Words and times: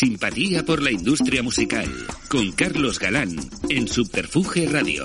Simpatía 0.00 0.64
por 0.64 0.82
la 0.82 0.90
industria 0.90 1.42
musical, 1.42 1.86
con 2.30 2.52
Carlos 2.52 2.98
Galán, 2.98 3.36
en 3.68 3.86
Subterfuge 3.86 4.66
Radio. 4.66 5.04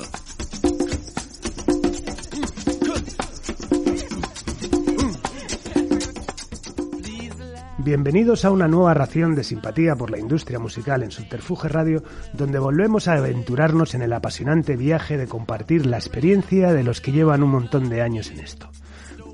Bienvenidos 7.80 8.46
a 8.46 8.52
una 8.52 8.70
nueva 8.70 8.94
ración 8.94 9.36
de 9.36 9.44
simpatía 9.44 9.98
por 9.98 10.12
la 10.12 10.18
industria 10.18 10.60
musical 10.60 11.04
en 11.04 11.12
Subterfuge 11.12 11.68
Radio, 11.68 12.02
donde 12.32 12.60
volvemos 12.60 13.10
a 13.10 13.16
aventurarnos 13.16 13.96
en 13.96 14.02
el 14.02 14.14
apasionante 14.14 14.78
viaje 14.78 15.18
de 15.18 15.28
compartir 15.28 15.86
la 15.86 15.98
experiencia 15.98 16.72
de 16.72 16.84
los 16.86 17.02
que 17.02 17.12
llevan 17.12 17.44
un 17.44 17.50
montón 17.50 17.90
de 17.90 18.02
años 18.02 18.32
en 18.32 18.40
esto. 18.40 18.70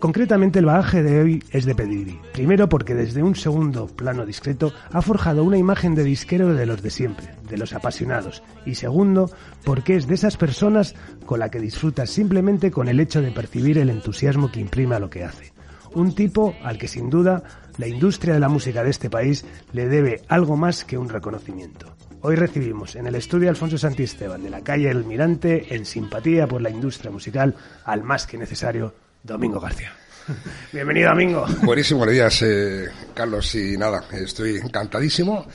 Concretamente 0.01 0.57
el 0.57 0.65
bagaje 0.65 1.03
de 1.03 1.21
hoy 1.21 1.43
es 1.51 1.65
de 1.65 1.75
Pediri. 1.75 2.19
Primero 2.33 2.67
porque 2.67 2.95
desde 2.95 3.21
un 3.21 3.35
segundo 3.35 3.85
plano 3.85 4.25
discreto 4.25 4.73
ha 4.91 5.03
forjado 5.03 5.43
una 5.43 5.59
imagen 5.59 5.93
de 5.93 6.03
disquero 6.03 6.55
de 6.55 6.65
los 6.65 6.81
de 6.81 6.89
siempre, 6.89 7.35
de 7.47 7.59
los 7.59 7.73
apasionados. 7.73 8.41
Y 8.65 8.73
segundo 8.73 9.29
porque 9.63 9.95
es 9.95 10.07
de 10.07 10.15
esas 10.15 10.37
personas 10.37 10.95
con 11.27 11.37
la 11.37 11.51
que 11.51 11.59
disfrutas 11.59 12.09
simplemente 12.09 12.71
con 12.71 12.87
el 12.87 12.99
hecho 12.99 13.21
de 13.21 13.29
percibir 13.29 13.77
el 13.77 13.91
entusiasmo 13.91 14.51
que 14.51 14.59
imprime 14.59 14.95
a 14.95 14.99
lo 14.99 15.11
que 15.11 15.23
hace. 15.23 15.53
Un 15.93 16.15
tipo 16.15 16.55
al 16.63 16.79
que 16.79 16.87
sin 16.87 17.11
duda 17.11 17.43
la 17.77 17.87
industria 17.87 18.33
de 18.33 18.39
la 18.39 18.49
música 18.49 18.83
de 18.83 18.89
este 18.89 19.11
país 19.11 19.45
le 19.71 19.87
debe 19.87 20.23
algo 20.29 20.57
más 20.57 20.83
que 20.83 20.97
un 20.97 21.09
reconocimiento. 21.09 21.95
Hoy 22.21 22.35
recibimos 22.35 22.95
en 22.95 23.05
el 23.05 23.13
estudio 23.13 23.49
Alfonso 23.49 23.77
Santisteban 23.77 24.41
de 24.41 24.49
la 24.49 24.61
calle 24.61 24.89
El 24.89 25.05
Mirante, 25.05 25.75
en 25.75 25.85
simpatía 25.85 26.47
por 26.47 26.63
la 26.63 26.71
industria 26.71 27.11
musical, 27.11 27.55
al 27.85 28.03
más 28.03 28.25
que 28.25 28.39
necesario, 28.39 28.95
Domingo 29.23 29.59
García. 29.59 29.93
Bienvenido, 30.71 31.09
Domingo. 31.09 31.45
Buenísimos 31.63 32.09
días, 32.09 32.41
eh, 32.43 32.89
Carlos. 33.13 33.53
Y 33.55 33.77
nada, 33.77 34.03
estoy 34.11 34.57
encantadísimo 34.57 35.45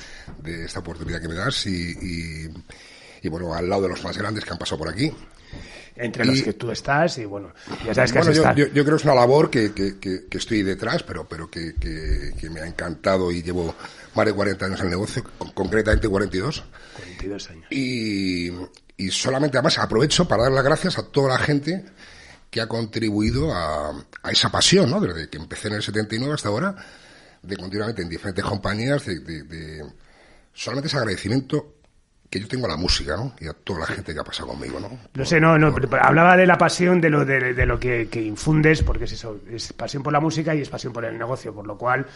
de 0.42 0.64
esta 0.64 0.80
oportunidad 0.80 1.20
que 1.20 1.28
me 1.28 1.34
das 1.34 1.66
y, 1.66 2.48
y 3.22 3.28
bueno, 3.28 3.54
al 3.54 3.68
lado 3.68 3.82
de 3.82 3.88
los 3.90 4.04
más 4.04 4.16
grandes 4.16 4.44
que 4.44 4.52
han 4.52 4.58
pasado 4.58 4.78
por 4.78 4.88
aquí 4.88 5.12
entre 5.96 6.24
los 6.24 6.42
que 6.42 6.52
tú 6.52 6.70
estás 6.70 7.18
y 7.18 7.24
bueno, 7.24 7.52
ya 7.84 7.94
sabes 7.94 8.12
que 8.12 8.34
yo, 8.34 8.52
yo, 8.54 8.68
creo 8.68 8.84
que 8.84 8.94
es 8.96 9.04
una 9.04 9.14
labor 9.14 9.50
que, 9.50 9.72
que, 9.72 9.98
que, 9.98 10.26
estoy 10.32 10.62
detrás, 10.62 11.02
pero, 11.02 11.26
pero 11.26 11.50
que, 11.50 11.74
que, 11.74 12.50
me 12.50 12.60
ha 12.60 12.66
encantado 12.66 13.32
y 13.32 13.42
llevo 13.42 13.74
más 14.14 14.26
de 14.26 14.32
40 14.32 14.66
años 14.66 14.80
en 14.80 14.86
el 14.86 14.90
negocio, 14.90 15.24
concretamente 15.54 16.08
42. 16.08 16.64
42 16.96 17.50
años. 17.50 17.66
Y, 17.70 18.50
y 18.96 19.10
solamente 19.10 19.56
además 19.56 19.78
aprovecho 19.78 20.28
para 20.28 20.44
dar 20.44 20.52
las 20.52 20.64
gracias 20.64 20.98
a 20.98 21.06
toda 21.06 21.30
la 21.30 21.38
gente 21.38 21.84
que 22.50 22.60
ha 22.60 22.66
contribuido 22.66 23.52
a, 23.52 24.06
esa 24.30 24.50
pasión, 24.50 24.90
¿no? 24.90 25.00
Desde 25.00 25.28
que 25.28 25.38
empecé 25.38 25.68
en 25.68 25.74
el 25.74 25.82
79 25.82 26.34
hasta 26.34 26.48
ahora, 26.48 26.74
de 27.42 27.56
continuamente 27.56 28.02
en 28.02 28.08
diferentes 28.08 28.44
compañías, 28.44 29.06
de, 29.06 29.20
de, 29.20 29.42
de 29.44 29.84
solamente 30.52 30.88
ese 30.88 30.96
agradecimiento 30.96 31.75
que 32.30 32.40
yo 32.40 32.48
tengo 32.48 32.66
la 32.66 32.76
música, 32.76 33.16
¿no? 33.16 33.34
Y 33.40 33.46
a 33.46 33.52
toda 33.52 33.80
la 33.80 33.86
gente 33.86 34.12
que 34.12 34.20
ha 34.20 34.24
pasado 34.24 34.48
conmigo, 34.48 34.80
¿no? 34.80 34.90
No 35.14 35.24
sé, 35.24 35.40
no, 35.40 35.58
no, 35.58 35.74
hablaba 36.00 36.36
de 36.36 36.46
la 36.46 36.58
pasión, 36.58 37.00
de 37.00 37.10
lo, 37.10 37.24
de, 37.24 37.54
de 37.54 37.66
lo 37.66 37.78
que, 37.78 38.08
que, 38.08 38.20
infundes, 38.20 38.82
porque 38.82 39.04
es 39.04 39.12
eso, 39.12 39.40
es 39.50 39.72
pasión 39.72 40.02
por 40.02 40.12
la 40.12 40.20
música 40.20 40.54
y 40.54 40.60
es 40.60 40.68
pasión 40.68 40.92
por 40.92 41.04
el 41.04 41.16
negocio, 41.16 41.54
por 41.54 41.66
lo 41.66 41.76
cual 41.76 42.06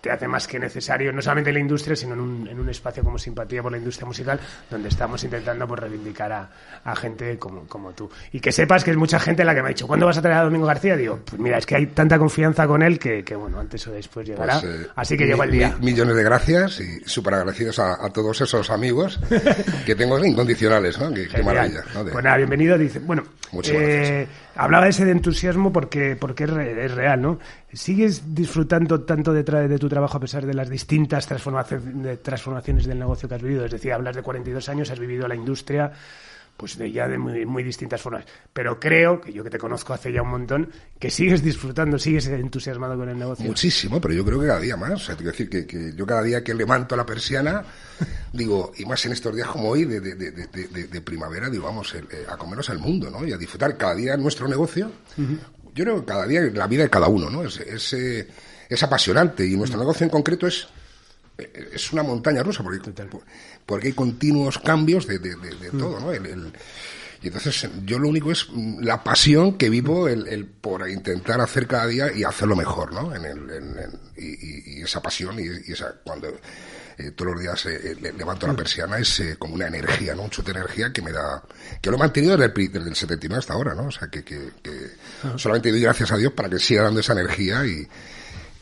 te 0.00 0.10
hace 0.10 0.28
más 0.28 0.46
que 0.46 0.58
necesario, 0.58 1.12
no 1.12 1.20
solamente 1.20 1.50
en 1.50 1.54
la 1.54 1.60
industria, 1.60 1.96
sino 1.96 2.14
en 2.14 2.20
un, 2.20 2.48
en 2.48 2.60
un 2.60 2.68
espacio 2.68 3.02
como 3.02 3.18
Simpatía 3.18 3.62
por 3.62 3.72
la 3.72 3.78
Industria 3.78 4.06
Musical, 4.06 4.40
donde 4.70 4.88
estamos 4.88 5.22
intentando 5.24 5.66
pues, 5.66 5.80
reivindicar 5.80 6.32
a, 6.32 6.50
a 6.84 6.96
gente 6.96 7.38
como, 7.38 7.66
como, 7.66 7.92
tú. 7.92 8.10
Y 8.32 8.40
que 8.40 8.52
sepas 8.52 8.84
que 8.84 8.92
es 8.92 8.96
mucha 8.96 9.18
gente 9.18 9.44
la 9.44 9.54
que 9.54 9.62
me 9.62 9.68
ha 9.68 9.70
dicho, 9.70 9.86
¿cuándo 9.86 10.06
vas 10.06 10.18
a 10.18 10.22
traer 10.22 10.38
a 10.38 10.44
Domingo 10.44 10.66
García? 10.66 10.96
Digo, 10.96 11.20
pues 11.24 11.40
mira, 11.40 11.58
es 11.58 11.66
que 11.66 11.76
hay 11.76 11.86
tanta 11.88 12.18
confianza 12.18 12.66
con 12.66 12.82
él 12.82 12.98
que, 12.98 13.24
que 13.24 13.34
bueno, 13.34 13.58
antes 13.58 13.86
o 13.86 13.92
después 13.92 14.26
llegará. 14.26 14.60
Pues, 14.60 14.72
eh, 14.72 14.88
Así 14.94 15.16
que 15.16 15.26
llegó 15.26 15.42
el 15.42 15.50
día. 15.50 15.76
Millones 15.80 16.16
de 16.16 16.22
gracias 16.22 16.80
y 16.80 17.00
súper 17.04 17.34
agradecidos 17.34 17.78
a, 17.78 18.04
a 18.04 18.10
todos 18.10 18.40
esos 18.40 18.70
amigos 18.70 19.18
que 19.86 19.94
tengo 19.94 20.22
incondicionales, 20.24 20.98
¿no? 20.98 21.12
Qué, 21.12 21.42
maravilla. 21.42 21.82
Pues 21.92 22.24
nada, 22.24 22.36
bienvenido. 22.36 22.78
Dice, 22.78 22.98
bueno, 23.00 23.22
eh, 23.64 24.26
hablaba 24.56 24.88
ese 24.88 25.04
de 25.04 25.12
entusiasmo 25.12 25.72
porque, 25.72 26.16
porque 26.16 26.44
es, 26.44 26.94
real, 26.94 27.20
¿no? 27.20 27.38
¿Sigues 27.72 28.34
disfrutando 28.34 29.02
tanto 29.02 29.32
de, 29.32 29.42
de 29.42 29.78
tu 29.78 29.88
trabajo 29.88 30.16
a 30.16 30.20
pesar 30.20 30.46
de 30.46 30.54
las 30.54 30.68
distintas 30.68 31.26
transformaciones, 31.26 32.22
transformaciones 32.22 32.86
del 32.86 32.98
negocio 32.98 33.28
que 33.28 33.34
has 33.34 33.42
vivido? 33.42 33.64
Es 33.64 33.72
decir, 33.72 33.92
hablas 33.92 34.16
de 34.16 34.22
42 34.22 34.68
años, 34.68 34.90
has 34.90 34.98
vivido 34.98 35.26
la 35.28 35.34
industria, 35.34 35.92
pues 36.56 36.78
de 36.78 36.90
ya 36.92 37.08
de 37.08 37.18
muy, 37.18 37.44
muy, 37.46 37.62
distintas 37.62 38.00
formas. 38.00 38.24
Pero 38.52 38.78
creo, 38.78 39.20
que 39.20 39.32
yo 39.32 39.42
que 39.42 39.50
te 39.50 39.58
conozco 39.58 39.92
hace 39.92 40.12
ya 40.12 40.22
un 40.22 40.30
montón, 40.30 40.70
que 40.98 41.10
sigues 41.10 41.42
disfrutando, 41.42 41.98
sigues 41.98 42.26
entusiasmado 42.28 42.96
con 42.96 43.08
el 43.08 43.18
negocio. 43.18 43.44
Muchísimo, 43.44 44.00
pero 44.00 44.14
yo 44.14 44.24
creo 44.24 44.40
que 44.40 44.46
cada 44.46 44.60
día 44.60 44.76
más. 44.76 44.92
O 44.92 44.98
sea, 44.98 45.16
te 45.16 45.24
decir 45.24 45.48
que, 45.48 45.66
que, 45.66 45.92
yo 45.94 46.06
cada 46.06 46.22
día 46.22 46.44
que 46.44 46.54
levanto 46.54 46.96
la 46.96 47.04
persiana, 47.04 47.64
digo, 48.32 48.72
y 48.76 48.84
más 48.84 49.04
en 49.06 49.12
estos 49.12 49.34
días 49.34 49.48
como 49.48 49.70
hoy, 49.70 49.84
de, 49.84 50.00
de, 50.00 50.14
de, 50.14 50.86
de 50.86 51.00
primavera, 51.00 51.50
digo, 51.50 51.64
vamos 51.64 51.94
eh, 51.94 52.04
a 52.28 52.36
comernos 52.36 52.70
al 52.70 52.78
mundo, 52.78 53.10
¿no? 53.10 53.26
Y 53.26 53.32
a 53.32 53.36
disfrutar 53.36 53.76
cada 53.76 53.94
día 53.94 54.16
nuestro 54.16 54.46
negocio. 54.46 54.90
Yo 55.16 55.84
creo 55.84 56.00
que 56.00 56.06
cada 56.06 56.26
día 56.26 56.40
la 56.42 56.68
vida 56.68 56.84
de 56.84 56.90
cada 56.90 57.08
uno, 57.08 57.28
¿no? 57.30 57.42
Es, 57.42 57.58
es, 57.58 57.92
eh, 57.94 58.28
es 58.68 58.82
apasionante 58.82 59.44
y 59.44 59.56
nuestro 59.56 59.78
negocio 59.78 60.04
en 60.04 60.10
concreto 60.10 60.46
es 60.46 60.68
es 61.36 61.92
una 61.92 62.02
montaña 62.02 62.42
rusa 62.42 62.62
porque, 62.62 62.90
porque 63.66 63.88
hay 63.88 63.92
continuos 63.92 64.58
cambios 64.58 65.06
de, 65.06 65.18
de, 65.18 65.36
de, 65.36 65.72
mm. 65.72 65.78
todo, 65.78 66.00
¿no? 66.00 66.12
El, 66.12 66.52
y 67.22 67.28
entonces 67.28 67.68
yo 67.86 67.98
lo 67.98 68.08
único 68.08 68.30
es 68.30 68.48
la 68.80 69.02
pasión 69.02 69.56
que 69.56 69.70
vivo 69.70 70.08
el, 70.08 70.28
el 70.28 70.44
por 70.44 70.88
intentar 70.90 71.40
hacer 71.40 71.66
cada 71.66 71.86
día 71.86 72.12
y 72.14 72.22
hacerlo 72.22 72.54
mejor, 72.54 72.92
¿no? 72.92 73.14
En 73.14 73.24
el, 73.24 73.50
en, 73.50 74.00
y, 74.16 74.78
y, 74.78 74.82
esa 74.82 75.00
pasión 75.00 75.38
y, 75.40 75.72
esa 75.72 75.94
cuando 76.04 76.28
eh, 76.98 77.12
todos 77.12 77.32
los 77.32 77.40
días 77.40 77.64
eh, 77.64 77.96
levanto 78.16 78.46
la 78.46 78.52
mm. 78.52 78.56
persiana 78.56 78.98
es 78.98 79.20
eh, 79.20 79.36
como 79.38 79.54
una 79.54 79.68
energía, 79.68 80.14
¿no? 80.14 80.24
Un 80.24 80.30
chute 80.30 80.52
de 80.52 80.58
energía 80.58 80.92
que 80.92 81.00
me 81.00 81.12
da, 81.12 81.42
que 81.80 81.88
lo 81.88 81.96
he 81.96 81.98
mantenido 81.98 82.36
desde 82.36 82.52
el, 82.54 82.72
desde 82.72 82.88
el 82.90 82.94
79 82.94 83.38
hasta 83.38 83.54
ahora, 83.54 83.74
¿no? 83.74 83.86
O 83.86 83.90
sea, 83.90 84.08
que, 84.08 84.22
que, 84.22 84.50
que 84.62 84.90
solamente 85.36 85.70
doy 85.70 85.80
gracias 85.80 86.12
a 86.12 86.18
Dios 86.18 86.34
para 86.34 86.50
que 86.50 86.58
siga 86.58 86.82
dando 86.82 87.00
esa 87.00 87.14
energía 87.14 87.64
y, 87.64 87.88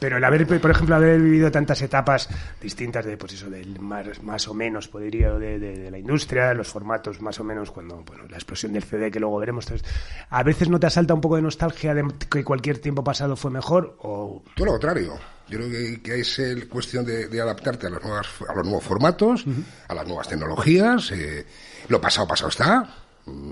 pero 0.03 0.17
el 0.17 0.25
haber, 0.25 0.61
por 0.61 0.71
ejemplo, 0.73 0.97
haber 0.97 1.21
vivido 1.21 1.53
tantas 1.53 1.81
etapas 1.81 2.29
distintas 2.61 3.05
de, 3.05 3.17
pues 3.17 3.35
eso, 3.35 3.49
del 3.49 3.79
más, 3.79 4.21
más 4.21 4.49
o 4.49 4.53
menos, 4.53 4.89
podría, 4.89 5.31
de, 5.35 5.61
de, 5.61 5.79
de, 5.79 5.91
la 5.93 5.99
industria, 5.99 6.53
los 6.55 6.67
formatos 6.67 7.21
más 7.21 7.39
o 7.39 7.45
menos, 7.45 7.71
cuando, 7.71 8.03
bueno, 8.03 8.25
la 8.29 8.37
explosión 8.37 8.73
del 8.73 8.83
CD 8.83 9.13
que 9.13 9.21
luego 9.21 9.39
veremos, 9.39 9.65
entonces, 9.67 9.89
¿a 10.29 10.43
veces 10.43 10.69
no 10.69 10.81
te 10.81 10.89
asalta 10.89 11.15
un 11.15 11.21
poco 11.21 11.37
de 11.37 11.43
nostalgia 11.43 11.95
de 11.95 12.05
que 12.29 12.43
cualquier 12.43 12.79
tiempo 12.79 13.05
pasado 13.05 13.37
fue 13.37 13.53
mejor 13.53 13.97
o...? 14.01 14.43
Todo 14.57 14.67
lo 14.67 14.73
contrario. 14.73 15.15
Yo 15.49 15.59
creo 15.59 15.71
que, 15.71 16.03
que 16.03 16.19
es 16.19 16.37
el 16.41 16.69
cuestión 16.69 17.07
de, 17.07 17.29
de, 17.29 17.41
adaptarte 17.41 17.87
a 17.87 17.91
los, 17.91 18.03
nuevas, 18.03 18.27
a 18.49 18.55
los 18.57 18.65
nuevos 18.65 18.83
formatos, 18.83 19.47
uh 19.47 19.51
-huh. 19.51 19.65
a 19.87 19.95
las 19.95 20.07
nuevas 20.09 20.27
tecnologías, 20.27 21.13
eh, 21.13 21.47
lo 21.87 22.01
pasado, 22.01 22.27
pasado 22.27 22.49
está, 22.49 22.93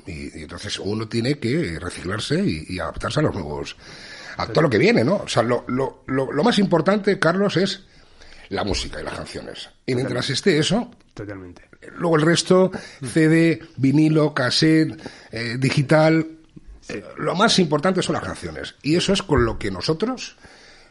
y, 0.04 0.40
y, 0.40 0.42
entonces 0.42 0.80
uno 0.80 1.06
tiene 1.06 1.38
que 1.38 1.78
reciclarse 1.78 2.42
y, 2.44 2.64
y 2.70 2.80
adaptarse 2.80 3.20
a 3.20 3.22
los 3.22 3.34
nuevos 3.34 3.76
a 4.36 4.46
todo 4.46 4.62
lo 4.62 4.70
que 4.70 4.78
viene, 4.78 5.04
¿no? 5.04 5.16
O 5.16 5.28
sea, 5.28 5.42
lo, 5.42 5.64
lo, 5.68 6.02
lo, 6.06 6.30
lo 6.32 6.44
más 6.44 6.58
importante, 6.58 7.18
Carlos, 7.18 7.56
es 7.56 7.84
la 8.50 8.64
música 8.64 9.00
y 9.00 9.04
las 9.04 9.14
canciones. 9.14 9.70
Y 9.86 9.94
mientras 9.94 10.28
esté 10.30 10.58
eso, 10.58 10.90
Totalmente. 11.14 11.62
luego 11.96 12.16
el 12.16 12.22
resto, 12.22 12.70
CD, 13.02 13.60
vinilo, 13.76 14.34
cassette, 14.34 15.00
eh, 15.30 15.56
digital, 15.58 16.26
eh, 16.88 17.04
lo 17.18 17.34
más 17.34 17.58
importante 17.58 18.02
son 18.02 18.14
las 18.14 18.24
canciones. 18.24 18.74
Y 18.82 18.96
eso 18.96 19.12
es 19.12 19.22
con 19.22 19.44
lo 19.44 19.58
que 19.58 19.70
nosotros, 19.70 20.36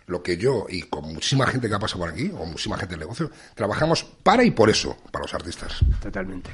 lo 0.08 0.24
que 0.24 0.38
yo 0.38 0.66
y 0.70 0.84
con 0.84 1.14
muchísima 1.14 1.46
gente 1.48 1.68
que 1.68 1.76
ha 1.76 1.80
pasado 1.80 2.00
por 2.00 2.10
aquí, 2.10 2.32
o 2.38 2.46
muchísima 2.46 2.78
gente 2.78 2.94
del 2.94 3.02
negocio, 3.02 3.30
trabajamos 3.56 4.04
para 4.04 4.44
y 4.44 4.52
por 4.52 4.70
eso, 4.70 4.98
para 5.12 5.24
los 5.24 5.34
artistas. 5.34 5.80
Totalmente. 6.02 6.50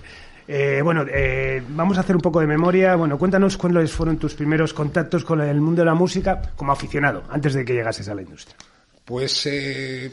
Eh, 0.47 0.81
bueno, 0.83 1.05
eh, 1.09 1.63
vamos 1.69 1.97
a 1.97 2.01
hacer 2.01 2.15
un 2.15 2.21
poco 2.21 2.39
de 2.39 2.47
memoria. 2.47 2.95
Bueno, 2.95 3.17
cuéntanos 3.17 3.57
cuáles 3.57 3.91
fueron 3.91 4.17
tus 4.17 4.35
primeros 4.35 4.73
contactos 4.73 5.25
con 5.25 5.41
el 5.41 5.59
mundo 5.59 5.81
de 5.81 5.85
la 5.85 5.95
música 5.95 6.53
como 6.55 6.71
aficionado, 6.71 7.23
antes 7.29 7.53
de 7.53 7.65
que 7.65 7.73
llegases 7.73 8.07
a 8.09 8.15
la 8.15 8.21
industria. 8.21 8.55
Pues 9.03 9.45
eh, 9.47 10.11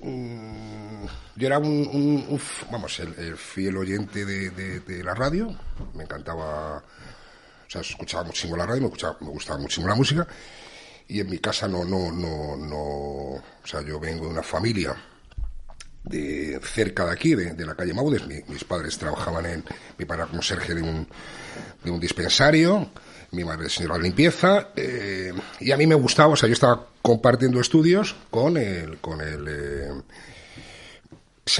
mm, 0.00 1.04
yo 1.36 1.46
era 1.46 1.58
un, 1.58 2.26
un, 2.28 2.40
vamos, 2.70 2.98
el, 3.00 3.14
el, 3.18 3.36
fiel 3.36 3.76
oyente 3.76 4.24
de, 4.24 5.04
la 5.04 5.14
radio. 5.14 5.54
Me 5.94 6.04
encantaba, 6.04 6.78
o 6.78 7.70
sea, 7.70 7.82
escuchaba 7.82 8.24
muchísimo 8.24 8.56
la 8.56 8.66
radio, 8.66 8.80
me, 8.80 8.86
escuchaba, 8.86 9.16
me 9.20 9.28
gustaba 9.28 9.58
muchísimo 9.58 9.88
la 9.88 9.94
música. 9.94 10.26
Y 11.08 11.20
en 11.20 11.30
mi 11.30 11.38
casa 11.38 11.68
no, 11.68 11.84
no, 11.84 12.12
no, 12.12 12.56
no, 12.56 12.76
o 12.76 13.42
sea, 13.64 13.80
yo 13.82 13.98
vengo 13.98 14.26
de 14.26 14.32
una 14.32 14.42
familia 14.42 14.94
de 16.08 16.60
cerca 16.62 17.04
de 17.04 17.12
aquí, 17.12 17.34
de, 17.34 17.54
de 17.54 17.66
la 17.66 17.74
calle 17.74 17.94
Maudes. 17.94 18.26
Mi, 18.26 18.36
mis 18.48 18.64
padres 18.64 18.98
trabajaban 18.98 19.46
en, 19.46 19.64
mi 19.98 20.04
padre 20.04 20.26
como 20.30 20.42
sergio 20.42 20.74
de 20.74 20.82
un, 20.82 21.06
de 21.84 21.90
un 21.90 22.00
dispensario, 22.00 22.90
mi 23.32 23.44
madre 23.44 23.68
señora 23.68 23.96
de 23.96 24.02
limpieza, 24.02 24.70
eh, 24.74 25.32
y 25.60 25.70
a 25.70 25.76
mí 25.76 25.86
me 25.86 25.94
gustaba, 25.94 26.32
o 26.32 26.36
sea, 26.36 26.48
yo 26.48 26.54
estaba 26.54 26.86
compartiendo 27.02 27.60
estudios 27.60 28.16
con 28.30 28.56
el, 28.56 28.98
con 28.98 29.20
el, 29.20 29.46
eh, 29.48 29.90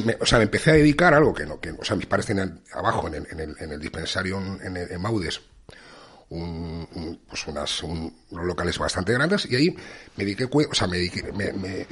me, 0.05 0.17
o 0.21 0.27
sea, 0.27 0.39
me 0.39 0.45
empecé 0.45 0.71
a 0.71 0.75
dedicar 0.75 1.13
a 1.13 1.19
algo 1.19 1.35
que 1.35 1.47
no, 1.47 1.61
que, 1.61 1.71
o 1.71 1.85
sea, 1.85 1.97
mis 1.97 2.07
padres 2.07 2.27
tenían 2.27 2.63
abajo 2.73 3.09
en 3.09 3.15
el, 3.15 3.27
en 3.31 3.41
el, 3.41 3.57
en 3.59 3.73
el 3.73 3.81
dispensario 3.81 4.39
en, 4.39 5.01
Maudes, 5.01 5.41
un, 6.31 6.89
un, 6.95 7.21
pues 7.29 7.47
unas, 7.47 7.83
un, 7.83 8.15
unos 8.31 8.47
locales 8.47 8.79
bastante 8.79 9.13
grandes, 9.13 9.47
y 9.51 9.57
ahí 9.57 9.77
me 10.17 10.25
dediqué, 10.25 10.45
o 10.45 10.75
sea, 10.75 10.87
me, 10.87 10.97
dediqué, 10.97 11.33
me 11.33 11.87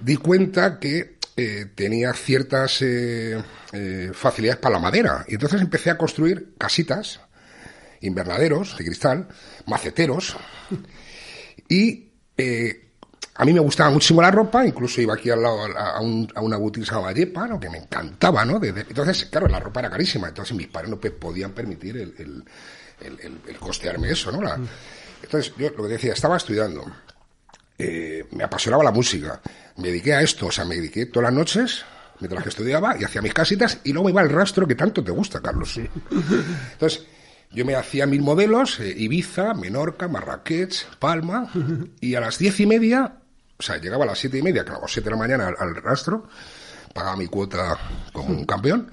di 0.00 0.16
cuenta 0.16 0.78
que 0.78 1.21
eh, 1.36 1.66
tenía 1.74 2.12
ciertas 2.12 2.82
eh, 2.82 3.42
eh, 3.72 4.10
facilidades 4.12 4.60
para 4.60 4.74
la 4.74 4.80
madera. 4.80 5.24
Y 5.28 5.34
entonces 5.34 5.60
empecé 5.60 5.90
a 5.90 5.96
construir 5.96 6.54
casitas, 6.58 7.20
invernaderos 8.00 8.76
de 8.76 8.84
cristal, 8.84 9.28
maceteros. 9.66 10.36
Y 11.68 12.10
a 13.34 13.44
mí 13.46 13.52
me 13.52 13.60
gustaba 13.60 13.90
muchísimo 13.90 14.20
la 14.20 14.30
ropa, 14.30 14.66
incluso 14.66 15.00
iba 15.00 15.14
aquí 15.14 15.30
al 15.30 15.42
lado 15.42 15.64
a, 15.74 16.00
un, 16.00 16.28
a 16.34 16.40
una 16.42 16.58
boutique 16.58 16.84
llamada 16.84 17.12
Yepa, 17.12 17.46
¿no? 17.46 17.58
que 17.58 17.70
me 17.70 17.78
encantaba, 17.78 18.44
¿no? 18.44 18.60
entonces, 18.62 19.24
claro, 19.26 19.48
la 19.48 19.58
ropa 19.58 19.80
era 19.80 19.88
carísima, 19.88 20.28
entonces 20.28 20.54
mis 20.54 20.66
padres 20.66 20.90
no 20.90 21.00
podían 21.00 21.52
permitir 21.52 21.96
el, 21.96 22.14
el, 22.18 22.44
el, 23.48 23.56
costearme 23.58 24.10
eso, 24.10 24.30
¿no? 24.32 24.42
La, 24.42 24.58
entonces, 25.22 25.54
yo 25.56 25.70
lo 25.70 25.84
que 25.84 25.88
decía, 25.88 26.12
estaba 26.12 26.36
estudiando, 26.36 26.84
eh, 27.84 28.26
me 28.32 28.44
apasionaba 28.44 28.84
la 28.84 28.92
música, 28.92 29.40
me 29.76 29.88
dediqué 29.88 30.14
a 30.14 30.20
esto, 30.20 30.46
o 30.46 30.52
sea, 30.52 30.64
me 30.64 30.76
dediqué 30.76 31.06
todas 31.06 31.24
las 31.30 31.34
noches 31.34 31.84
mientras 32.20 32.42
que 32.44 32.50
estudiaba 32.50 32.96
y 32.98 33.04
hacía 33.04 33.20
mis 33.20 33.34
casitas 33.34 33.78
y 33.82 33.92
luego 33.92 34.08
iba 34.08 34.20
al 34.20 34.30
rastro 34.30 34.66
que 34.66 34.76
tanto 34.76 35.02
te 35.02 35.10
gusta, 35.10 35.40
Carlos. 35.40 35.72
Sí. 35.72 35.88
Entonces, 36.72 37.04
yo 37.50 37.66
me 37.66 37.74
hacía 37.74 38.06
mil 38.06 38.22
modelos, 38.22 38.80
eh, 38.80 38.94
Ibiza, 38.96 39.54
Menorca, 39.54 40.08
Marrakech, 40.08 40.86
Palma, 40.98 41.50
y 42.00 42.14
a 42.14 42.20
las 42.20 42.38
diez 42.38 42.60
y 42.60 42.66
media, 42.66 43.16
o 43.58 43.62
sea, 43.62 43.78
llegaba 43.78 44.04
a 44.04 44.06
las 44.06 44.18
siete 44.18 44.38
y 44.38 44.42
media, 44.42 44.64
claro, 44.64 44.82
siete 44.86 45.10
de 45.10 45.16
la 45.16 45.18
mañana 45.18 45.52
al, 45.58 45.74
rastro, 45.76 46.28
pagaba 46.94 47.16
mi 47.16 47.26
cuota 47.26 47.78
como 48.12 48.28
un 48.30 48.46
campeón, 48.46 48.90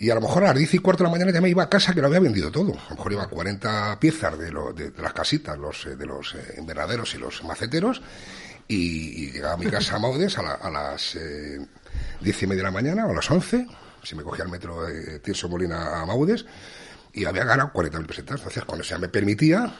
y 0.00 0.08
a 0.08 0.14
lo 0.14 0.22
mejor 0.22 0.44
a 0.44 0.46
las 0.46 0.56
diez 0.56 0.72
y 0.72 0.78
cuarto 0.78 1.04
de 1.04 1.08
la 1.08 1.12
mañana 1.12 1.30
ya 1.30 1.42
me 1.42 1.50
iba 1.50 1.62
a 1.62 1.68
casa 1.68 1.92
que 1.92 2.00
lo 2.00 2.06
había 2.06 2.20
vendido 2.20 2.50
todo. 2.50 2.72
A 2.72 2.88
lo 2.88 2.96
mejor 2.96 3.12
iba 3.12 3.22
a 3.22 3.28
40 3.28 4.00
piezas 4.00 4.38
de, 4.38 4.46
de, 4.46 4.92
las 4.96 5.12
casitas, 5.12 5.58
los, 5.58 5.84
eh, 5.84 5.94
de 5.94 6.06
los 6.06 6.34
eh, 6.36 6.54
invernaderos 6.56 7.14
y 7.14 7.18
los 7.18 7.44
maceteros, 7.44 8.00
y, 8.66 9.30
llegaba 9.30 9.54
a 9.54 9.56
mi 9.58 9.66
casa 9.66 9.96
a 9.96 9.98
Maudes 9.98 10.38
a, 10.38 10.70
las 10.70 11.16
eh, 11.16 11.60
diez 12.18 12.42
y 12.42 12.46
media 12.46 12.62
de 12.62 12.68
la 12.68 12.70
mañana 12.70 13.06
o 13.06 13.10
a 13.10 13.14
las 13.14 13.30
once, 13.30 13.66
si 14.02 14.14
me 14.14 14.22
cogía 14.22 14.46
el 14.46 14.50
metro 14.50 14.86
de 14.86 15.18
Tirso 15.18 15.50
Molina 15.50 16.00
a 16.00 16.06
Maudes, 16.06 16.46
y 17.12 17.26
había 17.26 17.44
ganado 17.44 17.70
40.000 17.70 18.06
pesetas. 18.06 18.38
Entonces, 18.38 18.64
cuando 18.64 18.82
se 18.82 18.96
me 18.96 19.10
permitía 19.10 19.70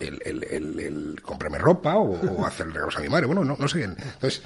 el, 0.00 0.20
el, 0.24 1.22
comprarme 1.22 1.58
ropa 1.58 1.98
o, 1.98 2.44
hacer 2.44 2.66
regalos 2.66 2.96
a 2.96 3.00
mi 3.00 3.08
madre, 3.08 3.26
bueno, 3.26 3.44
no, 3.44 3.56
no 3.56 3.68
sé 3.68 3.78
bien. 3.78 3.94
Entonces, 3.96 4.42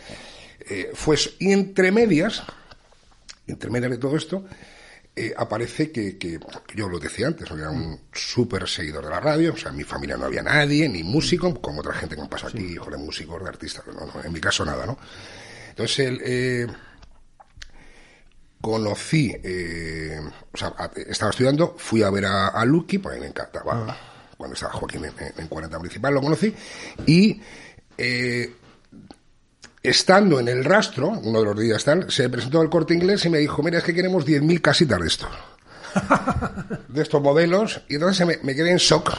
fue 0.93 1.17
Y 1.39 1.53
entre 1.53 1.91
medias, 1.91 2.43
entre 3.47 3.71
medias 3.71 3.93
de 3.93 3.97
todo 3.97 4.15
esto, 4.15 4.45
eh, 5.19 5.33
aparece 5.35 5.91
que, 5.91 6.19
que, 6.19 6.39
yo 6.75 6.89
lo 6.91 6.99
decía 6.99 7.29
antes, 7.29 7.51
era 7.51 7.71
un 7.71 7.99
súper 8.13 8.69
seguidor 8.69 9.05
de 9.05 9.11
la 9.11 9.19
radio, 9.19 9.55
o 9.55 9.57
sea, 9.57 9.71
en 9.71 9.79
mi 9.79 9.85
familia 9.85 10.19
no 10.19 10.27
había 10.27 10.43
nadie, 10.43 10.87
ni 10.91 11.03
músico, 11.03 11.55
como 11.61 11.81
otra 11.81 11.95
gente 11.95 12.17
que 12.17 12.23
me 12.23 12.29
pasa 12.29 12.49
aquí, 12.49 12.75
hijo 12.75 12.91
de 12.91 12.99
músicos, 12.99 13.43
de 13.43 13.49
artistas, 13.49 13.85
no, 13.87 14.23
en 14.23 14.31
mi 14.31 14.41
caso 14.41 14.63
nada, 14.67 14.85
¿no? 14.85 14.99
Entonces, 15.71 15.99
él, 16.01 16.21
eh, 16.23 16.67
conocí, 18.61 19.35
eh, 19.43 20.21
o 20.53 20.57
sea, 20.57 20.75
estaba 21.09 21.31
estudiando, 21.31 21.77
fui 21.79 22.03
a 22.03 22.11
ver 22.11 22.27
a, 22.27 22.49
a 22.49 22.65
Lucky, 22.67 22.99
porque 22.99 23.19
me 23.19 23.29
encantaba, 23.29 23.87
ah. 23.89 24.35
cuando 24.37 24.53
estaba 24.53 24.75
Joaquín 24.75 25.07
en, 25.07 25.15
en 25.39 25.49
40 25.49 25.79
Municipal, 25.79 26.13
lo 26.13 26.21
conocí, 26.21 26.55
y 27.07 27.41
eh, 27.97 28.53
estando 29.89 30.41
en 30.41 30.49
el 30.49 30.65
rastro, 30.65 31.11
uno 31.11 31.41
de 31.41 31.45
los 31.45 31.59
días 31.59 31.85
tal, 31.85 32.11
se 32.11 32.29
presentó 32.29 32.61
el 32.61 32.69
corte 32.69 32.95
inglés 32.95 33.25
y 33.25 33.31
me 33.31 33.39
dijo, 33.39 33.63
mira, 33.63 33.79
es 33.79 33.85
que 33.85 33.95
queremos 33.95 34.27
10.000 34.27 34.61
casitas 34.61 35.01
de 35.01 35.07
estos. 35.07 35.29
de 36.89 37.03
estos 37.03 37.23
modelos. 37.23 37.83
Y 37.89 37.95
entonces 37.95 38.27
me, 38.43 38.55
quedé 38.55 38.71
en 38.71 38.79
shock. 38.79 39.17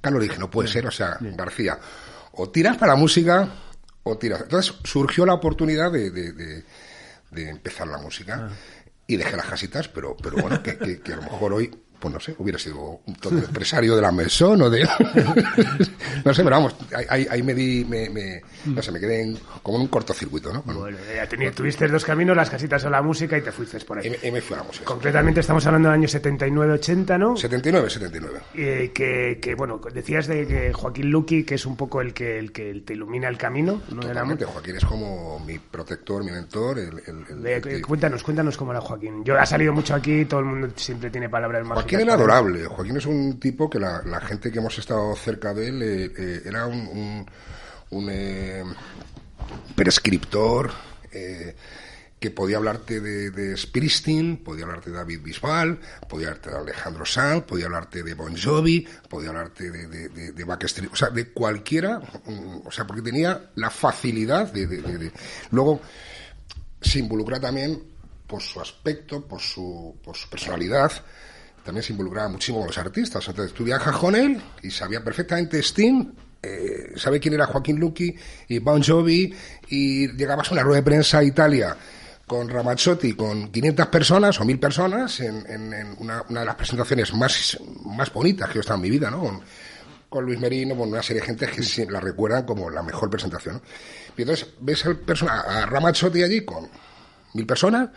Carlos 0.00 0.22
dije, 0.22 0.38
no 0.38 0.50
puede 0.50 0.68
ser, 0.68 0.86
o 0.86 0.90
sea, 0.90 1.18
García, 1.20 1.78
o 2.32 2.48
tiras 2.50 2.76
para 2.76 2.92
la 2.92 2.98
música 2.98 3.48
o 4.04 4.16
tiras. 4.16 4.42
Entonces 4.42 4.74
surgió 4.84 5.26
la 5.26 5.34
oportunidad 5.34 5.90
de, 5.90 6.10
de, 6.10 7.50
empezar 7.50 7.88
la 7.88 7.98
música. 7.98 8.48
Ah. 8.48 8.56
Y 9.06 9.16
dejé 9.16 9.36
las 9.36 9.46
casitas, 9.46 9.88
pero, 9.88 10.16
pero 10.16 10.36
bueno, 10.36 10.62
que, 10.62 11.00
que 11.00 11.12
a 11.12 11.16
lo 11.16 11.22
mejor 11.22 11.52
hoy 11.52 11.70
pues 12.00 12.14
no 12.14 12.20
sé, 12.20 12.34
hubiera 12.38 12.58
sido 12.58 13.00
un 13.06 13.14
todo 13.16 13.38
empresario 13.38 13.94
de 13.94 14.02
la 14.02 14.12
mesón 14.12 14.62
o 14.62 14.70
de... 14.70 14.82
no 16.24 16.34
sé, 16.34 16.42
pero 16.42 16.56
vamos, 16.56 16.74
ahí, 17.08 17.26
ahí 17.30 17.42
me 17.42 17.54
di, 17.54 17.84
me, 17.84 18.08
me, 18.08 18.42
no 18.66 18.82
sé, 18.82 18.90
me 18.90 19.00
quedé 19.00 19.22
en, 19.22 19.38
como 19.62 19.76
en 19.76 19.82
un 19.82 19.88
cortocircuito, 19.88 20.52
¿no? 20.52 20.62
Bueno, 20.62 20.96
ya 21.14 21.52
tuviste 21.52 21.88
dos 21.88 22.04
caminos, 22.04 22.36
las 22.36 22.50
casitas 22.50 22.84
a 22.84 22.90
la 22.90 23.02
música 23.02 23.36
y 23.36 23.42
te 23.42 23.52
fuiste 23.52 23.78
por 23.80 23.98
ahí. 23.98 24.12
Y, 24.22 24.30
me 24.30 24.40
fui 24.40 24.54
a 24.54 24.58
la 24.58 24.64
música. 24.64 24.84
Concretamente 24.84 25.40
estamos 25.40 25.64
hablando 25.66 25.88
del 25.88 25.98
año 25.98 26.08
79-80, 26.08 27.18
¿no? 27.18 27.36
79, 27.36 27.90
79. 27.90 28.40
Y 28.54 28.88
que, 28.88 29.38
que, 29.40 29.54
bueno, 29.54 29.80
decías 29.92 30.26
de 30.26 30.46
que 30.46 30.72
Joaquín 30.72 31.10
Luqui, 31.10 31.44
que 31.44 31.56
es 31.56 31.66
un 31.66 31.76
poco 31.76 32.00
el 32.00 32.14
que, 32.14 32.38
el 32.38 32.52
que 32.52 32.82
te 32.84 32.94
ilumina 32.94 33.28
el 33.28 33.36
camino, 33.36 33.82
¿no? 33.90 34.00
Totalmente, 34.00 34.44
Joaquín 34.44 34.76
es 34.76 34.84
como 34.84 35.38
mi 35.40 35.58
protector, 35.58 36.24
mi 36.24 36.30
mentor, 36.30 36.78
el... 36.78 37.82
Cuéntanos, 37.86 38.22
cuéntanos 38.22 38.56
cómo 38.56 38.72
era 38.72 38.80
Joaquín. 38.80 39.24
Yo 39.24 39.38
ha 39.38 39.46
salido 39.46 39.72
mucho 39.72 39.94
aquí, 39.94 40.24
todo 40.24 40.40
el 40.40 40.46
mundo 40.46 40.68
siempre 40.76 41.10
tiene 41.10 41.28
palabras 41.28 41.64
mágicas. 41.66 41.89
Joaquín 41.90 42.06
era 42.06 42.14
adorable. 42.14 42.66
Joaquín 42.66 42.96
es 42.98 43.06
un 43.06 43.40
tipo 43.40 43.68
que 43.68 43.80
la, 43.80 44.20
gente 44.20 44.52
que 44.52 44.58
hemos 44.58 44.78
estado 44.78 45.14
cerca 45.16 45.52
de 45.52 45.68
él 45.68 45.82
eh, 45.82 46.12
eh, 46.16 46.42
era 46.44 46.66
un, 46.66 47.26
un, 47.90 48.08
eh, 48.10 48.62
prescriptor 49.74 50.70
que 51.10 52.30
podía 52.30 52.58
hablarte 52.58 53.00
de, 53.00 53.30
de 53.30 53.56
Springsteen, 53.56 54.44
podía 54.44 54.66
hablarte 54.66 54.90
de 54.90 54.96
David 54.96 55.20
Bisbal, 55.22 55.80
podía 56.08 56.28
hablarte 56.28 56.50
de 56.50 56.56
Alejandro 56.58 57.04
Sanz, 57.06 57.44
podía 57.44 57.64
hablarte 57.64 58.04
de 58.04 58.14
Bon 58.14 58.36
Jovi, 58.36 58.86
podía 59.08 59.30
hablarte 59.30 59.70
de, 59.70 59.88
de, 59.88 60.32
de, 60.32 60.44
Backstreet, 60.44 60.92
o 60.92 60.96
sea, 60.96 61.08
de 61.08 61.32
cualquiera, 61.32 61.98
mm, 61.98 62.66
o 62.66 62.70
sea, 62.70 62.86
porque 62.86 63.02
tenía 63.02 63.50
la 63.56 63.70
facilidad 63.70 64.52
de... 64.52 65.10
Luego 65.50 65.80
se 66.80 66.98
involucra 67.00 67.40
también 67.40 67.82
por 68.26 68.42
su 68.42 68.60
aspecto, 68.60 69.26
por 69.26 69.40
su, 69.40 69.98
por 70.04 70.14
su 70.14 70.28
personalidad, 70.28 70.92
también 71.64 71.82
se 71.82 71.92
involucraba 71.92 72.28
muchísimo 72.28 72.58
con 72.58 72.68
los 72.68 72.78
artistas. 72.78 73.26
Entonces 73.28 73.54
tú 73.54 73.64
viajas 73.64 73.96
con 73.96 74.14
él 74.14 74.40
y 74.62 74.70
sabía 74.70 75.02
perfectamente 75.02 75.58
Sting, 75.62 76.06
eh, 76.42 76.92
sabe 76.96 77.20
quién 77.20 77.34
era 77.34 77.46
Joaquín 77.46 77.78
Luqui 77.78 78.14
y 78.48 78.58
Bon 78.58 78.82
Jovi, 78.82 79.34
y 79.68 80.08
llegabas 80.16 80.48
a 80.48 80.52
una 80.52 80.62
rueda 80.62 80.78
de 80.78 80.84
prensa 80.84 81.18
a 81.18 81.24
Italia 81.24 81.76
con 82.30 82.48
Ramazzotti 82.48 83.14
con 83.14 83.50
500 83.50 83.86
personas 83.88 84.40
o 84.40 84.44
1000 84.44 84.60
personas 84.60 85.18
en, 85.18 85.96
una, 85.98 86.22
de 86.28 86.44
las 86.44 86.54
presentaciones 86.54 87.12
más, 87.12 87.58
más 87.84 88.12
bonitas 88.12 88.48
que 88.48 88.58
he 88.58 88.60
estado 88.60 88.76
en 88.76 88.82
mi 88.82 88.90
vida, 88.90 89.10
¿no? 89.10 89.40
Con, 90.08 90.24
Luis 90.24 90.38
Merino, 90.38 90.76
con 90.76 90.90
una 90.90 91.02
serie 91.02 91.22
de 91.22 91.26
gente 91.26 91.48
que 91.48 91.64
se 91.64 91.90
la 91.90 91.98
recuerdan 91.98 92.44
como 92.44 92.70
la 92.70 92.84
mejor 92.84 93.10
presentación. 93.10 93.60
Y 94.16 94.22
entonces 94.22 94.46
ves 94.60 94.86
al 94.86 94.98
persona, 94.98 95.40
a 95.40 95.66
Ramazzotti 95.66 96.22
allí 96.22 96.44
con 96.44 96.68
mil 97.34 97.46
personas 97.46 97.90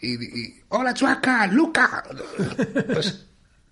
y, 0.00 0.60
hola 0.68 0.94
Chuaca, 0.94 1.46
Luca. 1.46 2.02
Pues 2.92 3.26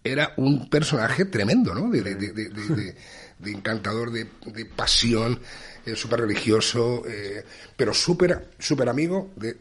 era 0.05 0.33
un 0.37 0.69
personaje 0.69 1.27
tremendo, 1.27 1.75
¿no? 1.75 1.91
De, 1.91 2.03
de, 2.03 2.15
de, 2.15 2.95
de 3.39 3.51
encantador, 3.51 4.11
de, 4.11 4.27
pasión, 4.65 5.41
eh, 5.87 5.95
súper 5.95 6.21
religioso, 6.21 7.03
eh, 7.07 7.45
pero 7.77 7.95
súper 7.95 8.51
súper 8.59 8.89
amigo 8.89 9.31
de, 9.37 9.57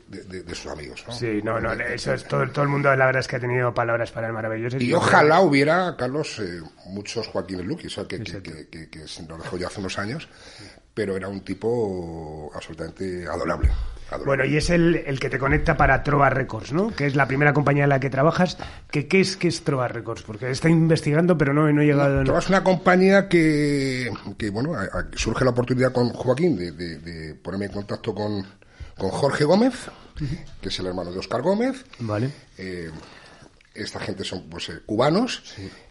sus 0.56 0.68
amigos. 0.68 1.04
¿no? 1.08 1.14
Sí, 1.14 1.42
no, 1.44 1.60
no, 1.60 1.74
eso 1.74 2.14
es 2.14 2.24
todo, 2.26 2.50
todo 2.50 2.64
el 2.64 2.70
mundo, 2.70 2.94
la 2.96 3.06
verdad 3.06 3.22
es 3.22 3.28
que 3.28 3.36
ha 3.36 3.40
tenido 3.40 3.74
palabras 3.74 4.12
para 4.12 4.28
el 4.28 4.34
maravilloso. 4.34 4.78
Y 4.80 4.94
ojalá 4.94 5.42
hubiera, 5.42 5.96
Carlos, 5.96 6.40
eh, 6.40 6.62
muchos 6.88 7.28
Joaquín 7.28 7.62
Luqui, 7.68 7.88
que, 7.88 8.24
que, 8.24 8.68
que, 8.70 8.90
que, 8.90 9.08
se 9.08 9.24
nos 9.24 9.42
dejó 9.44 9.58
ya 9.58 9.68
hace 9.68 9.80
unos 9.80 9.98
años, 10.00 10.28
pero 10.94 11.16
era 11.16 11.28
un 11.28 11.42
tipo 11.42 12.52
absolutamente 12.56 13.28
adorable. 13.28 13.70
Bueno, 14.26 14.46
y 14.46 14.56
es 14.58 14.70
el, 14.70 14.96
el, 14.96 15.20
que 15.20 15.30
te 15.30 15.38
conecta 15.38 15.76
para 15.76 16.02
Trova 16.04 16.30
Records, 16.30 16.72
¿no? 16.72 16.96
Que 16.96 17.06
es 17.08 17.16
la 17.16 17.28
primera 17.28 17.54
compañía 17.54 17.84
en 17.84 17.90
la 17.90 18.00
que 18.00 18.10
trabajas. 18.10 18.58
¿Qué, 18.90 19.08
qué 19.08 19.20
es, 19.20 19.36
qué 19.36 19.50
es 19.50 19.64
Trova 19.64 19.88
Records? 19.88 20.24
Porque 20.24 20.50
está 20.50 20.70
investigando, 20.70 21.38
pero 21.38 21.54
no, 21.54 21.72
no 21.72 21.82
he 21.82 21.86
llegado... 21.86 22.24
Trova 22.24 22.40
es 22.40 22.50
una 22.50 22.64
compañía 22.64 23.28
que, 23.28 24.12
que 24.38 24.50
bueno, 24.50 24.74
surge 25.14 25.44
la 25.44 25.52
oportunidad 25.52 25.92
con 25.92 26.10
Joaquín 26.10 26.56
de, 26.56 26.72
de, 26.72 27.36
ponerme 27.36 27.66
en 27.66 27.72
contacto 27.72 28.16
con, 28.16 28.46
con 28.98 29.10
Jorge 29.10 29.44
Gómez, 29.44 29.90
que 30.62 30.70
es 30.70 30.80
el 30.80 30.88
hermano 30.88 31.12
de 31.12 31.20
Oscar 31.20 31.42
Gómez. 31.42 31.84
Vale. 32.00 32.32
Eh, 32.58 32.90
esta 33.78 34.00
gente 34.00 34.24
son 34.24 34.50
pues 34.50 34.70
eh, 34.70 34.80
cubanos 34.86 35.44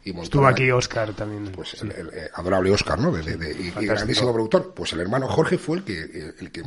y 0.05 0.19
estuvo 0.19 0.47
aquí 0.47 0.71
Oscar 0.71 1.13
también 1.13 1.53
pues 1.53 1.81
el, 1.81 2.11
adorable 2.35 2.73
Oscar 2.73 2.99
no 2.99 3.17
y, 3.17 3.87
grandísimo 3.87 4.33
productor 4.33 4.75
pues 4.75 4.93
el 4.93 5.01
hermano 5.01 5.29
Jorge 5.29 5.57
fue 5.57 5.79
el 5.79 5.85
que 5.85 6.35
el 6.39 6.51
que 6.51 6.63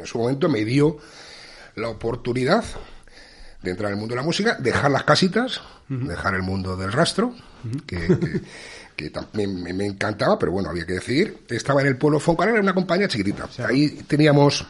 en, 0.00 0.06
su 0.06 0.18
momento 0.18 0.48
me 0.48 0.64
dio 0.64 0.98
la 1.76 1.88
oportunidad 1.88 2.64
de 3.62 3.70
entrar 3.70 3.90
en 3.90 3.94
el 3.94 4.00
mundo 4.00 4.14
de 4.14 4.20
la 4.20 4.24
música 4.26 4.56
dejar 4.58 4.90
las 4.90 5.04
casitas 5.04 5.60
dejar 5.88 6.34
el 6.34 6.42
mundo 6.42 6.76
del 6.76 6.92
rastro 6.92 7.34
que, 7.86 8.40
que, 8.96 9.10
también 9.10 9.62
me, 9.62 9.86
encantaba 9.86 10.38
pero 10.38 10.52
bueno 10.52 10.70
había 10.70 10.86
que 10.86 10.94
decidir 10.94 11.44
estaba 11.50 11.80
en 11.82 11.88
el 11.88 11.96
pueblo 11.96 12.20
Foncaral 12.20 12.54
era 12.54 12.62
una 12.62 12.74
compañía 12.74 13.08
chiquitita 13.08 13.48
ahí 13.66 13.90
teníamos 14.08 14.64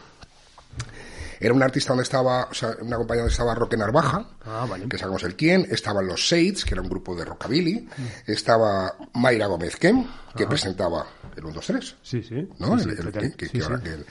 Era 1.39 1.53
un 1.55 1.63
artista 1.63 1.89
donde 1.93 2.03
estaba, 2.03 2.43
o 2.51 2.53
sea, 2.53 2.69
una 2.81 2.97
compañía 2.97 3.23
donde 3.23 3.31
estaba 3.31 3.55
Roque 3.55 3.75
Narvaja, 3.75 4.27
Ah, 4.45 4.67
vale. 4.69 4.87
que 4.87 4.97
sabemos 4.99 5.23
el 5.23 5.35
quién, 5.35 5.65
estaban 5.71 6.05
los 6.05 6.19
Shades, 6.19 6.63
que 6.63 6.75
era 6.75 6.83
un 6.83 6.89
grupo 6.89 7.15
de 7.15 7.25
rockabilly, 7.25 7.89
estaba 8.27 8.93
Mayra 9.15 9.47
Gómez 9.47 9.75
Kem, 9.77 10.05
que 10.35 10.45
presentaba 10.45 11.07
el 11.35 11.43
1, 11.43 11.53
2, 11.55 11.65
3. 11.65 11.95
Sí, 12.03 12.21
sí. 12.21 12.47
¿no? 12.59 12.77
Sí, 12.77 12.83
sí, 12.83 12.95
El- 12.95 13.11
que, 13.35 13.49
que- 13.49 13.63
ahora 13.63 13.81
que 13.81 14.03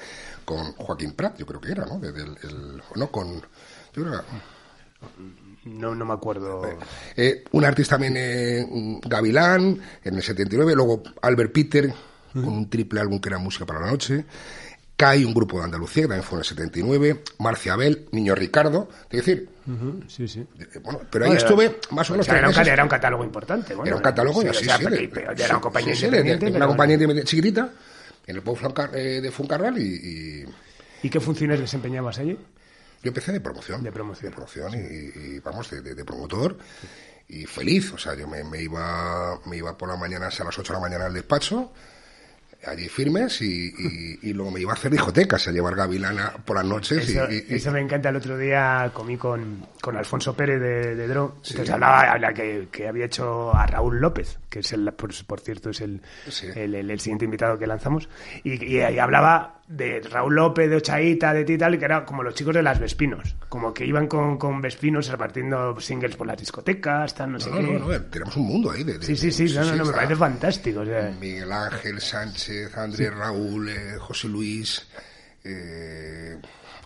con 0.54 0.72
Joaquín 0.72 1.12
Prat, 1.12 1.36
yo 1.38 1.46
creo 1.46 1.60
que 1.60 1.70
era, 1.72 1.86
¿no? 1.86 1.98
Desde 1.98 2.22
el, 2.22 2.36
el- 2.42 2.82
o 2.94 2.98
no, 2.98 3.10
con... 3.10 3.34
Yo 3.34 4.02
creo 4.04 4.12
que- 4.20 5.68
No, 5.70 5.94
no 5.94 6.04
me 6.04 6.14
acuerdo. 6.14 6.62
eh, 7.16 7.44
un 7.52 7.64
artista 7.64 7.94
también, 7.96 8.14
eh, 8.16 8.66
Gavilán, 9.04 9.78
en 10.04 10.14
el 10.14 10.22
79, 10.22 10.74
luego 10.74 11.02
Albert 11.22 11.52
Peter, 11.52 11.92
con 12.32 12.48
un 12.48 12.70
triple 12.70 13.00
álbum 13.00 13.20
que 13.20 13.28
era 13.28 13.38
Música 13.38 13.66
para 13.66 13.80
la 13.80 13.86
Noche, 13.90 14.24
Kai, 14.96 15.24
un 15.24 15.32
grupo 15.32 15.58
de 15.58 15.64
Andalucía, 15.64 16.02
que 16.02 16.08
también 16.08 16.22
fue 16.24 16.36
en 16.36 16.40
el 16.40 16.44
79, 16.46 17.22
Marcia 17.38 17.72
Abel, 17.72 18.08
Niño 18.12 18.34
Ricardo, 18.34 18.88
es 19.10 19.24
decir, 19.24 19.48
Ujú, 19.66 20.00
Sí, 20.08 20.26
sí. 20.28 20.40
eh, 20.58 20.78
bueno, 20.82 21.00
pero 21.10 21.24
ahí 21.24 21.30
Bueno, 21.30 21.46
estuve 21.46 21.78
más 21.90 22.08
o 22.10 22.12
menos 22.14 22.26
sea, 22.26 22.38
era, 22.38 22.48
un, 22.48 22.54
meses. 22.56 22.72
era 22.72 22.82
un 22.82 22.88
catálogo 22.88 23.24
importante. 23.24 23.74
Bueno, 23.74 23.86
Era 23.86 23.96
un 23.96 24.02
catálogo, 24.02 24.42
sí, 24.42 24.48
así, 24.48 24.58
o 24.58 24.64
sea, 24.64 24.76
sí, 24.78 25.10
ya 25.36 25.44
era 25.44 25.54
una 25.54 25.60
compañía 25.60 25.94
sí, 25.94 26.00
sí, 26.00 26.04
de- 26.06 26.10
de- 26.10 26.16
independiente. 26.18 26.56
una 26.56 26.66
compañía 26.66 26.94
independiente 26.94 27.30
chiquitita, 27.30 27.70
en 28.30 28.36
el 28.36 28.42
pueblo 28.42 28.72
eh, 28.94 29.20
de 29.20 29.30
Funcarral 29.30 29.76
y, 29.78 29.82
y 30.42 30.44
¿Y 31.02 31.10
qué 31.10 31.20
funciones 31.20 31.60
desempeñabas 31.60 32.18
allí? 32.18 32.38
yo 33.02 33.08
empecé 33.08 33.32
de 33.32 33.40
promoción. 33.40 33.82
De 33.82 33.90
promoción. 33.92 34.74
y, 34.74 35.36
y, 35.36 35.38
vamos, 35.40 35.70
de, 35.70 35.80
de- 35.80 35.94
de 35.94 36.04
promotor 36.04 36.58
y 37.28 37.46
feliz. 37.46 37.92
O 37.94 37.98
sea, 37.98 38.14
yo 38.14 38.28
me, 38.28 38.44
me 38.44 38.60
iba 38.62 39.38
me 39.46 39.56
iba 39.56 39.76
por 39.78 39.88
la 39.88 39.96
mañana 39.96 40.26
a 40.28 40.44
las 40.44 40.58
8 40.58 40.62
de 40.72 40.78
la 40.78 40.80
mañana 40.80 41.06
al 41.06 41.14
despacho, 41.14 41.72
allí 42.66 42.88
firmes, 42.88 43.40
y, 43.42 43.66
y- 43.76 44.18
y 44.22 44.32
luego 44.32 44.50
me 44.50 44.60
iba 44.60 44.72
a 44.72 44.74
hacer 44.74 44.90
discotecas, 44.90 45.46
a 45.48 45.52
llevar 45.52 45.74
gavilana 45.74 46.32
por 46.44 46.56
las 46.56 46.64
noches. 46.64 47.08
Eso, 47.08 47.30
y, 47.30 47.44
y- 47.48 47.54
eso 47.54 47.70
me 47.72 47.80
encanta. 47.80 48.08
El 48.10 48.16
otro 48.16 48.36
día 48.36 48.90
comí 48.92 49.16
con, 49.16 49.66
con 49.80 49.96
Alfonso 49.96 50.34
Pérez 50.36 50.60
de, 50.60 50.94
de 50.94 51.08
Dro. 51.08 51.36
Entonces 51.48 51.70
hablaba, 51.70 52.02
habla 52.12 52.34
que, 52.34 52.68
que 52.70 52.88
había 52.88 53.06
hecho 53.06 53.54
a 53.54 53.66
Raúl 53.66 54.00
López, 54.00 54.38
que 54.48 54.58
es 54.60 54.72
el, 54.72 54.92
por, 54.92 55.10
por 55.26 55.40
cierto 55.40 55.70
es 55.70 55.80
el, 55.80 56.02
Sí. 56.28 56.48
el, 56.54 56.74
el- 56.74 56.90
el 56.90 57.00
siguiente 57.00 57.24
invitado 57.24 57.58
que 57.58 57.66
lanzamos. 57.66 58.08
Y 58.44 58.80
hablaba 58.80 59.59
de 59.70 60.00
Raúl 60.00 60.34
López, 60.34 60.68
de 60.68 60.76
Ochaíta, 60.76 61.32
de 61.32 61.44
ti 61.44 61.52
y 61.52 61.58
tal, 61.58 61.78
que 61.78 61.84
era 61.84 62.04
como 62.04 62.24
los 62.24 62.34
chicos 62.34 62.52
de 62.54 62.62
las 62.62 62.80
Vespinos. 62.80 63.36
Como 63.48 63.72
que 63.72 63.86
iban 63.86 64.08
con, 64.08 64.36
con 64.36 64.60
Vespinos 64.60 65.06
repartiendo 65.08 65.78
singles 65.80 66.16
por 66.16 66.26
las 66.26 66.36
discotecas, 66.38 67.14
tal, 67.14 67.30
no 67.32 67.38
sé 67.38 67.50
no, 67.50 67.56
qué. 67.56 67.62
no, 67.62 67.78
no, 67.88 68.00
tenemos 68.06 68.36
un 68.36 68.46
mundo 68.48 68.72
ahí. 68.72 68.82
De, 68.82 68.98
de- 68.98 69.06
Sí, 69.06 69.14
sí, 69.16 69.30
sí, 69.30 69.54
no, 69.54 69.64
no, 69.64 69.76
no, 69.76 69.84
me 69.84 69.92
parece 69.92 70.16
fantástico. 70.16 70.80
o 70.80 70.84
sea. 70.84 71.14
Miguel 71.20 71.52
Ángel, 71.52 72.00
Sánchez, 72.00 72.76
Andrés 72.76 73.14
Raúl, 73.14 73.68
eh, 73.68 73.96
José 74.00 74.26
Luis, 74.26 74.88
eh, 75.44 76.36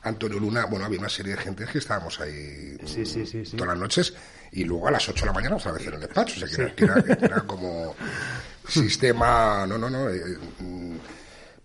Antonio 0.03 0.38
Luna. 0.38 0.67
Bueno, 0.67 0.85
había 0.85 0.99
una 0.99 1.09
serie 1.09 1.35
de 1.37 1.41
gente 1.41 1.64
que 1.64 1.79
estábamos 1.79 2.21
ahí 2.21 2.76
Sí, 2.85 3.07
sí, 3.07 3.25
sí, 3.25 3.47
sí. 3.47 3.57
todas 3.57 3.69
las 3.73 3.79
noches 3.79 4.14
y 4.53 4.64
luego 4.64 4.88
a 4.88 4.91
las 4.91 5.09
8 5.09 5.21
de 5.25 5.26
la 5.26 5.33
mañana 5.33 5.57
otra 5.57 5.73
vez 5.73 5.87
en 5.87 5.95
el 5.95 6.00
despacho. 6.00 6.35
O 6.45 6.47
sea, 6.47 6.49
que, 6.55 6.62
era, 6.62 6.75
que 6.75 6.85
era- 6.85 7.17
que 7.17 7.25
era 7.25 7.41
como 7.41 7.95
sistema. 8.69 9.67
No, 9.67 9.79
no, 9.79 9.88
no. 9.88 10.11
eh, 10.11 10.21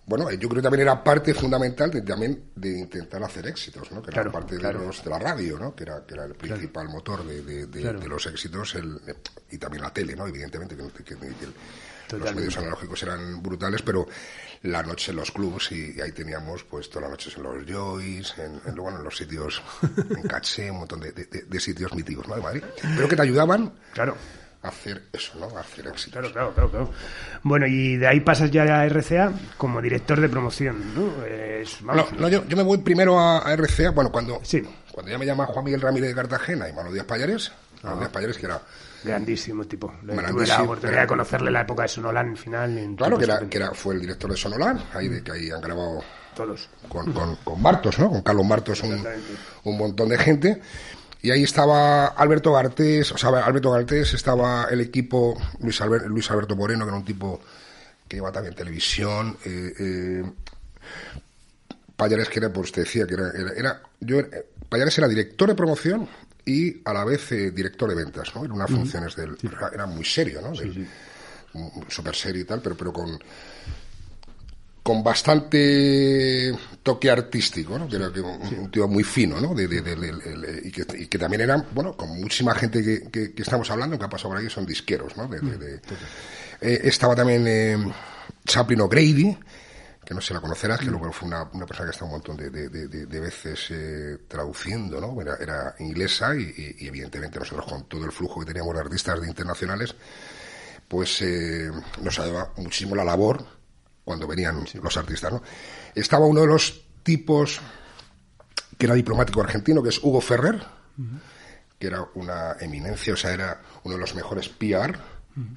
bueno, 0.10 0.30
yo 0.32 0.50
creo 0.50 0.56
que 0.56 0.62
también 0.64 0.82
era 0.82 1.04
parte 1.04 1.34
fundamental 1.34 1.92
de, 1.92 2.02
también 2.02 2.46
de 2.56 2.80
intentar 2.80 3.24
hacer 3.24 3.46
éxitos, 3.48 3.92
¿no? 3.92 4.02
Que 4.02 4.10
era 4.10 4.24
Claro, 4.24 4.32
parte 4.32 4.58
claro. 4.58 4.80
de, 4.82 4.88
los, 4.88 5.04
de 5.04 5.10
la 5.10 5.20
radio, 5.20 5.58
¿no? 5.60 5.76
Que 5.76 5.84
era, 5.84 6.06
que 6.06 6.16
era 6.16 6.26
el 6.26 6.34
principal 6.36 6.90
motor 6.90 7.24
de, 7.26 7.42
de- 7.44 7.66
de- 7.68 8.08
los 8.08 8.26
éxitos 8.26 8.76
el, 8.76 9.00
y 9.52 9.58
también 9.58 9.84
la 9.84 9.94
tele, 9.94 10.16
¿no? 10.16 10.28
Evidentemente 10.28 10.76
que, 10.76 11.04
que- 11.04 11.16
que 11.16 11.26
el- 11.26 12.20
los 12.20 12.34
medios 12.36 12.58
analógicos 12.58 13.04
eran 13.04 13.42
brutales, 13.44 13.84
pero 13.84 14.08
la 14.64 14.82
noche 14.82 15.12
en 15.12 15.18
los 15.18 15.32
clubs 15.32 15.72
y 15.72 16.02
ahí 16.02 16.12
teníamos 16.12 16.64
pues 16.64 16.90
todas 16.90 17.04
las 17.04 17.12
noches 17.12 17.38
en 17.38 17.44
los 17.44 17.72
Joys, 17.72 18.34
en, 18.40 18.60
en- 18.66 18.76
bueno, 18.76 18.98
en 18.98 19.04
los 19.04 19.16
sitios, 19.16 19.62
en 20.10 20.24
Caché, 20.28 20.72
un 20.72 20.80
montón 20.80 21.02
de, 21.02 21.12
de- 21.12 21.26
de- 21.26 21.44
de 21.44 21.60
sitios 21.60 21.94
míticos, 21.94 22.28
¿no? 22.28 22.36
De 22.36 22.42
Madrid, 22.42 22.64
pero 22.96 23.08
que 23.08 23.16
te 23.16 23.22
ayudaban 23.22 23.74
Claro. 23.94 24.16
Hacer 24.62 25.04
eso, 25.14 25.34
¿no? 25.40 25.48
Hacer 25.58 25.88
éxitos. 25.88 26.12
Claro, 26.32 26.32
claro, 26.34 26.54
claro, 26.54 26.70
claro. 26.70 26.90
Bueno, 27.44 27.66
y 27.68 27.98
de 27.98 28.08
ahí 28.08 28.20
pasas 28.20 28.52
ya 28.52 28.64
a 28.64 28.86
RCA 28.88 29.32
como 29.58 29.82
director 29.82 30.20
de 30.20 30.28
promoción, 30.30 30.94
¿no? 30.96 31.24
Es- 31.26 31.82
No, 31.82 31.88
vamos, 31.94 32.14
no, 32.14 32.28
yo, 32.30 32.46
yo 32.46 32.58
me 32.58 32.64
voy 32.64 32.80
primero 32.80 33.20
a, 33.20 33.40
a 33.40 33.54
RCA, 33.56 33.92
bueno, 33.92 34.12
cuando, 34.12 34.40
Sí. 34.44 34.62
cuando 34.92 35.12
ya 35.12 35.18
me 35.18 35.26
llama 35.26 35.46
Juan 35.46 35.64
Miguel 35.66 35.82
Ramírez 35.82 36.10
de 36.10 36.16
Cartagena 36.16 36.68
y 36.68 36.74
Manuel 36.74 36.94
Díaz 36.94 37.06
Payares, 37.06 37.52
Manuel 37.84 38.00
Díaz 38.00 38.12
Payares 38.12 38.38
que 38.38 38.46
era, 38.48 38.62
grandísimo 39.04 39.64
tipo. 39.64 39.94
Tuve 40.02 40.46
la 40.48 40.62
oportunidad 40.64 41.02
de 41.02 41.08
conocerle 41.08 41.52
la 41.52 41.62
época 41.62 41.84
de 41.84 41.88
Sonolán 41.88 42.36
final. 42.36 42.78
en 42.78 42.96
claro, 42.98 43.18
que 43.18 43.24
era, 43.24 43.40
que 43.48 43.58
era, 43.58 43.72
fue 43.74 43.96
el 43.96 44.02
director 44.02 44.30
de 44.30 44.36
Sonolán, 44.36 44.84
ahí 44.94 45.08
de 45.08 45.24
que 45.24 45.32
ahí 45.32 45.50
han 45.52 45.62
grabado 45.62 46.04
Todos. 46.36 46.70
con, 46.90 47.14
con, 47.14 47.36
con 47.38 47.62
Martos, 47.62 47.98
¿no? 47.98 48.10
Con 48.10 48.22
Carlos 48.24 48.46
Martos, 48.46 48.84
un, 48.84 49.06
un 49.64 49.78
montón 49.78 50.10
de 50.10 50.18
gente. 50.18 50.62
Y 51.22 51.32
ahí 51.32 51.44
estaba 51.44 52.08
Alberto 52.08 52.54
Gartés, 52.54 53.12
o 53.12 53.18
sea, 53.18 53.30
Alberto 53.30 53.72
Gartés, 53.72 54.14
estaba 54.14 54.68
el 54.72 54.80
equipo 54.82 55.38
Luis, 55.62 55.82
Alber- 55.82 56.06
Luis 56.08 56.30
Alberto 56.32 56.56
Moreno, 56.56 56.86
que 56.86 56.90
era 56.90 56.98
un 56.98 57.06
tipo 57.06 57.42
que 58.08 58.18
lleva 58.18 58.32
también 58.32 58.56
televisión. 58.56 59.38
Eh, 59.46 59.74
eh, 59.80 60.24
Payares, 61.96 62.30
que 62.30 62.40
era, 62.40 62.52
pues 62.54 62.72
te 62.72 62.82
decía, 62.82 63.06
que 63.06 63.16
era, 63.16 63.30
era, 63.32 63.52
era- 63.54 63.82
yo, 64.00 64.20
eh, 64.20 64.46
Payares 64.70 64.98
era 64.98 65.08
director 65.08 65.50
de 65.50 65.56
promoción 65.56 66.08
y 66.46 66.82
a 66.86 66.94
la 66.94 67.04
vez 67.04 67.32
eh, 67.34 67.52
director 67.52 67.90
de 67.90 67.96
ventas, 67.96 68.34
¿no? 68.36 68.46
Era 68.46 68.54
unas 68.54 68.70
funciones 68.72 69.16
del, 69.16 69.38
era, 69.44 69.70
era 69.74 69.86
muy 69.86 70.06
serio, 70.06 70.40
¿no? 70.42 70.52
Del- 70.54 70.88
mm, 71.54 71.68
Súper 71.90 72.16
serio 72.16 72.42
y 72.42 72.46
tal, 72.46 72.62
pero, 72.62 72.78
pero 72.78 72.94
con, 72.94 73.20
con 74.90 75.04
bastante 75.04 76.52
toque 76.82 77.12
artístico, 77.12 77.78
¿no? 77.78 77.88
Que 77.88 77.98
era 77.98 78.12
que 78.12 78.22
un, 78.22 78.42
un 78.60 78.72
tío 78.72 78.88
muy 78.88 79.04
fino, 79.04 79.40
¿no? 79.40 79.54
De, 79.54 79.66
y, 80.64 80.72
que, 80.72 80.84
y 80.98 81.06
que 81.06 81.20
también 81.20 81.42
eran, 81.42 81.68
bueno, 81.76 81.96
con 81.96 82.10
muchísima 82.20 82.56
gente 82.56 82.82
que, 82.84 83.10
que- 83.12 83.34
que 83.34 83.42
estamos 83.44 83.70
hablando, 83.70 84.00
que 84.00 84.06
ha 84.06 84.10
pasado 84.10 84.30
por 84.30 84.40
aquí, 84.40 84.50
son 84.50 84.66
disqueros, 84.66 85.16
¿no? 85.16 85.28
De- 85.28 85.40
Eh, 86.62 86.82
estaba 86.86 87.16
también 87.16 87.46
eh, 87.48 87.78
Chaplin 88.46 88.82
O'Grady, 88.82 89.38
que 90.04 90.14
no 90.16 90.22
sé 90.22 90.30
si 90.30 90.34
la 90.34 90.42
conocerás, 90.42 90.80
que 90.80 90.86
luego 90.88 91.12
fue 91.12 91.28
una, 91.28 91.44
una 91.54 91.68
persona 91.68 91.90
que 91.90 91.94
está 91.94 92.06
un 92.06 92.12
montón 92.12 92.36
de, 92.36 92.50
de- 92.50 92.70
de- 92.70 92.88
de- 92.88 93.06
de 93.06 93.20
veces 93.20 93.68
eh, 93.70 94.18
traduciendo, 94.28 95.00
¿no? 95.00 95.22
Era, 95.22 95.36
era 95.40 95.76
inglesa 95.80 96.36
y, 96.36 96.42
y- 96.42 96.76
y 96.80 96.88
evidentemente 96.88 97.38
nosotros 97.38 97.68
con 97.68 97.88
todo 97.88 98.06
el 98.06 98.12
flujo 98.12 98.40
que 98.40 98.48
teníamos 98.48 98.74
de 98.74 98.80
artistas 98.82 99.22
de 99.22 99.28
internacionales, 99.28 99.94
pues 100.88 101.22
eh, 101.22 101.70
nos 102.02 102.18
ayudaba 102.18 102.54
muchísimo 102.58 102.96
la 102.96 103.04
labor 103.04 103.59
cuando 104.04 104.28
venían 104.28 104.64
los 104.82 104.98
artistas, 104.98 105.32
¿no? 105.32 105.42
Estaba 105.96 106.26
uno 106.26 106.42
de 106.42 106.48
los 106.48 106.82
tipos 107.04 107.60
que 108.78 108.86
era 108.86 108.96
diplomático 108.96 109.42
argentino, 109.42 109.84
que 109.84 109.90
es 109.90 110.00
Hugo 110.04 110.22
Ferrer, 110.22 110.64
que 111.78 111.88
era 111.88 112.06
una 112.16 112.56
eminencia, 112.60 113.14
o 113.14 113.18
sea, 113.18 113.34
era 113.34 113.62
uno 113.84 113.96
de 113.96 114.02
los 114.02 114.16
mejores 114.16 114.50
PR 114.50 114.98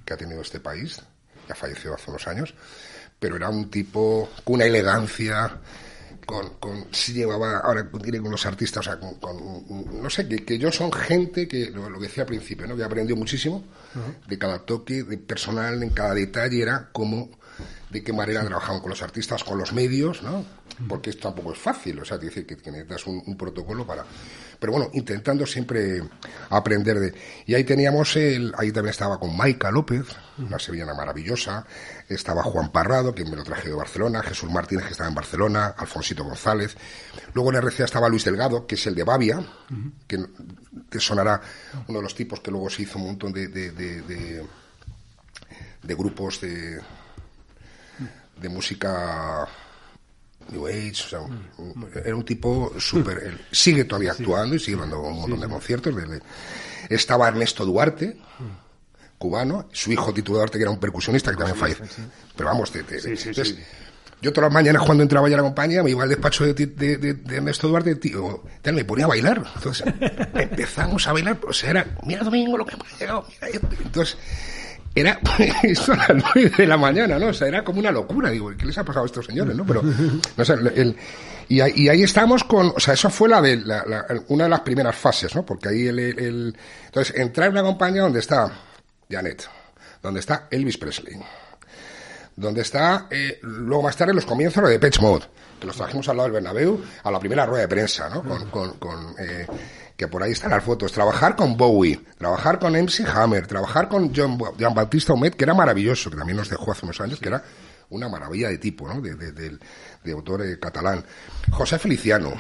que 0.05 0.15
ha 0.15 0.17
tenido 0.17 0.41
este 0.43 0.61
país, 0.61 1.01
ya 1.49 1.55
falleció 1.55 1.95
hace 1.95 2.11
unos 2.11 2.27
años, 2.29 2.55
pero 3.19 3.37
era 3.37 3.49
un 3.49 3.71
tipo 3.71 4.31
con 4.45 4.55
una 4.57 4.65
elegancia, 4.67 5.59
con, 6.27 6.51
con 6.61 6.87
sí 6.93 7.13
llevaba, 7.15 7.59
ahora 7.59 7.89
diré 8.01 8.21
con 8.21 8.31
los 8.31 8.47
artistas, 8.47 8.87
o 8.87 8.91
sea, 8.91 9.01
con, 9.01 9.15
con- 9.17 10.03
no 10.03 10.09
sé, 10.11 10.29
que, 10.29 10.45
que 10.45 10.59
yo 10.59 10.71
son 10.71 10.93
gente 10.93 11.49
que, 11.49 11.71
lo, 11.71 11.91
lo 11.91 11.99
que 11.99 12.07
decía 12.07 12.23
al 12.23 12.29
principio, 12.29 12.67
¿no? 12.69 12.77
que 12.77 12.85
aprendió 12.85 13.17
muchísimo 13.17 13.65
de 14.29 14.39
cada 14.39 14.61
toque, 14.61 15.03
de 15.03 15.19
personal, 15.19 15.83
en 15.83 15.91
cada 15.91 16.15
detalle, 16.15 16.63
era 16.63 16.91
como 16.93 17.29
de 17.93 18.03
qué 18.03 18.13
manera 18.13 18.45
trabajaban 18.45 18.81
con 18.81 18.91
los 18.91 19.03
artistas, 19.03 19.45
con 19.45 19.59
los 19.59 19.73
medios, 19.73 20.23
¿no? 20.23 20.45
Porque 20.89 21.11
esto 21.11 21.29
tampoco 21.29 21.53
es 21.53 21.59
fácil, 21.59 21.99
o 22.01 22.05
sea, 22.05 22.19
te 22.19 22.27
dice 22.27 22.47
que, 22.47 22.57
que 22.57 22.71
necesitas 22.71 23.07
un, 23.07 23.23
un 23.27 23.37
protocolo 23.37 23.87
para... 23.87 24.05
Pero 24.59 24.73
bueno, 24.73 24.89
intentando 24.95 25.45
siempre 25.45 26.03
aprender 26.49 26.99
de... 26.99 27.15
Y 27.47 27.55
ahí 27.55 27.65
teníamos 27.65 28.17
el... 28.17 28.55
Ahí 28.57 28.73
también 28.73 28.91
estaba 28.93 29.19
con 29.21 29.37
Maika 29.37 29.71
López, 29.71 30.07
una 30.39 30.59
sevillana 30.59 30.95
maravillosa, 30.95 31.67
estaba 32.09 32.43
Juan 32.43 32.73
Parrado, 32.73 33.15
que 33.15 33.25
me 33.25 33.37
lo 33.37 33.45
traje 33.45 33.69
de 33.69 33.75
Barcelona, 33.75 34.23
Jesús 34.23 34.51
Martínez, 34.51 34.87
que 34.87 34.93
estaba 34.93 35.09
en 35.11 35.15
Barcelona, 35.15 35.75
Alfonsito 35.77 36.25
González. 36.25 36.75
Luego 37.35 37.53
en 37.53 37.61
RCA 37.61 37.85
estaba 37.85 38.09
Luis 38.09 38.25
Delgado, 38.25 38.67
que 38.67 38.77
es 38.77 38.87
el 38.87 38.95
de 38.95 39.05
Bavia, 39.05 39.45
que 40.07 40.25
te 40.89 40.99
sonará 40.99 41.43
uno 41.89 41.99
de 41.99 42.03
los 42.03 42.15
tipos 42.15 42.41
que 42.41 42.51
luego 42.51 42.71
se 42.71 42.83
hizo 42.83 42.99
un 42.99 43.07
montón 43.09 43.33
de, 43.35 43.49
de, 43.49 43.71
de- 43.73 44.01
de- 44.03 44.47
de 45.83 45.95
grupos 45.97 46.41
de, 46.41 46.81
de 48.43 48.49
música 48.49 49.47
New 50.51 50.67
Age, 50.67 50.91
o 50.91 51.09
sea, 51.09 51.21
un- 51.21 51.89
era 52.05 52.15
un 52.17 52.25
tipo 52.25 52.73
súper... 52.79 53.39
Sigue 53.53 53.85
todavía 53.85 54.13
actuando 54.13 54.57
y 54.57 54.59
sigue 54.59 54.77
dando 54.77 55.01
un 55.01 55.21
montón 55.21 55.41
de 55.41 55.49
conciertos. 55.49 55.95
estaba 56.89 57.29
Ernesto 57.29 57.65
Duarte, 57.65 58.17
cubano, 59.19 59.69
su 59.73 59.93
hijo 59.93 60.13
Tito 60.13 60.33
Duarte, 60.33 60.59
que 60.59 60.63
era 60.63 60.71
un 60.71 60.81
percusionista 60.81 61.31
que 61.31 61.37
también 61.37 61.57
falleció. 61.57 61.85
Pero 62.37 62.49
vamos, 62.49 62.75
entonces, 62.75 63.21
sí. 63.47 63.57
yo 64.21 64.33
todas 64.33 64.49
las 64.49 64.55
mañanas 64.55 64.83
cuando 64.85 65.03
entraba 65.05 65.29
ya 65.29 65.35
a 65.35 65.39
la 65.39 65.43
compañía 65.45 65.83
me 65.85 65.91
iba 65.91 66.03
al 66.03 66.09
despacho 66.09 66.45
de, 66.45 66.55
de, 66.55 66.67
de- 66.97 67.15
de 67.15 67.37
Ernesto 67.37 67.69
Duarte, 67.69 67.95
tío, 67.97 68.43
tal, 68.63 68.75
me 68.75 68.85
ponía 68.85 69.05
a 69.05 69.09
bailar. 69.09 69.45
Entonces 69.55 69.87
empezamos 70.35 71.07
a 71.07 71.13
bailar, 71.13 71.39
o 71.47 71.53
sea, 71.53 71.71
era, 71.71 71.87
mira 72.05 72.25
Domingo 72.25 72.59
lo 72.59 72.67
que 72.67 72.75
hemos 72.75 72.87
llegado, 72.99 73.25
mira 73.29 73.49
esto. 73.49 73.69
Entonces, 73.85 74.17
era 74.95 75.19
eso 75.63 75.93
a 75.93 75.97
las 75.97 76.25
nueve 76.35 76.53
de 76.57 76.67
la 76.67 76.77
mañana, 76.77 77.19
¿no? 77.19 77.29
O 77.29 77.33
sea, 77.33 77.49
era 77.49 77.65
como 77.65 77.81
una 77.81 77.91
locura. 77.91 78.31
Digo, 78.31 78.53
¿qué 78.57 78.67
les 78.67 78.77
ha 78.79 78.85
pasado 78.85 79.05
a 79.05 79.07
estos 79.07 79.27
señores, 79.27 79.57
no? 79.57 79.65
Pero, 79.67 79.83
no 79.83 80.45
sé, 80.45 80.53
el, 80.55 80.97
Y, 81.49 81.61
ahí 81.61 82.03
estamos 82.03 82.45
con, 82.45 82.73
o 82.77 82.81
sea, 82.81 82.95
eso 82.95 83.11
fue 83.11 83.29
la 83.29 83.41
de 83.41 83.63
una 84.29 84.45
de 84.45 84.51
las 84.51 84.61
primeras 84.61 84.97
fases, 84.97 85.35
¿no? 85.35 85.45
Porque 85.45 85.69
ahí 85.69 85.87
el, 85.87 85.99
el, 85.99 86.57
entonces 86.87 87.17
entrar 87.17 87.49
en 87.49 87.53
una 87.53 87.63
compañía 87.63 88.03
donde 88.03 88.21
está 88.21 88.53
Janet, 89.11 89.49
donde 90.03 90.21
está 90.21 90.49
Elvis 90.51 90.79
Presley, 90.79 91.17
donde 92.37 92.63
está 92.63 93.07
eh, 93.11 93.39
luego 93.43 93.83
más 93.83 93.97
tarde 93.97 94.15
los 94.15 94.27
comienzos 94.27 94.69
de 94.69 94.79
Pitch 94.79 95.01
Mode, 95.01 95.27
que 95.61 95.67
los 95.67 95.77
trajimos 95.77 96.09
al 96.09 96.17
lado 96.17 96.29
del 96.29 96.43
Bernabéu 96.43 96.81
a 97.03 97.11
la 97.11 97.21
primera 97.21 97.47
rueda 97.47 97.63
de 97.63 97.69
prensa, 97.69 98.09
¿no? 98.09 98.23
Con, 98.51 98.75
con, 98.75 99.15
eh, 99.19 99.47
que 100.03 100.09
por 100.09 100.21
ahí 100.21 100.33
están 100.33 100.51
las 100.51 100.65
fotos, 100.65 100.91
trabajar 100.91 101.37
con 101.37 101.57
Bowie, 101.57 102.01
trabajar 102.19 102.59
con 102.59 102.73
MC 102.73 103.07
Hammer, 103.07 103.47
trabajar 103.47 103.89
con 103.89 104.13
John, 104.13 104.37
John 104.59 104.75
Bautista 104.75 105.13
Humet, 105.13 105.37
que 105.37 105.45
era 105.45 105.55
maravilloso, 105.55 106.11
que 106.11 106.17
también 106.17 106.37
nos 106.37 106.49
dejó 106.49 106.73
hace 106.73 106.85
unos 106.85 107.01
años, 107.01 107.21
que 107.21 107.29
era 107.29 107.41
una 107.91 108.09
maravilla 108.09 108.49
de 108.49 108.59
tipo, 108.59 108.89
¿no? 108.89 109.01
De, 109.01 109.15
de, 109.15 110.13
autor 110.13 110.45
eh, 110.45 110.59
catalán. 110.59 111.05
José 111.53 111.79
Feliciano, 111.79 112.33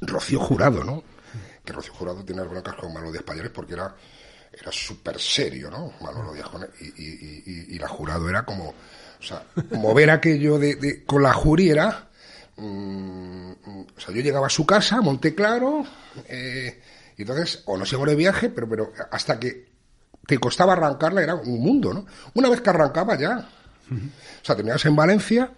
Rocío 0.00 0.40
Jurado, 0.40 0.82
¿no? 0.82 1.04
Que 1.64 1.72
Rocío 1.72 1.94
Jurado 1.94 2.24
tiene 2.24 2.42
las 2.42 2.50
broncas 2.50 2.74
con 2.74 2.92
Manolo 2.92 3.12
de 3.12 3.18
Españoles 3.18 3.52
porque 3.54 3.74
era 3.74 3.94
era 4.52 4.72
súper 4.72 5.20
serio, 5.20 5.70
¿no? 5.70 5.92
Manolo 6.00 6.32
Díaz 6.32 6.48
y, 6.96 7.78
la 7.78 7.86
jurado 7.86 8.28
era 8.28 8.44
como, 8.44 8.70
o 8.70 9.22
sea, 9.22 9.44
mover 9.70 10.10
aquello 10.10 10.58
de, 10.58 11.04
con 11.04 11.22
la 11.22 11.32
jury 11.32 11.70
era, 12.58 12.66
mm, 12.66 13.86
o 13.96 14.00
sea, 14.00 14.14
yo 14.14 14.20
llegaba 14.20 14.46
a 14.46 14.50
su 14.50 14.66
casa, 14.66 14.96
a 14.96 15.02
Monteclaro, 15.02 15.84
eh, 16.28 16.80
y 17.16 17.22
entonces, 17.22 17.62
o 17.66 17.76
no 17.76 17.86
sé 17.86 17.96
de 17.96 18.14
viaje, 18.14 18.48
pero, 18.48 18.68
pero 18.68 18.92
hasta 19.10 19.38
que 19.38 19.68
te 20.26 20.38
costaba 20.38 20.74
arrancarla 20.74 21.22
era 21.22 21.34
un 21.34 21.60
mundo, 21.60 21.92
¿no? 21.92 22.06
Una 22.34 22.48
vez 22.48 22.60
que 22.60 22.70
arrancaba 22.70 23.18
ya, 23.18 23.48
o 23.90 24.44
sea, 24.44 24.54
terminabas 24.54 24.84
en 24.86 24.96
Valencia 24.96 25.52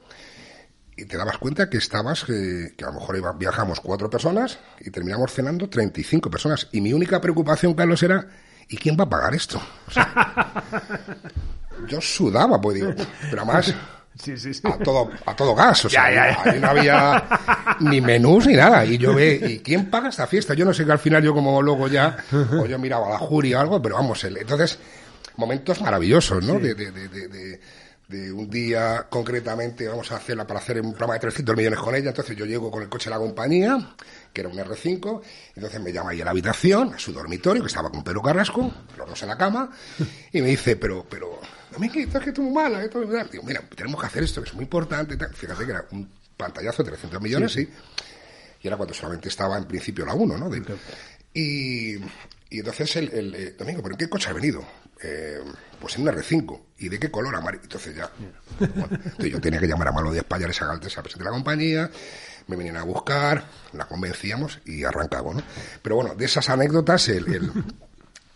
y 0.97 1.05
te 1.07 1.17
dabas 1.17 1.39
cuenta 1.39 1.69
que 1.69 1.79
estabas, 1.79 2.25
que, 2.25 2.75
a 2.83 2.87
lo 2.87 2.93
mejor 2.93 3.39
viajamos 3.39 3.81
cuatro 3.81 4.09
personas 4.09 4.59
y 4.81 4.91
terminamos 4.91 5.33
cenando 5.33 5.69
35 5.69 6.31
personas. 6.31 6.69
Y 6.73 6.81
mi 6.81 6.93
única 6.93 7.21
preocupación, 7.21 7.75
Carlos, 7.75 8.03
era, 8.03 8.29
¿y 8.69 8.77
quién 8.77 8.97
va 8.99 9.05
a 9.05 9.09
pagar 9.09 9.35
esto? 9.35 9.61
yo 11.89 12.01
sudaba, 12.01 12.61
pues 12.61 12.77
digo, 12.77 12.93
pero 13.31 13.43
además... 13.43 13.75
A, 14.65 14.79
todo, 14.79 15.11
a 15.27 15.37
todo 15.37 15.55
gas, 15.55 15.85
o 15.85 15.89
sea, 15.89 16.05
ahí 16.45 16.61
no 16.61 16.69
había 16.69 17.25
ni 17.81 18.01
menús 18.01 18.47
ni 18.47 18.55
nada. 18.55 18.85
Y 18.85 18.99
yo 18.99 19.15
ve, 19.15 19.41
¿y 19.43 19.59
quién 19.61 19.91
paga 19.91 20.09
esta 20.09 20.27
fiesta? 20.27 20.55
Yo 20.55 20.65
no 20.65 20.73
sé 20.73 20.85
que 20.85 20.93
al 20.93 20.99
final 20.99 21.23
yo 21.23 21.35
como 21.35 21.61
luego 21.63 21.89
ya, 21.89 22.17
o 22.61 22.67
yo 22.67 22.79
miraba 22.79 23.07
a 23.07 23.11
la 23.11 23.19
jury 23.19 23.55
o 23.55 23.61
algo, 23.61 23.81
pero 23.83 23.97
vamos, 23.97 24.23
entonces, 24.25 24.79
momentos 25.37 25.81
maravillosos, 25.81 26.45
¿no? 26.45 26.59
de, 26.59 26.75
de 28.11 28.33
un 28.33 28.51
día 28.51 29.07
concretamente 29.09 29.87
vamos 29.87 30.11
a 30.11 30.17
hacerla 30.17 30.45
para 30.45 30.59
hacer 30.59 30.81
un 30.81 30.91
programa 30.91 31.15
de 31.15 31.21
300 31.21 31.57
millones 31.57 31.79
con 31.79 31.95
ella, 31.95 32.09
entonces 32.09 32.37
yo 32.37 32.45
llego 32.45 32.69
con 32.69 32.83
el 32.83 32.89
coche 32.89 33.09
de 33.09 33.15
la 33.15 33.21
compañía, 33.21 33.95
que 34.33 34.41
era 34.41 34.51
un 34.51 34.57
R5, 34.57 35.23
entonces 35.55 35.81
me 35.81 35.93
llama 35.93 36.11
ahí 36.11 36.21
a 36.21 36.25
la 36.25 36.33
habitación, 36.33 36.93
a 36.93 36.99
su 36.99 37.13
dormitorio, 37.13 37.63
que 37.63 37.69
estaba 37.69 37.89
con 37.89 38.03
Pedro 38.03 38.21
Carrasco, 38.21 38.69
los 38.99 39.09
dos 39.09 39.23
en 39.23 39.29
la 39.29 39.39
cama, 39.39 39.71
y 40.33 40.43
me 40.43 40.49
dice, 40.49 40.75
pero, 40.75 41.07
pero, 41.09 41.39
que 41.93 42.03
es 42.03 42.25
que 42.25 42.33
tú 42.33 42.43
muy 42.43 42.53
mala, 42.53 42.83
esto 42.83 43.01
Digo, 43.01 43.45
mira, 43.45 43.63
tenemos 43.75 44.01
que 44.01 44.07
hacer 44.07 44.23
esto, 44.25 44.43
que 44.43 44.49
es 44.49 44.55
muy 44.55 44.65
importante, 44.65 45.17
fíjate 45.35 45.65
que 45.65 45.71
era 45.71 45.85
un 45.91 46.11
pantallazo 46.37 46.83
de 46.83 46.91
300 46.91 47.21
millones, 47.21 47.53
sí, 47.53 47.69
y 48.63 48.67
era 48.67 48.77
cuando 48.77 48.95
solamente 48.95 49.29
estaba 49.29 49.57
en 49.57 49.65
principio 49.65 50.05
la 50.05 50.15
1, 50.15 50.39
¿no? 50.39 50.51
y, 51.33 51.97
y 52.51 52.59
entonces 52.59 52.97
el, 52.97 53.13
el, 53.13 53.35
eh, 53.35 53.55
Domingo, 53.57 53.83
¿pero 53.83 53.95
en 53.95 53.99
qué 53.99 54.09
coche 54.09 54.31
ha 54.31 54.33
venido? 54.33 54.65
Eh, 55.03 55.41
pues 55.81 55.97
en 55.97 56.03
un 56.03 56.09
R5. 56.09 56.61
¿Y 56.79 56.89
de 56.89 56.99
qué 56.99 57.11
color 57.11 57.35
amarillo? 57.35 57.63
Entonces 57.63 57.97
ya. 57.97 58.11
entonces 58.61 59.31
yo 59.31 59.41
tenía 59.41 59.61
que 59.61 59.67
llamar 59.67 59.89
a 59.89 59.93
Malo 59.93 60.13
de 60.13 60.19
España, 60.19 60.47
esa 60.49 60.67
galtes 60.67 60.97
a 60.99 61.03
presidente 61.03 61.25
de 61.25 61.31
la 61.31 61.37
compañía, 61.37 61.91
me 62.49 62.57
venían 62.57 62.77
a 62.77 62.83
buscar, 62.83 63.45
la 63.73 63.87
convencíamos 63.87 64.61
y 64.67 64.85
arrancamos, 64.85 65.37
¿no? 65.37 65.43
Pero 65.81 65.97
bueno, 65.97 66.15
de 66.15 66.25
esas 66.25 66.51
anécdotas, 66.51 67.09
el, 67.09 67.51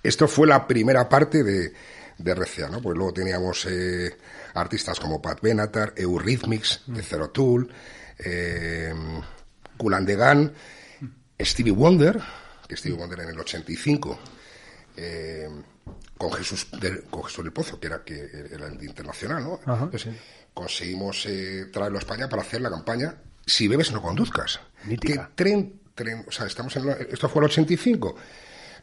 esto 0.02 0.28
fue 0.28 0.46
la 0.46 0.66
primera 0.66 1.08
parte 1.08 1.42
de, 1.42 1.72
de 2.18 2.34
RCA, 2.34 2.68
¿no? 2.68 2.80
Pues 2.80 2.96
luego 2.96 3.12
teníamos 3.12 3.66
eh, 3.66 4.16
artistas 4.54 5.00
como 5.00 5.20
Pat 5.20 5.40
Benatar, 5.40 5.94
Eurythmics, 5.96 6.82
de 6.86 7.02
Zero 7.02 7.30
Tool, 7.30 7.72
eh, 8.18 8.94
Kulandegan, 9.76 10.52
Stevie 11.40 11.72
Wonder, 11.72 12.20
que 12.68 12.76
Stevie 12.76 12.96
Wonder 12.96 13.20
en 13.20 13.28
el 13.30 13.40
85. 13.40 14.18
Eh, 14.96 15.48
con 16.16 16.32
Jesús, 16.32 16.68
del, 16.80 17.04
con 17.04 17.24
Jesús 17.24 17.44
del 17.44 17.52
Pozo, 17.52 17.80
que 17.80 17.88
era, 17.88 18.04
que 18.04 18.48
era 18.50 18.68
el 18.68 18.82
internacional, 18.84 19.42
¿no? 19.42 19.60
conseguimos 20.54 21.26
eh, 21.26 21.66
traerlo 21.72 21.98
a 21.98 22.00
España 22.00 22.28
para 22.28 22.42
hacer 22.42 22.60
la 22.60 22.70
campaña 22.70 23.16
Si 23.44 23.66
bebes 23.68 23.92
no 23.92 24.00
conduzcas. 24.00 24.60
Que 25.00 25.20
tren, 25.34 25.80
tren, 25.94 26.24
o 26.26 26.30
sea, 26.30 26.46
estamos 26.46 26.74
en 26.76 26.88
esto 27.10 27.28
fue 27.28 27.40
el 27.40 27.46
85 27.46 28.16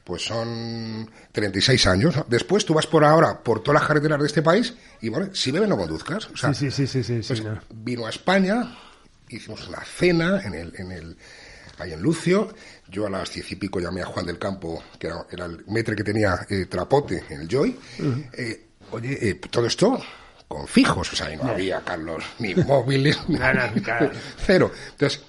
pues 0.03 0.23
son 0.23 1.09
36 1.31 1.87
años. 1.87 2.15
Después 2.27 2.65
tú 2.65 2.73
vas 2.73 2.87
por 2.87 3.03
ahora 3.03 3.41
por 3.41 3.61
todas 3.61 3.81
las 3.81 3.87
carreteras 3.87 4.19
de 4.19 4.27
este 4.27 4.41
país 4.41 4.73
y 5.01 5.09
bueno, 5.09 5.33
si 5.33 5.51
bebes 5.51 5.69
no 5.69 5.77
conduzcas. 5.77 6.27
O 6.29 6.37
sea, 6.37 6.53
sí, 6.53 6.71
sí, 6.71 6.87
sí, 6.87 7.03
sí, 7.03 7.21
pues 7.25 7.43
Vino 7.69 8.05
a 8.05 8.09
España, 8.09 8.77
hicimos 9.29 9.67
una 9.67 9.83
cena 9.83 10.41
en 10.43 10.53
el, 10.53 10.73
en 10.77 10.91
el, 10.91 11.17
ahí 11.77 11.93
en 11.93 12.01
Lucio, 12.01 12.53
yo 12.89 13.07
a 13.07 13.09
las 13.09 13.33
diez 13.33 13.51
y 13.51 13.55
pico 13.55 13.79
llamé 13.79 14.01
a 14.01 14.05
Juan 14.05 14.25
del 14.25 14.37
Campo, 14.37 14.83
que 14.99 15.07
era, 15.07 15.45
el 15.45 15.63
metre 15.67 15.95
que 15.95 16.03
tenía 16.03 16.45
eh, 16.49 16.65
trapote 16.65 17.23
en 17.29 17.41
el 17.41 17.47
Joy. 17.47 17.77
Eh, 18.33 18.67
oye, 18.91 19.29
eh, 19.29 19.35
todo 19.49 19.65
esto 19.65 20.01
con 20.47 20.67
fijos, 20.67 21.13
o 21.13 21.15
sea, 21.15 21.33
no, 21.37 21.43
había, 21.43 21.79
Carlos, 21.81 22.23
ni 22.39 22.53
móviles, 22.55 23.17
ni 23.29 23.37
cero. 24.45 24.71
Entonces, 24.91 25.21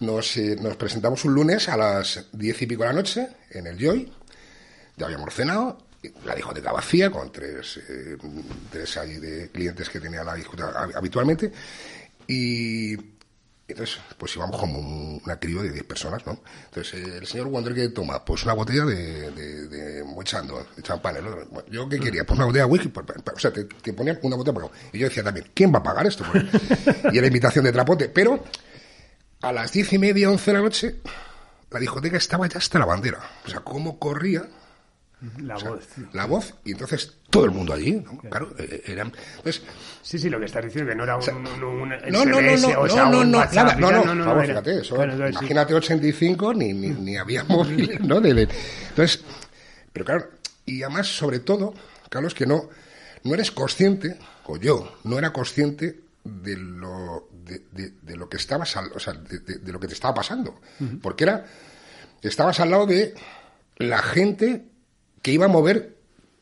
nos, 0.00 0.36
nos 0.36 0.76
presentamos 0.76 1.24
un 1.24 1.34
lunes 1.34 1.68
a 1.68 1.76
las 1.76 2.26
diez 2.32 2.62
y 2.62 2.66
pico 2.66 2.84
de 2.84 2.88
la 2.88 2.94
noche 2.94 3.28
en 3.50 3.66
el 3.66 3.76
Joy, 3.76 4.12
ya 4.98 5.06
habíamos 5.06 5.32
cenado, 5.32 5.78
la 6.24 6.34
discoteca 6.34 6.72
vacía, 6.72 7.10
con 7.10 7.32
tres, 7.32 7.80
tres 8.70 8.96
ahí 8.96 9.16
de 9.16 9.50
clientes 9.50 9.88
que 9.88 10.00
tenía 10.00 10.24
la 10.24 10.34
discoteca 10.34 10.88
habitualmente, 10.94 11.52
y 12.26 12.96
entonces, 13.68 13.98
pues 14.16 14.34
íbamos 14.34 14.58
como 14.58 14.78
una 15.22 15.38
crío 15.38 15.62
de 15.62 15.70
10 15.70 15.84
personas, 15.84 16.26
¿no? 16.26 16.40
Entonces, 16.64 17.06
el 17.06 17.26
señor 17.26 17.48
Wander 17.48 17.74
que 17.74 17.90
toma, 17.90 18.24
pues 18.24 18.42
una 18.44 18.54
botella 18.54 18.86
de, 18.86 19.30
de, 19.30 19.68
de 19.68 20.04
mochando, 20.04 20.66
de 20.74 20.82
champán. 20.82 21.16
yo 21.70 21.86
qué 21.86 22.00
quería, 22.00 22.24
pues 22.24 22.38
una 22.38 22.46
botella 22.46 22.64
de 22.64 22.70
whisky, 22.70 22.88
pues, 22.88 23.06
o 23.34 23.38
sea, 23.38 23.52
te, 23.52 23.64
te 23.64 23.92
ponían 23.92 24.18
una 24.22 24.36
botella 24.36 24.54
para 24.54 24.70
Y 24.90 24.98
yo 24.98 25.08
decía 25.08 25.22
también, 25.22 25.50
¿quién 25.52 25.72
va 25.72 25.80
a 25.80 25.82
pagar 25.82 26.06
esto? 26.06 26.24
Pues, 26.32 26.44
y 27.12 27.18
era 27.18 27.26
invitación 27.26 27.66
de 27.66 27.72
trapote, 27.72 28.08
pero 28.08 28.42
a 29.42 29.52
las 29.52 29.70
diez 29.70 29.92
y 29.92 29.98
media, 29.98 30.30
once 30.30 30.50
de 30.50 30.56
la 30.56 30.62
noche, 30.62 30.96
la 31.70 31.78
discoteca 31.78 32.16
estaba 32.16 32.46
ya 32.46 32.56
hasta 32.56 32.78
la 32.78 32.86
bandera. 32.86 33.20
O 33.44 33.50
sea, 33.50 33.60
cómo 33.60 33.98
corría 33.98 34.48
la 35.42 35.56
voz. 35.56 35.88
La 36.12 36.26
voz, 36.26 36.54
y 36.64 36.72
entonces 36.72 37.16
todo 37.28 37.44
el 37.44 37.50
mundo 37.50 37.72
allí, 37.72 37.92
¿no? 37.92 38.18
Claro, 38.18 38.54
eh, 38.58 38.82
eran. 38.86 39.12
Pues, 39.42 39.62
sí, 40.00 40.18
sí, 40.18 40.30
lo 40.30 40.38
que 40.38 40.46
está 40.46 40.60
diciendo, 40.60 40.90
que 40.90 40.96
no 40.96 41.04
era 41.04 41.16
un. 41.16 41.28
un, 41.28 41.88
no, 41.88 42.24
no, 42.24 42.40
no, 42.40 42.56
no, 42.56 42.80
o 42.80 42.88
sea, 42.88 43.04
no, 43.06 43.10
no, 43.10 43.24
no, 43.24 43.44
nada, 43.44 43.74
no, 43.74 43.90
no, 43.90 44.14
no, 44.14 44.14
no, 44.14 44.40
fíjate, 44.42 44.80
eso, 44.80 45.02
imagínate 45.04 45.74
85, 45.74 46.54
ni, 46.54 46.72
ni, 46.72 46.90
ni 46.90 47.16
había 47.18 47.42
móviles, 47.44 48.00
¿no? 48.00 48.20
De, 48.20 48.48
entonces, 48.90 49.24
pero 49.92 50.04
claro, 50.04 50.28
y 50.64 50.82
además, 50.82 51.08
sobre 51.08 51.40
todo, 51.40 51.74
Carlos, 52.08 52.34
que 52.34 52.46
no, 52.46 52.68
no 53.24 53.34
eres 53.34 53.50
consciente, 53.50 54.18
o 54.44 54.56
yo, 54.56 54.98
no 55.02 55.18
era 55.18 55.32
consciente 55.32 56.00
de 56.22 56.56
lo, 56.56 57.28
de, 57.44 57.62
de, 57.72 57.92
de 58.02 58.16
lo 58.16 58.28
que 58.28 58.36
estabas, 58.36 58.76
al, 58.76 58.92
o 58.92 59.00
sea, 59.00 59.14
de, 59.14 59.38
de, 59.40 59.72
lo 59.72 59.80
que 59.80 59.88
te 59.88 59.94
estaba 59.94 60.14
pasando. 60.14 60.60
Porque 61.02 61.24
era, 61.24 61.44
estabas 62.22 62.60
al 62.60 62.70
lado 62.70 62.86
de 62.86 63.14
la 63.78 64.02
gente 64.02 64.64
que 65.22 65.32
iba 65.32 65.46
a 65.46 65.48
mover 65.48 65.98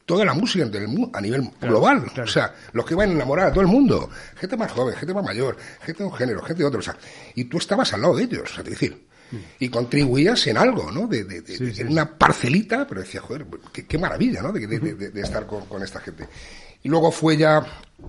toda 0.06 0.24
la 0.24 0.34
música 0.34 0.64
del 0.64 0.88
mundo, 0.88 1.10
a 1.12 1.20
nivel 1.20 1.50
global. 1.60 2.06
O 2.22 2.26
sea, 2.26 2.54
los 2.72 2.86
que 2.86 2.94
iban 2.94 3.10
a 3.10 3.12
enamorar 3.12 3.48
a 3.48 3.50
todo 3.50 3.60
el 3.60 3.66
mundo. 3.66 4.08
Gente 4.36 4.56
más 4.56 4.72
joven, 4.72 4.94
gente 4.94 5.12
más 5.12 5.24
mayor, 5.24 5.56
gente 5.82 6.04
de 6.04 6.08
un 6.08 6.14
género, 6.14 6.42
gente 6.42 6.62
de 6.62 6.68
otro. 6.68 6.78
O 6.78 6.82
sea, 6.82 6.96
y 7.34 7.44
tú 7.44 7.58
estabas 7.58 7.92
al 7.92 8.00
lado 8.02 8.16
de 8.16 8.22
ellos, 8.22 8.54
es 8.56 8.64
decir. 8.64 9.06
Mm. 9.32 9.36
Y 9.58 9.68
contribuías 9.68 10.46
en 10.46 10.56
algo, 10.56 10.92
¿no? 10.92 11.08
De, 11.08 11.24
de, 11.24 11.84
una 11.88 12.16
parcelita, 12.16 12.86
pero 12.86 13.00
decía, 13.00 13.20
joder, 13.20 13.46
qué, 13.72 13.98
maravilla, 13.98 14.40
¿no? 14.40 14.52
De, 14.52 15.10
estar 15.20 15.46
con, 15.46 15.82
esta 15.82 15.98
gente. 15.98 16.28
Y 16.84 16.88
luego 16.88 17.10
fue 17.10 17.36
ya 17.36 17.66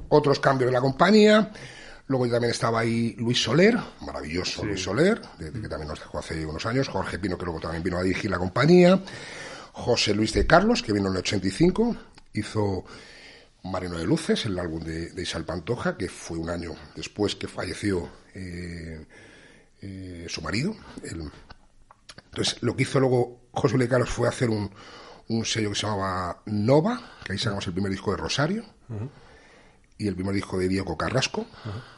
otros 0.10 0.40
cambios 0.40 0.68
en 0.68 0.76
la 0.76 0.82
compañía. 0.82 1.52
Luego 2.06 2.30
también 2.30 2.52
estaba 2.52 2.82
ahí 2.82 3.16
Luis 3.18 3.42
Soler, 3.42 3.76
maravilloso 4.06 4.64
Luis 4.64 4.82
Soler, 4.82 5.20
que 5.40 5.68
también 5.68 5.90
nos 5.90 6.00
dejó 6.00 6.20
hace 6.20 6.46
unos 6.46 6.66
años. 6.68 6.88
Jorge 6.88 7.18
Pino, 7.18 7.38
que 7.38 7.46
luego 7.46 7.60
también 7.60 7.84
vino 7.84 7.98
a 7.98 8.04
dirigir 8.04 8.30
la 8.30 8.38
compañía. 8.38 9.02
José 9.78 10.16
Luis 10.16 10.34
de 10.34 10.48
Carlos, 10.48 10.82
que 10.82 10.92
vino 10.92 11.08
en 11.08 11.14
el 11.14 11.20
85, 11.20 11.96
hizo 12.34 12.84
Marino 13.64 14.00
de 14.00 14.06
Luces, 14.06 14.46
el 14.48 14.58
álbum 14.58 14.84
de, 14.84 15.12
de 15.12 15.22
Isabel 15.22 15.46
Pantoja, 15.46 15.96
que 15.96 16.10
fue 16.10 16.40
un 16.40 16.50
año 16.50 16.72
después 16.96 17.36
que 17.36 17.48
falleció 17.48 18.10
eh, 18.34 19.06
eh, 19.82 20.26
su 20.28 20.42
marido. 20.42 20.76
entonces, 21.04 22.58
lo 22.62 22.76
que 22.76 22.84
hizo 22.84 23.00
luego 23.00 23.50
José 23.52 23.78
Luis 23.78 23.88
de 23.88 23.92
Carlos 23.92 24.10
fue 24.10 24.28
hacer 24.28 24.50
un, 24.50 24.72
un 25.28 25.46
sello 25.46 25.70
que 25.70 25.76
se 25.76 25.86
llamaba 25.86 26.42
Nova, 26.48 27.00
que 27.24 27.34
ahí 27.34 27.38
sacamos 27.38 27.68
el 27.68 27.74
primer 27.74 27.92
disco 27.92 28.10
de 28.12 28.18
Rosario. 28.18 28.66
y 30.00 30.08
el 30.08 30.16
primer 30.16 30.34
disco 30.34 30.58
de 30.58 30.68
Diego 30.68 30.98
Carrasco. 30.98 31.46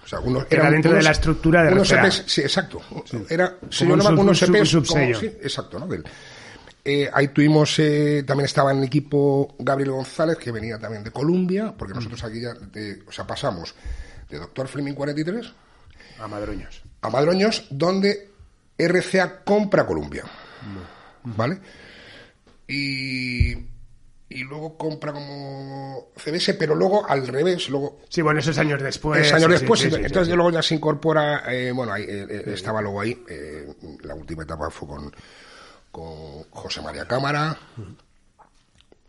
O 0.04 0.08
sea, 0.08 0.20
uno, 0.20 0.46
era 0.50 0.70
dentro 0.70 0.94
de 0.94 1.02
la 1.02 1.12
estructura 1.12 1.64
de 1.64 1.72
unos 1.72 1.90
EPs, 1.92 2.24
Sí, 2.28 2.42
exacto. 2.42 2.82
Era, 3.30 3.58
se 3.70 3.86
un, 3.86 4.02
unos 4.02 4.42
EPs 4.42 4.70
sí, 4.70 5.26
exacto, 5.42 5.80
¿no? 5.80 5.88
Eh, 6.84 7.10
ahí 7.14 7.30
tuvimos, 7.30 7.78
eh, 7.80 8.24
también 8.26 8.46
estaba 8.46 8.72
en 8.72 8.80
el 8.80 8.84
equipo 8.86 9.56
Gabriel 9.60 9.92
González, 9.92 10.38
que 10.38 10.52
venía 10.52 10.80
también 10.80 11.04
de 11.04 11.12
Colombia, 11.12 11.74
porque 11.78 11.94
nosotros 11.94 12.24
aquí 12.24 12.42
ya, 12.42 12.54
o 13.08 13.12
sea, 13.12 13.28
pasamos 13.28 13.76
de 14.30 14.38
Doctor 14.38 14.68
Fleming 14.68 14.94
43 14.94 15.52
a 16.20 16.28
Madroños. 16.28 16.82
A 17.02 17.10
Madroños, 17.10 17.68
donde 17.70 18.30
RCA 18.78 19.44
compra 19.44 19.86
Colombia. 19.86 20.24
¿Vale? 21.24 21.60
Y 22.68 23.56
y 24.32 24.44
luego 24.44 24.78
compra 24.78 25.12
como 25.12 26.12
CBS, 26.16 26.54
pero 26.54 26.76
luego 26.76 27.10
al 27.10 27.28
revés. 27.28 27.68
luego 27.70 28.02
Sí, 28.10 28.22
bueno, 28.22 28.40
esos 28.40 28.58
años 28.60 28.82
después. 28.82 29.26
Es 29.26 29.34
años 29.34 29.50
después, 29.50 29.84
entonces 29.84 30.36
luego 30.36 30.52
ya 30.52 30.62
se 30.62 30.76
incorpora, 30.76 31.44
eh, 31.52 31.72
bueno, 31.72 31.94
ahí, 31.94 32.04
eh, 32.04 32.28
eh, 32.30 32.44
estaba 32.54 32.80
luego 32.82 33.02
ahí, 33.02 33.18
la 34.04 34.14
última 34.14 34.44
etapa 34.44 34.70
fue 34.70 34.88
con, 34.88 35.12
con 35.92 36.44
José 36.50 36.82
María 36.82 37.08
Cámara, 37.08 37.58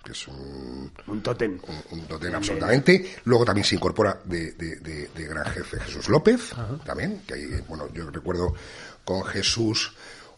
que 0.02 0.12
es 0.12 0.28
un... 0.28 0.92
Un 1.06 1.22
tótem. 1.22 1.60
Un, 1.90 2.06
tótem, 2.06 2.34
absolutamente. 2.34 3.16
Luego 3.24 3.44
también 3.44 3.64
se 3.64 3.74
incorpora 3.74 4.20
de, 4.24 4.52
de, 4.52 5.24
gran 5.26 5.44
jefe 5.46 5.78
Jesús 5.80 6.08
López, 6.08 6.54
también, 6.84 7.22
que 7.26 7.34
ahí, 7.34 7.46
bueno, 7.68 7.88
yo 7.92 8.10
recuerdo 8.10 8.54
con 9.04 9.24
Jesús 9.24 9.92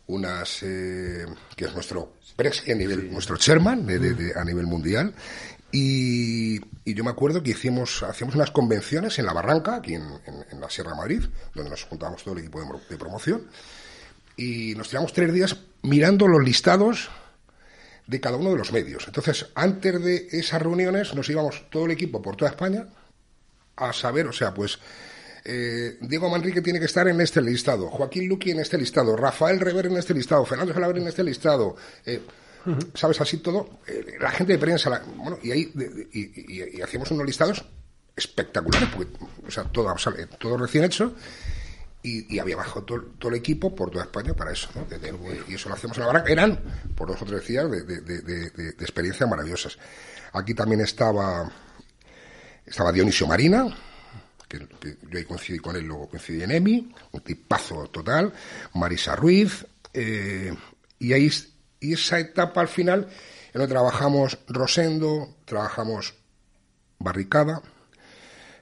unas, 0.06 0.60
que 0.60 1.26
es 1.64 1.74
nuestro 1.74 2.14
a 2.38 2.74
nivel, 2.74 3.12
nuestro 3.12 3.36
chairman 3.36 3.86
a 4.34 4.44
nivel 4.44 4.66
mundial. 4.66 5.14
Y, 5.70 6.60
yo 6.84 7.04
me 7.04 7.10
acuerdo 7.10 7.42
que 7.42 7.52
hicimos, 7.52 8.02
hacíamos 8.02 8.34
unas 8.34 8.50
convenciones 8.50 9.18
en 9.18 9.26
la 9.26 9.32
Barranca, 9.32 9.76
aquí 9.76 9.94
en, 9.94 10.60
la 10.60 10.68
Sierra 10.68 10.90
de 10.90 10.96
Madrid, 10.96 11.24
donde 11.54 11.70
nos 11.70 11.84
juntábamos 11.84 12.22
todo 12.22 12.34
el 12.34 12.40
equipo 12.40 12.60
de, 12.88 12.96
promoción, 12.98 13.46
y 14.36 14.74
nos 14.74 14.88
tiramos 14.88 15.12
tres 15.12 15.32
días 15.32 15.56
mirando 15.82 16.28
los 16.28 16.42
listados 16.42 17.10
de 18.06 18.20
cada 18.20 18.36
uno 18.36 18.50
de 18.50 18.58
los 18.58 18.72
medios. 18.72 19.04
Entonces, 19.06 19.46
antes 19.54 20.02
de 20.02 20.28
esas 20.32 20.60
reuniones, 20.60 21.14
nos 21.14 21.28
íbamos 21.28 21.64
todo 21.70 21.86
el 21.86 21.92
equipo 21.92 22.20
por 22.20 22.36
toda 22.36 22.50
España 22.50 22.86
a 23.76 23.92
saber, 23.92 24.26
o 24.26 24.32
sea, 24.32 24.52
pues 24.52 24.78
eh, 25.44 25.96
Diego 26.00 26.28
Manrique 26.28 26.62
tiene 26.62 26.78
que 26.78 26.86
estar 26.86 27.08
en 27.08 27.20
este 27.20 27.40
listado, 27.40 27.88
Joaquín 27.88 28.28
Luqui 28.28 28.50
en 28.50 28.60
este 28.60 28.78
listado, 28.78 29.16
Rafael 29.16 29.60
Rever 29.60 29.86
en 29.86 29.96
este 29.96 30.14
listado, 30.14 30.44
Fernando 30.44 30.72
Salaver 30.72 30.98
en 30.98 31.08
este 31.08 31.24
listado. 31.24 31.76
Eh, 32.06 32.20
¿Sabes? 32.94 33.20
Así 33.20 33.38
todo. 33.38 33.80
Eh, 33.88 34.18
la 34.20 34.30
gente 34.30 34.52
de 34.52 34.58
prensa, 34.58 35.02
bueno, 35.16 35.38
y 35.42 35.50
ahí 35.50 35.72
y, 36.12 36.80
hacíamos 36.80 37.10
unos 37.10 37.26
listados 37.26 37.64
espectaculares, 38.14 38.88
porque, 38.94 39.12
o 39.46 39.50
sea, 39.50 39.64
todo, 39.64 39.92
todo 40.38 40.56
recién 40.58 40.84
hecho. 40.84 41.14
Y, 42.04 42.38
había 42.40 42.56
bajado 42.56 42.82
todo, 42.82 43.28
el 43.28 43.34
equipo 43.34 43.74
por 43.74 43.90
toda 43.90 44.04
España 44.04 44.34
para 44.34 44.52
eso. 44.52 44.68
y 45.48 45.54
eso 45.54 45.68
lo 45.68 45.76
hacíamos 45.76 45.96
en 45.98 46.00
la 46.00 46.06
barranca. 46.08 46.32
Eran, 46.32 46.58
por 46.96 47.08
dos 47.08 47.22
o 47.22 47.24
tres 47.24 47.46
días, 47.46 47.70
de, 47.70 48.74
experiencias 48.80 49.28
maravillosas. 49.28 49.78
Aquí 50.32 50.52
también 50.52 50.80
estaba, 50.80 51.48
estaba 52.66 52.90
Dionisio 52.90 53.28
Marina, 53.28 53.66
que, 54.48 54.66
yo 55.10 55.18
ahí 55.18 55.24
coincidí 55.24 55.58
con 55.58 55.76
él, 55.76 55.84
luego 55.84 56.08
coincidí 56.08 56.42
en 56.42 56.50
EMI, 56.50 56.92
un 57.12 57.20
tipazo 57.20 57.86
total, 57.86 58.32
Marisa 58.74 59.14
Ruiz, 59.14 59.64
eh, 59.94 60.52
y 60.98 61.12
ahí 61.12 61.30
y 61.82 61.94
esa 61.94 62.20
etapa 62.20 62.60
al 62.60 62.68
final, 62.68 63.08
en 63.52 63.60
donde 63.60 63.72
trabajamos 63.74 64.38
Rosendo, 64.46 65.36
trabajamos 65.44 66.14
Barricada, 66.98 67.60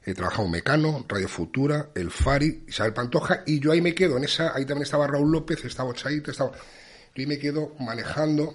eh, 0.04 0.14
trabajamos 0.14 0.50
Mecano, 0.50 1.04
Radio 1.08 1.28
Futura, 1.28 1.90
El 1.94 2.10
Fari, 2.10 2.64
Isabel 2.68 2.94
Pantoja, 2.94 3.42
y 3.46 3.60
yo 3.60 3.72
ahí 3.72 3.80
me 3.80 3.94
quedo, 3.94 4.16
en 4.16 4.24
esa, 4.24 4.54
ahí 4.54 4.64
también 4.64 4.84
estaba 4.84 5.06
Raúl 5.06 5.30
López, 5.30 5.64
estaba 5.64 5.92
Chaite, 5.92 6.30
estaba... 6.30 6.52
Yo 6.52 7.22
ahí 7.22 7.26
me 7.26 7.38
quedo 7.38 7.74
manejando 7.80 8.54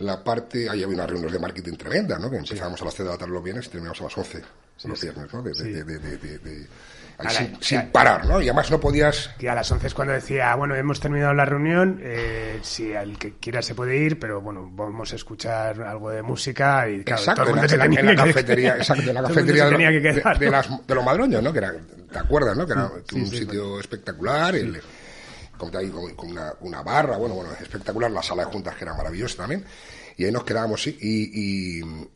la 0.00 0.24
parte, 0.24 0.68
ahí 0.68 0.82
había 0.82 0.96
unas 0.96 1.08
reuniones 1.08 1.32
de 1.32 1.38
marketing 1.38 1.76
tremenda, 1.76 2.18
¿no? 2.18 2.30
Que 2.30 2.38
empezábamos 2.38 2.80
a 2.82 2.84
las 2.86 2.94
3 2.94 3.06
de 3.06 3.12
la 3.12 3.18
tarde 3.18 3.32
los 3.32 3.44
viernes 3.44 3.66
y 3.66 3.68
terminábamos 3.68 4.00
a 4.00 4.04
las 4.04 4.18
11 4.18 4.42
los 4.84 5.00
viernes, 5.00 5.32
¿no? 5.32 5.42
De, 5.42 6.66
sin, 7.60 7.90
parar, 7.90 8.26
¿no? 8.26 8.40
Y 8.40 8.48
además 8.48 8.70
no 8.70 8.80
podías... 8.80 9.30
Que 9.38 9.48
a 9.48 9.54
las 9.54 9.70
11 9.70 9.86
es 9.86 9.94
cuando 9.94 10.14
decía, 10.14 10.54
bueno, 10.54 10.74
hemos 10.74 11.00
terminado 11.00 11.34
la 11.34 11.44
reunión, 11.44 12.00
eh, 12.02 12.58
si 12.62 12.94
al 12.94 13.18
que 13.18 13.34
quiera 13.34 13.62
se 13.62 13.74
puede 13.74 13.96
ir, 13.96 14.18
pero 14.18 14.40
bueno, 14.40 14.68
vamos 14.72 15.12
a 15.12 15.16
escuchar 15.16 15.82
algo 15.82 16.10
de 16.10 16.22
música 16.22 16.88
y 16.88 17.04
claro, 17.04 17.20
exacto, 17.20 17.42
todo 17.42 17.54
el 17.54 17.60
mundo 17.60 18.00
en, 18.00 18.06
la, 18.06 18.24
cafetería, 18.24 18.76
exacto, 18.76 19.10
en 19.10 19.14
la 19.14 19.22
cafetería 19.22 19.66
de, 19.66 20.00
de, 20.86 20.94
los 20.94 21.04
madroños, 21.04 21.42
¿no? 21.42 21.52
Que 21.52 21.58
era, 21.58 21.74
¿te 22.12 22.18
acuerdas, 22.18 22.56
no? 22.56 22.66
Que 22.66 22.72
era 22.72 22.90
un 23.14 23.26
sitio 23.26 23.80
espectacular, 23.80 24.54
el, 24.56 24.80
con, 25.56 25.70
con 25.70 26.30
una, 26.30 26.54
una, 26.60 26.82
barra, 26.82 27.16
bueno, 27.16 27.34
bueno, 27.34 27.50
espectacular, 27.60 28.10
la 28.10 28.22
sala 28.22 28.44
de 28.44 28.52
juntas 28.52 28.74
que 28.76 28.84
era 28.84 28.94
maravillosa 28.94 29.38
también, 29.38 29.64
y 30.16 30.24
ahí 30.24 30.32
nos 30.32 30.44
quedábamos, 30.44 30.82
sí, 30.82 30.96
y, 31.00 31.80
y 31.80 32.08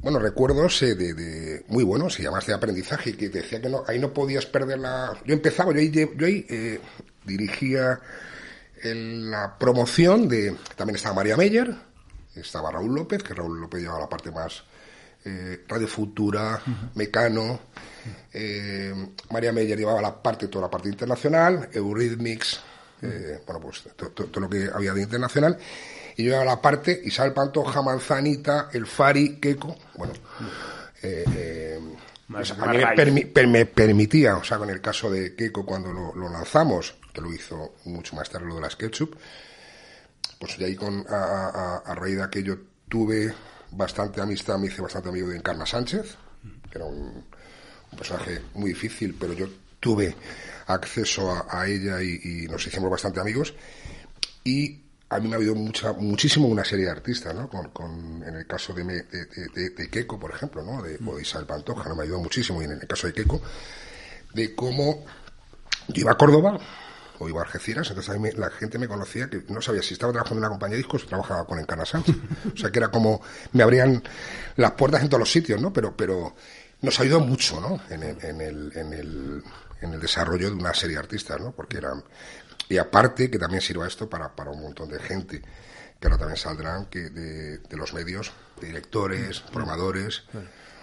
bueno, 0.00 0.18
recuerdos 0.18 0.82
eh, 0.82 0.94
de, 0.94 1.64
muy 1.68 1.84
buenos 1.84 2.18
y 2.18 2.22
además 2.22 2.46
de 2.46 2.54
aprendizaje, 2.54 3.16
que 3.16 3.28
decía 3.28 3.60
que 3.60 3.68
no, 3.68 3.82
ahí 3.86 3.98
no 3.98 4.12
podías 4.12 4.46
perder 4.46 4.78
la... 4.78 5.12
Yo 5.24 5.34
empezaba, 5.34 5.72
yo 5.72 5.80
ahí, 5.80 5.90
yo 5.90 6.26
ahí 6.26 6.46
eh, 6.48 6.80
dirigía 7.24 8.00
la 8.82 9.58
promoción 9.58 10.28
de... 10.28 10.56
También 10.76 10.96
estaba 10.96 11.16
María 11.16 11.36
Meyer, 11.36 11.74
estaba 12.36 12.70
Raúl 12.70 12.94
López, 12.94 13.22
que 13.22 13.34
Raúl 13.34 13.60
López 13.60 13.80
llevaba 13.80 14.00
la 14.00 14.08
parte 14.08 14.30
más 14.30 14.62
eh, 15.24 15.64
Radio 15.66 15.88
Futura, 15.88 16.62
Mecano, 16.94 17.60
María 19.30 19.52
Meyer 19.52 19.76
llevaba 19.76 20.00
la 20.00 20.22
parte, 20.22 20.46
toda 20.46 20.66
la 20.66 20.70
parte 20.70 20.88
internacional, 20.88 21.68
Eurythmics, 21.72 22.60
bueno, 23.00 23.60
pues 23.60 23.82
todo 23.96 24.40
lo 24.40 24.48
que 24.48 24.70
había 24.72 24.92
de 24.92 25.02
internacional 25.02 25.58
y 26.18 26.24
yo 26.24 26.40
a 26.40 26.44
la 26.44 26.60
parte 26.60 27.00
Isabel 27.04 27.32
Pantoja, 27.32 27.80
Manzanita, 27.80 28.68
El 28.72 28.86
Fari, 28.88 29.36
Keco, 29.36 29.76
bueno, 29.94 30.12
eh, 31.00 31.24
eh, 31.32 31.80
a 32.60 32.72
mí 32.72 33.24
me, 33.46 33.66
permitía, 33.66 34.36
o 34.36 34.42
sea, 34.42 34.58
con 34.58 34.68
el 34.68 34.80
caso 34.80 35.08
de 35.08 35.36
Keiko 35.36 35.64
cuando 35.64 35.92
lo, 35.92 36.28
lanzamos, 36.28 36.96
que 37.14 37.20
lo 37.20 37.32
hizo 37.32 37.76
mucho 37.84 38.16
más 38.16 38.28
tarde 38.28 38.48
lo 38.48 38.56
de 38.56 38.62
las 38.62 38.74
Ketchup, 38.74 39.14
pues 40.40 40.58
de 40.58 40.64
ahí 40.64 40.74
con, 40.74 41.06
a, 41.08 41.94
raíz 41.94 42.16
de 42.16 42.24
aquello 42.24 42.58
tuve 42.88 43.32
bastante 43.70 44.20
amistad, 44.20 44.58
me 44.58 44.66
hice 44.66 44.82
bastante 44.82 45.10
amigo 45.10 45.28
de 45.28 45.36
Encarna 45.36 45.66
Sánchez, 45.66 46.16
que 46.68 46.78
era 46.78 46.84
un, 46.84 47.26
personaje 47.96 48.40
muy 48.54 48.70
difícil, 48.70 49.16
pero 49.18 49.34
yo 49.34 49.46
tuve 49.78 50.16
acceso 50.66 51.46
a, 51.48 51.64
ella 51.68 52.02
y, 52.02 52.20
y, 52.24 52.48
nos 52.48 52.66
hicimos 52.66 52.90
bastante 52.90 53.20
amigos. 53.20 53.54
Y 54.42 54.87
a 55.10 55.18
mí 55.20 55.28
me 55.28 55.34
ha 55.34 55.36
habido 55.36 55.54
mucha, 55.54 55.92
muchísimo 55.94 56.48
una 56.48 56.64
serie 56.64 56.84
de 56.84 56.90
artistas, 56.90 57.34
¿no? 57.34 57.48
Con, 57.48 58.22
en 58.26 58.34
el 58.34 58.46
caso 58.46 58.74
de, 58.74 58.84
de, 58.84 59.70
de, 59.70 59.90
Keiko, 59.90 60.18
por 60.18 60.30
ejemplo, 60.30 60.62
¿no? 60.62 60.82
De, 60.82 60.98
o 61.06 61.16
de 61.16 61.22
Isabel 61.22 61.46
Pantoja, 61.46 61.88
¿no? 61.88 61.94
Me 61.94 62.02
ha 62.02 62.04
ayudado 62.04 62.22
muchísimo. 62.22 62.60
Y 62.60 62.66
en 62.66 62.72
el 62.72 62.86
caso 62.86 63.06
de 63.06 63.14
Keiko, 63.14 63.40
de 64.34 64.54
cómo 64.54 65.06
yo 65.88 66.02
iba 66.02 66.12
a 66.12 66.18
Córdoba 66.18 66.58
o 67.20 67.28
iba 67.28 67.40
a 67.40 67.44
Algeciras, 67.44 67.88
entonces 67.88 68.14
a 68.14 68.18
mí 68.18 68.30
la 68.32 68.50
gente 68.50 68.78
me 68.78 68.86
conocía 68.86 69.30
que 69.30 69.42
no 69.48 69.62
sabía 69.62 69.82
si 69.82 69.94
estaba 69.94 70.12
trabajando 70.12 70.40
en 70.40 70.44
una 70.44 70.50
compañía 70.50 70.76
de 70.76 70.82
discos 70.82 71.04
o 71.04 71.06
trabajaba 71.06 71.46
con 71.46 71.58
Encana 71.58 71.86
Sánchez. 71.86 72.14
O 72.54 72.56
sea, 72.56 72.70
que 72.70 72.78
era 72.78 72.88
como, 72.90 73.22
me 73.52 73.62
abrían 73.62 74.02
las 74.56 74.72
puertas 74.72 75.02
en 75.02 75.08
todos 75.08 75.20
los 75.20 75.32
sitios, 75.32 75.60
¿no? 75.60 75.72
Pero, 75.72 75.96
pero 75.96 76.34
nos 76.82 77.00
ayudó 77.00 77.20
mucho, 77.20 77.60
¿no? 77.60 77.80
En 77.88 78.02
el, 78.02 78.24
en 78.24 78.40
el, 78.42 78.72
en 78.76 78.92
el, 78.92 79.42
en 79.80 79.94
el 79.94 80.00
desarrollo 80.00 80.50
de 80.50 80.56
una 80.56 80.74
serie 80.74 80.96
de 80.96 81.00
artistas, 81.00 81.40
¿no? 81.40 81.52
Porque 81.52 81.78
eran 81.78 82.04
y 82.68 82.78
aparte 82.78 83.30
que 83.30 83.38
también 83.38 83.60
sirva 83.60 83.86
esto 83.86 84.08
para, 84.08 84.34
para 84.34 84.50
un 84.50 84.62
montón 84.62 84.88
de 84.88 84.98
gente 84.98 85.42
que 86.00 86.06
ahora 86.06 86.18
también 86.18 86.36
saldrán 86.36 86.86
que 86.86 87.10
de, 87.10 87.76
los 87.76 87.92
medios, 87.92 88.32
directores, 88.60 89.42
mm. 89.42 89.52
programadores. 89.52 90.24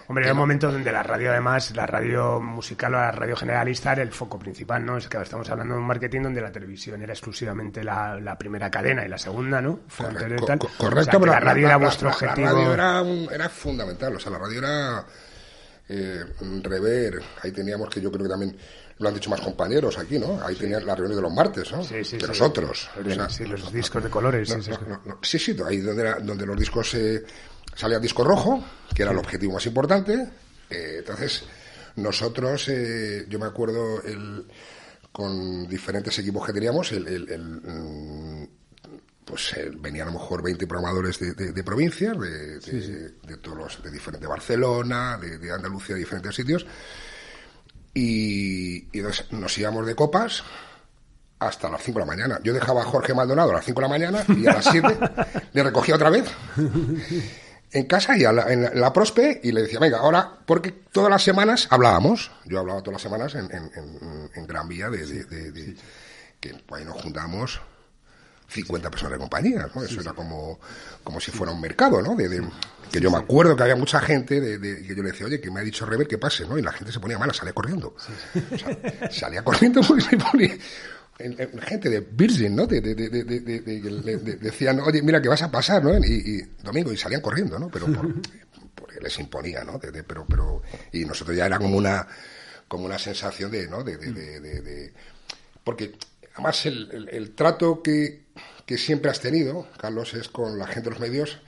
Hombre, 0.08 0.24
era 0.24 0.34
un 0.34 0.38
momento 0.38 0.70
donde 0.70 0.92
la 0.92 1.02
radio, 1.02 1.32
además, 1.32 1.74
la 1.74 1.84
radio 1.84 2.40
musical 2.40 2.94
o 2.94 2.98
la 2.98 3.10
radio 3.10 3.34
generalista 3.34 3.92
era 3.92 4.02
el 4.02 4.12
foco 4.12 4.38
principal, 4.38 4.84
¿no? 4.84 4.98
Es 4.98 5.08
que 5.08 5.20
estamos 5.20 5.48
hablando 5.50 5.74
de 5.74 5.80
un 5.80 5.86
marketing 5.86 6.22
donde 6.22 6.40
la 6.40 6.52
televisión 6.52 7.02
era 7.02 7.12
exclusivamente 7.12 7.82
la, 7.82 8.36
primera 8.38 8.70
cadena 8.70 9.04
y 9.04 9.08
la 9.08 9.18
segunda, 9.18 9.60
¿no? 9.60 9.80
Correcto, 9.96 10.68
correcto 10.78 11.18
pero 11.18 11.32
la 11.32 11.40
radio 11.40 11.66
era 11.66 11.76
vuestro 11.76 12.10
objetivo. 12.10 12.46
La 12.46 12.52
radio 12.52 12.74
era, 12.74 13.34
era 13.34 13.48
fundamental, 13.48 14.14
o 14.14 14.20
sea, 14.20 14.30
la 14.30 14.38
radio 14.38 14.58
era 14.58 15.06
eh, 15.88 16.24
rever, 16.62 17.20
ahí 17.42 17.50
teníamos 17.50 17.88
que 17.90 18.00
yo 18.00 18.12
creo 18.12 18.24
que 18.24 18.30
también 18.30 18.56
lo 18.98 19.08
han 19.08 19.14
dicho 19.14 19.30
más 19.30 19.40
compañeros 19.40 19.98
aquí, 19.98 20.18
¿no? 20.18 20.40
Ahí 20.42 20.54
tenían 20.54 20.86
la 20.86 20.94
reunión 20.94 21.16
de 21.16 21.22
los 21.22 21.32
martes, 21.32 21.70
¿no? 21.72 21.84
Sí, 21.84 22.02
sí, 22.04 22.16
de 22.16 22.28
nosotros. 22.28 22.88
sí, 23.28 23.44
los 23.44 23.72
discos 23.72 24.02
de 24.02 24.10
colores. 24.10 24.56
sí, 25.22 25.38
sí, 25.38 25.56
ahí 25.64 25.78
donde, 25.78 26.14
donde 26.22 26.46
los 26.46 26.58
discos 26.58 26.94
eh, 26.94 27.24
salía 27.74 27.98
disco 27.98 28.24
rojo, 28.24 28.64
que 28.94 29.02
era 29.02 29.12
el 29.12 29.18
objetivo 29.18 29.54
más 29.54 29.66
importante. 29.66 30.28
Eh, 30.70 30.96
entonces, 30.98 31.44
nosotros, 31.96 32.68
eh, 32.68 33.26
yo 33.28 33.38
me 33.38 33.46
acuerdo 33.46 34.02
el, 34.02 34.46
con 35.12 35.68
diferentes 35.68 36.18
equipos 36.18 36.46
que 36.46 36.52
teníamos, 36.52 36.92
el, 36.92 37.06
el, 37.06 38.48
pues 39.24 39.54
eh, 39.56 39.70
venían 39.74 40.08
a 40.08 40.12
lo 40.12 40.18
mejor 40.18 40.42
20 40.42 40.66
programadores 40.66 41.18
de, 41.18 41.34
de, 41.34 41.64
provincias, 41.64 42.18
de, 42.18 42.60
de, 42.60 43.36
todos 43.38 43.58
los, 43.58 43.82
de 43.82 43.90
diferente 43.90 44.26
Barcelona, 44.26 45.18
de, 45.18 45.50
Andalucía, 45.50 45.94
de 45.94 46.00
diferentes 46.00 46.34
sitios, 46.34 46.64
y, 47.96 48.88
nos 49.30 49.58
íbamos 49.58 49.86
de 49.86 49.94
copas 49.94 50.44
hasta 51.38 51.70
las 51.70 51.82
5 51.82 51.98
de 51.98 52.04
la 52.04 52.06
mañana. 52.06 52.40
Yo 52.42 52.52
dejaba 52.52 52.82
a 52.82 52.84
Jorge 52.84 53.14
Maldonado 53.14 53.50
a 53.50 53.54
las 53.54 53.64
5 53.64 53.80
de 53.80 53.82
la 53.82 53.88
mañana 53.88 54.24
y 54.28 54.46
a 54.46 54.52
las 54.52 54.66
7 54.66 54.98
le 55.52 55.62
recogía 55.62 55.94
otra 55.94 56.10
vez 56.10 56.30
en 57.72 57.86
casa 57.86 58.16
y 58.16 58.24
en, 58.24 58.80
la, 58.80 58.92
prospe 58.92 59.40
y 59.42 59.52
le 59.52 59.62
decía, 59.62 59.78
venga, 59.78 59.98
ahora, 59.98 60.30
porque 60.44 60.72
todas 60.92 61.10
las 61.10 61.22
semanas 61.22 61.68
hablábamos, 61.70 62.30
yo 62.44 62.60
hablaba 62.60 62.80
todas 62.80 62.94
las 62.94 63.02
semanas 63.02 63.34
en, 63.34 64.46
Gran 64.46 64.68
Vía 64.68 64.90
de, 64.90 65.76
que 66.38 66.54
ahí 66.72 66.84
nos 66.84 67.00
juntamos 67.00 67.60
50 68.48 68.90
personas 68.90 69.12
de 69.12 69.18
compañía, 69.18 69.68
¿no? 69.74 69.82
Eso 69.82 70.00
era 70.00 70.12
como, 70.12 70.58
como 71.02 71.20
si 71.20 71.30
fuera 71.30 71.52
un 71.52 71.60
mercado, 71.60 72.00
¿no? 72.00 72.14
De, 72.14 72.42
que 72.90 73.00
yo 73.00 73.10
me 73.10 73.18
acuerdo 73.18 73.56
que 73.56 73.62
había 73.64 73.76
mucha 73.76 74.00
gente 74.00 74.40
de, 74.40 74.60
que 74.60 74.94
yo 74.94 75.02
le 75.02 75.10
decía, 75.10 75.26
oye, 75.26 75.40
que 75.40 75.50
me 75.50 75.60
ha 75.60 75.64
dicho 75.64 75.84
Rever 75.86 76.06
que 76.06 76.18
pase, 76.18 76.46
¿no? 76.46 76.56
Y 76.56 76.62
la 76.62 76.72
gente 76.72 76.92
se 76.92 77.00
ponía 77.00 77.18
mala, 77.18 77.34
salía 77.34 77.52
corriendo. 77.52 77.94
O 77.96 78.58
sea, 78.58 79.10
salía 79.10 79.42
corriendo 79.42 79.80
porque 79.86 80.02
se 80.02 80.16
ponía... 80.16 80.56
gente 81.62 81.90
de 81.90 82.00
Virgin, 82.00 82.54
¿no? 82.54 82.66
De, 82.66 82.80
decían, 84.40 84.80
oye, 84.80 85.02
mira 85.02 85.20
que 85.20 85.28
vas 85.28 85.42
a 85.42 85.50
pasar, 85.50 85.82
¿no? 85.82 85.96
Y, 85.98 86.42
domingo, 86.62 86.92
y 86.92 86.96
salían 86.96 87.20
corriendo, 87.20 87.58
¿no? 87.58 87.68
Pero 87.68 87.86
por, 87.86 88.14
porque 88.74 89.00
les 89.00 89.18
imponía, 89.18 89.64
¿no? 89.64 89.80
pero, 89.80 90.26
pero, 90.28 90.62
y 90.92 91.04
nosotros 91.04 91.36
ya 91.36 91.46
era 91.46 91.58
como 91.58 91.76
una, 91.76 92.06
como 92.68 92.84
una 92.84 92.98
sensación 92.98 93.50
de, 93.50 93.66
¿no? 93.66 93.82
de, 93.82 94.92
porque 95.64 95.98
Además, 96.36 96.66
el, 96.66 97.34
trato 97.34 97.82
que, 97.82 98.26
siempre 98.76 99.10
has 99.10 99.20
tenido, 99.20 99.66
Carlos, 99.78 100.12
es 100.14 100.28
con 100.28 100.58
la 100.58 100.66
gente 100.66 100.90
de 100.90 100.90
los 100.90 101.00
medios, 101.00 101.40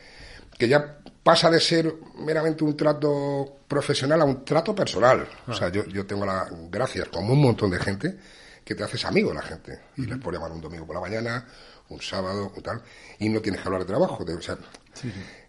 que 0.59 0.67
ya 0.67 0.99
pasa 1.23 1.51
de 1.51 1.61
ser 1.61 1.95
meramente 2.17 2.65
un 2.65 2.75
trato 2.75 3.59
profesional 3.69 4.23
a 4.23 4.25
un 4.25 4.47
trato 4.47 4.75
personal. 4.75 5.29
O 5.47 5.53
sea, 5.53 5.69
yo, 5.69 5.85
yo 5.87 6.07
tengo 6.07 6.25
la 6.25 6.49
gracias, 6.71 7.09
como 7.09 7.35
un 7.35 7.43
montón 7.43 7.71
de 7.71 7.79
gente, 7.79 8.17
que 8.65 8.75
te 8.75 8.83
haces 8.83 9.05
amigo 9.05 9.29
de 9.29 9.35
la 9.35 9.43
gente. 9.43 9.79
Y 9.99 10.07
les 10.07 10.19
puedes 10.19 10.41
llamar 10.41 10.53
un 10.55 10.63
domingo 10.63 10.87
por 10.87 10.97
la 10.97 11.03
mañana, 11.03 11.47
un 11.91 12.01
sábado, 12.01 12.51
o 12.55 12.61
tal, 12.63 12.83
y 13.19 13.29
no 13.29 13.41
tienes 13.41 13.61
que 13.61 13.69
hablar 13.69 13.83
de 13.83 13.89
trabajo. 13.89 14.25
o 14.25 14.43
sea, 14.43 14.57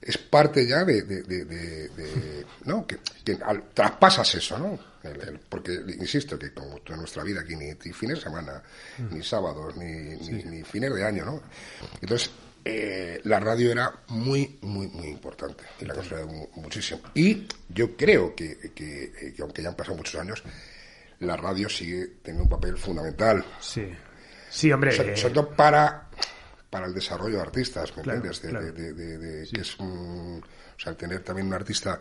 es 0.02 0.18
parte 0.18 0.68
ya 0.68 0.84
de, 0.84 1.88
¿no? 2.66 2.86
Que, 2.86 2.98
traspasas 3.74 4.36
eso, 4.36 4.58
¿no? 4.58 4.80
Porque, 5.62 5.94
insisto, 6.00 6.40
que 6.40 6.54
como 6.54 6.78
toda 6.80 6.98
nuestra 6.98 7.24
vida 7.24 7.42
aquí, 7.42 7.56
ni, 7.56 7.74
fines 7.94 8.18
de 8.18 8.24
semana, 8.24 8.64
mm. 8.98 9.16
ni 9.16 9.24
sábados, 9.24 9.76
ni, 9.76 9.86
ni, 9.86 10.64
fines 10.64 10.94
de 10.94 11.06
año, 11.06 11.26
¿no? 11.26 11.42
Entonces, 12.02 12.32
eh, 12.64 13.20
la 13.26 13.40
radio 13.40 13.72
era 13.72 13.94
muy, 14.08 14.58
muy, 14.62 14.88
muy 14.88 15.08
importante 15.08 15.64
y 15.80 15.86
la 15.86 15.94
consideraba 15.94 16.32
muchísimo. 16.56 17.02
Y 17.14 17.46
yo 17.68 17.96
creo 17.98 18.34
que, 18.36 18.72
que, 18.74 19.36
aunque 19.42 19.62
ya 19.62 19.70
han 19.70 19.76
pasado 19.76 19.98
muchos 19.98 20.20
años, 20.20 20.44
la 21.20 21.36
radio 21.36 21.68
sigue 21.68 22.08
teniendo 22.22 22.44
un 22.44 22.50
papel 22.50 22.78
fundamental. 22.78 23.44
Sí. 23.60 23.90
Sí, 24.50 24.72
hombre. 24.72 24.94
Sobre, 24.94 25.14
eh, 25.14 25.30
todo 25.32 25.50
para, 25.50 26.10
para 26.70 26.86
el 26.88 26.94
desarrollo 26.94 27.36
de 27.36 27.42
artistas, 27.42 27.96
¿me 27.98 28.04
entiendes? 28.04 28.42
De, 28.42 29.48
que 29.52 29.62
es 29.62 29.78
un, 29.78 30.42
o 30.42 30.80
sea, 30.80 30.94
tener 30.96 31.22
también 31.22 31.48
un 31.48 31.54
artista 31.54 32.00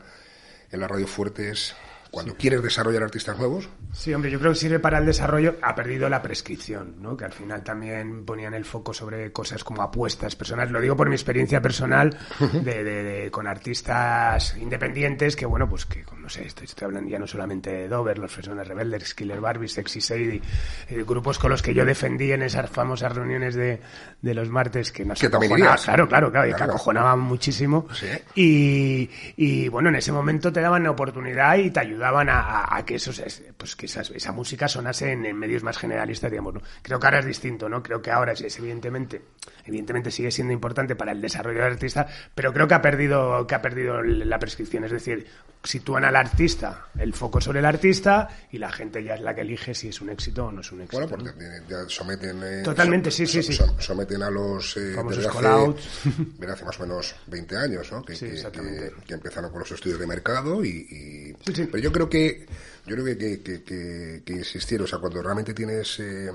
en 0.71 0.81
la 0.81 0.87
radio 0.87 1.07
fuerte 1.07 1.51
es 1.51 1.75
cuando 2.11 2.35
quieres 2.37 2.63
desarrollar 2.63 3.03
artistas 3.03 3.39
nuevos. 3.39 3.69
Sí, 3.93 4.15
hombre, 4.15 4.31
yo 4.31 4.39
creo 4.39 4.53
que 4.53 4.59
sirve 4.59 4.79
para 4.79 4.99
el 4.99 5.07
desarrollo. 5.07 5.57
Ha 5.63 5.75
perdido 5.75 6.09
la 6.09 6.23
prescripción, 6.23 6.97
¿no? 7.01 7.17
Que 7.17 7.27
al 7.27 7.33
final 7.33 7.63
también 7.63 8.25
ponían 8.25 8.55
el 8.55 8.65
foco 8.65 8.95
sobre 8.95 9.31
cosas 9.31 9.63
como 9.63 9.83
apuestas 9.83 10.35
personales. 10.35 10.73
Lo 10.73 10.81
digo 10.81 10.97
por 10.97 11.09
mi 11.09 11.15
experiencia 11.15 11.61
personal 11.61 12.17
de, 12.63 13.29
con 13.31 13.47
artistas 13.47 14.57
independientes 14.57 15.37
que, 15.37 15.47
bueno, 15.47 15.69
pues 15.69 15.85
que, 15.87 16.05
no 16.19 16.29
sé, 16.29 16.47
estoy, 16.47 16.67
hablando 16.83 17.11
ya 17.11 17.19
no 17.19 17.27
solamente 17.27 17.71
de 17.71 17.89
Dover, 17.89 18.19
Los 18.19 18.35
Personas 18.35 18.67
Rebeldes, 18.67 19.15
Killer 19.15 19.41
Barbie, 19.41 19.69
Sexy 19.69 20.01
Sadie, 20.01 20.41
eh, 20.89 21.05
grupos 21.07 21.39
con 21.39 21.51
los 21.51 21.63
que 21.63 21.75
yo 21.75 21.85
defendí 21.85 22.33
en 22.33 22.43
esas 22.43 22.71
famosas 22.71 23.15
reuniones 23.15 23.55
de, 23.55 23.81
los 24.23 24.49
martes 24.49 24.93
que 24.93 25.05
nos 25.05 25.23
acojonaban. 25.23 25.79
Claro, 25.79 26.09
claro, 26.09 26.31
claro, 26.31 26.57
que 26.57 26.63
acojonaban 26.63 27.21
muchísimo. 27.21 27.87
Y, 28.35 29.11
y, 29.37 29.69
bueno, 29.69 29.89
en 29.89 29.97
ese 29.97 30.13
momento 30.13 30.53
te 30.53 30.61
daban 30.61 30.83
la 30.85 30.91
oportunidad 30.91 31.57
y 31.57 31.71
te 31.71 31.81
ayudaban 31.81 31.98
ayudaban 31.99 32.29
a, 32.31 32.83
que 32.87 32.95
esos, 32.95 33.21
pues 33.57 33.75
que 33.75 33.87
esa 33.87 34.33
música 34.33 34.69
sonase 34.69 35.13
en, 35.13 35.37
medios 35.37 35.63
más 35.63 35.77
generalistas, 35.77 36.31
digamos. 36.31 36.55
¿no? 36.55 36.63
Creo 36.83 37.01
que 37.01 37.07
ahora 37.07 37.19
es 37.19 37.27
distinto, 37.27 37.69
¿no? 37.69 37.83
Creo 37.83 38.01
que 38.01 38.11
ahora 38.11 38.33
es, 38.33 38.59
evidentemente, 38.59 39.23
evidentemente 39.65 40.11
sigue 40.11 40.31
siendo 40.31 40.53
importante 40.53 40.95
para 40.95 41.13
el 41.13 41.21
desarrollo 41.21 41.63
del 41.63 41.73
artista, 41.73 42.07
pero 42.35 42.53
creo 42.53 42.69
que 42.69 42.75
ha 42.75 42.83
perdido, 42.83 43.47
que 43.47 43.55
ha 43.55 43.63
perdido 43.63 44.01
la 44.03 44.39
prescripción. 44.39 44.85
Es 44.85 44.93
decir, 44.93 45.27
sitúan 45.63 46.05
al 46.05 46.17
artista, 46.17 46.87
el 46.99 47.13
foco 47.13 47.41
sobre 47.41 47.59
el 47.59 47.65
artista, 47.65 48.29
y 48.53 48.59
la 48.59 48.71
gente 48.71 49.03
ya 49.03 49.15
es 49.15 49.21
la 49.21 49.35
que 49.35 49.43
elige 49.43 49.75
si 49.75 49.89
es 49.89 50.01
un 50.01 50.11
éxito 50.11 50.47
o 50.47 50.53
no 50.53 50.61
es 50.61 50.73
un 50.73 50.83
éxito. 50.83 51.07
Bueno, 51.07 51.25
porque 51.25 51.47
ya 51.69 51.89
someten. 51.89 52.43
Eh, 52.43 52.63
Totalmente, 52.63 53.11
sí, 53.11 53.27
sí, 53.27 53.43
sí. 53.43 53.59
someten 53.79 54.23
a 54.23 54.31
los. 54.31 54.77
Eh, 54.77 54.93
Famosos 54.95 55.27
hace, 55.27 55.47
hace 56.53 56.65
más 56.65 56.79
o 56.79 56.83
menos 56.83 57.15
20 57.27 57.57
años, 57.57 57.93
¿no? 57.93 58.03
Que, 58.03 58.15
que, 58.15 59.15
empezaron 59.15 59.51
con 59.51 59.61
los 59.61 59.71
estudios 59.71 59.99
de 59.99 60.07
mercado 60.07 60.65
y. 60.65 61.37
pero 61.45 61.79
yo 61.79 61.93
creo 61.93 62.09
que. 62.09 62.47
Yo 62.87 62.95
creo 62.95 63.05
que, 63.05 63.43
que, 63.43 64.23
que, 64.25 64.33
insistir, 64.33 64.81
o 64.81 64.87
sea, 64.87 64.99
cuando 64.99 65.21
realmente 65.21 65.53
tienes 65.53 66.01
eh, 66.01 66.31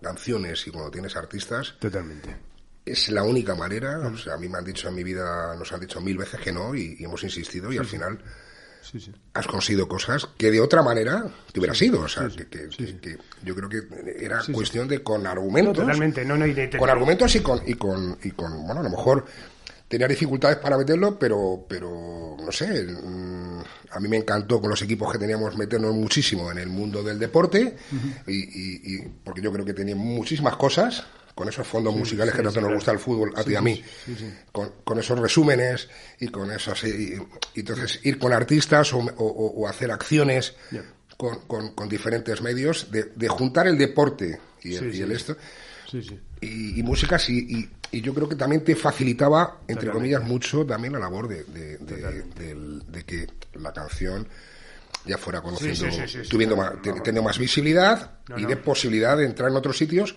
canciones 0.00 0.66
y 0.66 0.70
cuando 0.70 0.90
tienes 0.90 1.14
artistas. 1.16 1.74
Totalmente 1.78 2.55
es 2.86 3.08
la 3.10 3.24
única 3.24 3.54
manera. 3.54 3.98
O 3.98 4.16
sea, 4.16 4.34
a 4.34 4.38
mí 4.38 4.48
me 4.48 4.58
han 4.58 4.64
dicho 4.64 4.88
en 4.88 4.94
mi 4.94 5.02
vida, 5.02 5.54
nos 5.56 5.72
han 5.72 5.80
dicho 5.80 6.00
mil 6.00 6.16
veces 6.16 6.40
que 6.40 6.52
no 6.52 6.74
y, 6.74 6.96
hemos 7.00 7.22
insistido 7.24 7.72
y 7.72 7.78
al 7.78 7.86
final 7.86 8.18
has 9.34 9.46
conseguido 9.48 9.88
cosas 9.88 10.28
que 10.38 10.48
de 10.52 10.60
otra 10.60 10.80
manera 10.80 11.24
te 11.52 11.58
hubiera 11.58 11.74
sido. 11.74 12.02
O 12.02 12.08
sea, 12.08 12.28
que, 12.28 12.68
yo 13.42 13.54
creo 13.54 13.68
que 13.68 14.24
era 14.24 14.40
cuestión 14.52 14.86
de 14.86 15.02
con 15.02 15.26
argumentos. 15.26 15.76
totalmente, 15.76 16.24
no, 16.24 16.36
no, 16.36 16.46
y 16.46 16.70
con 16.70 16.88
argumentos 16.88 17.34
y 17.34 17.40
con, 17.40 17.60
y 17.66 17.74
con, 17.74 18.16
y 18.22 18.30
con, 18.30 18.64
bueno, 18.64 18.80
a 18.80 18.84
lo 18.84 18.90
mejor 18.90 19.26
tenía 19.88 20.06
dificultades 20.06 20.58
para 20.58 20.78
meterlo, 20.78 21.18
pero, 21.18 21.64
pero 21.68 22.36
no 22.38 22.52
sé, 22.52 22.84
mm, 22.84 23.60
a 23.90 24.00
mí 24.00 24.08
me 24.08 24.16
encantó 24.18 24.60
con 24.60 24.70
los 24.70 24.82
equipos 24.82 25.12
que 25.12 25.18
teníamos 25.18 25.56
meternos 25.56 25.92
muchísimo 25.92 26.50
en 26.50 26.58
el 26.58 26.68
mundo 26.68 27.02
del 27.02 27.18
deporte, 27.18 27.76
y, 28.26 28.94
y, 28.94 29.08
porque 29.24 29.40
yo 29.40 29.52
creo 29.52 29.64
que 29.64 29.74
tenía 29.74 29.96
muchísimas 29.96 30.56
cosas 30.56 31.04
con 31.36 31.50
esos 31.50 31.66
fondos 31.66 31.94
musicales 31.94 32.34
que 32.34 32.42
tanto 32.42 32.62
nos 32.62 32.72
gusta 32.72 32.92
el 32.92 32.98
fútbol, 32.98 33.34
a 33.36 33.44
ti 33.44 33.52
y 33.52 33.56
a 33.56 33.60
mí, 33.60 33.84
con, 34.50 34.98
esos 34.98 35.18
resúmenes 35.18 35.86
y 36.18 36.28
con 36.28 36.50
esos. 36.50 36.82
Y, 36.84 37.12
entonces, 37.54 38.00
ir 38.04 38.18
con 38.18 38.32
artistas 38.32 38.94
o, 38.94 39.68
hacer 39.68 39.90
acciones 39.90 40.54
con, 41.18 41.88
diferentes 41.90 42.40
medios, 42.40 42.90
de, 42.90 43.28
juntar 43.28 43.66
el 43.66 43.76
deporte 43.76 44.40
y 44.62 44.76
el, 44.76 45.12
esto. 45.12 45.36
Y, 46.40 46.82
músicas 46.82 47.28
y, 47.28 47.68
yo 47.92 48.14
creo 48.14 48.30
que 48.30 48.36
también 48.36 48.64
te 48.64 48.74
facilitaba, 48.74 49.60
entre 49.68 49.90
comillas, 49.90 50.22
mucho 50.22 50.64
también 50.64 50.94
la 50.94 51.00
labor 51.00 51.28
de, 51.28 51.44
de, 51.44 53.04
que 53.04 53.26
la 53.60 53.74
canción 53.74 54.26
ya 55.04 55.18
fuera 55.18 55.42
conociendo, 55.42 55.84
tuviendo 56.30 56.56
más, 56.56 56.80
teniendo 56.80 57.22
más 57.22 57.38
visibilidad 57.38 58.20
y 58.38 58.46
de 58.46 58.56
posibilidad 58.56 59.18
de 59.18 59.26
entrar 59.26 59.50
en 59.50 59.56
otros 59.56 59.76
sitios 59.76 60.16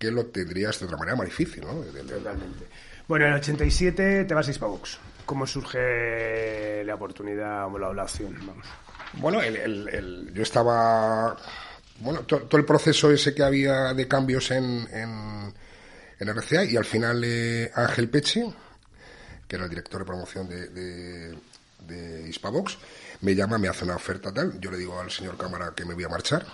que 0.00 0.10
lo 0.10 0.26
tendrías 0.26 0.80
de 0.80 0.86
otra 0.86 0.96
manera 0.96 1.14
más 1.14 1.26
difícil, 1.26 1.62
¿no? 1.62 1.74
Totalmente. 1.74 2.66
Bueno, 3.06 3.26
en 3.26 3.32
el 3.32 3.38
87 3.38 4.24
te 4.24 4.34
vas 4.34 4.48
a 4.48 4.50
Hispavox. 4.50 4.98
¿Cómo 5.26 5.46
surge 5.46 6.82
la 6.84 6.94
oportunidad 6.94 7.66
o 7.66 7.78
la, 7.78 8.02
opción? 8.02 8.34
Bueno, 9.14 9.40
yo 9.44 10.42
estaba... 10.42 11.36
Bueno, 11.98 12.20
todo 12.22 12.56
el 12.56 12.64
proceso 12.64 13.10
ese 13.10 13.34
que 13.34 13.42
había 13.42 13.92
de 13.92 14.08
cambios 14.08 14.50
en, 14.52 14.88
en, 14.90 16.34
RCA 16.34 16.64
y 16.64 16.78
al 16.78 16.86
final 16.86 17.22
eh, 17.22 17.70
Ángel 17.74 18.08
Peche, 18.08 18.50
que 19.46 19.56
era 19.56 19.66
el 19.66 19.70
director 19.70 20.00
de 20.00 20.06
promoción 20.06 20.48
de, 20.48 20.68
de, 20.68 21.38
de 21.86 22.28
Hispavox, 22.30 22.78
me 23.20 23.34
llama, 23.34 23.58
me 23.58 23.68
hace 23.68 23.84
una 23.84 23.96
oferta 23.96 24.32
tal. 24.32 24.58
Yo 24.58 24.70
le 24.70 24.78
digo 24.78 24.98
al 24.98 25.10
señor 25.10 25.36
Cámara 25.36 25.74
que 25.76 25.84
me 25.84 25.92
voy 25.92 26.04
a 26.04 26.08
marchar. 26.08 26.46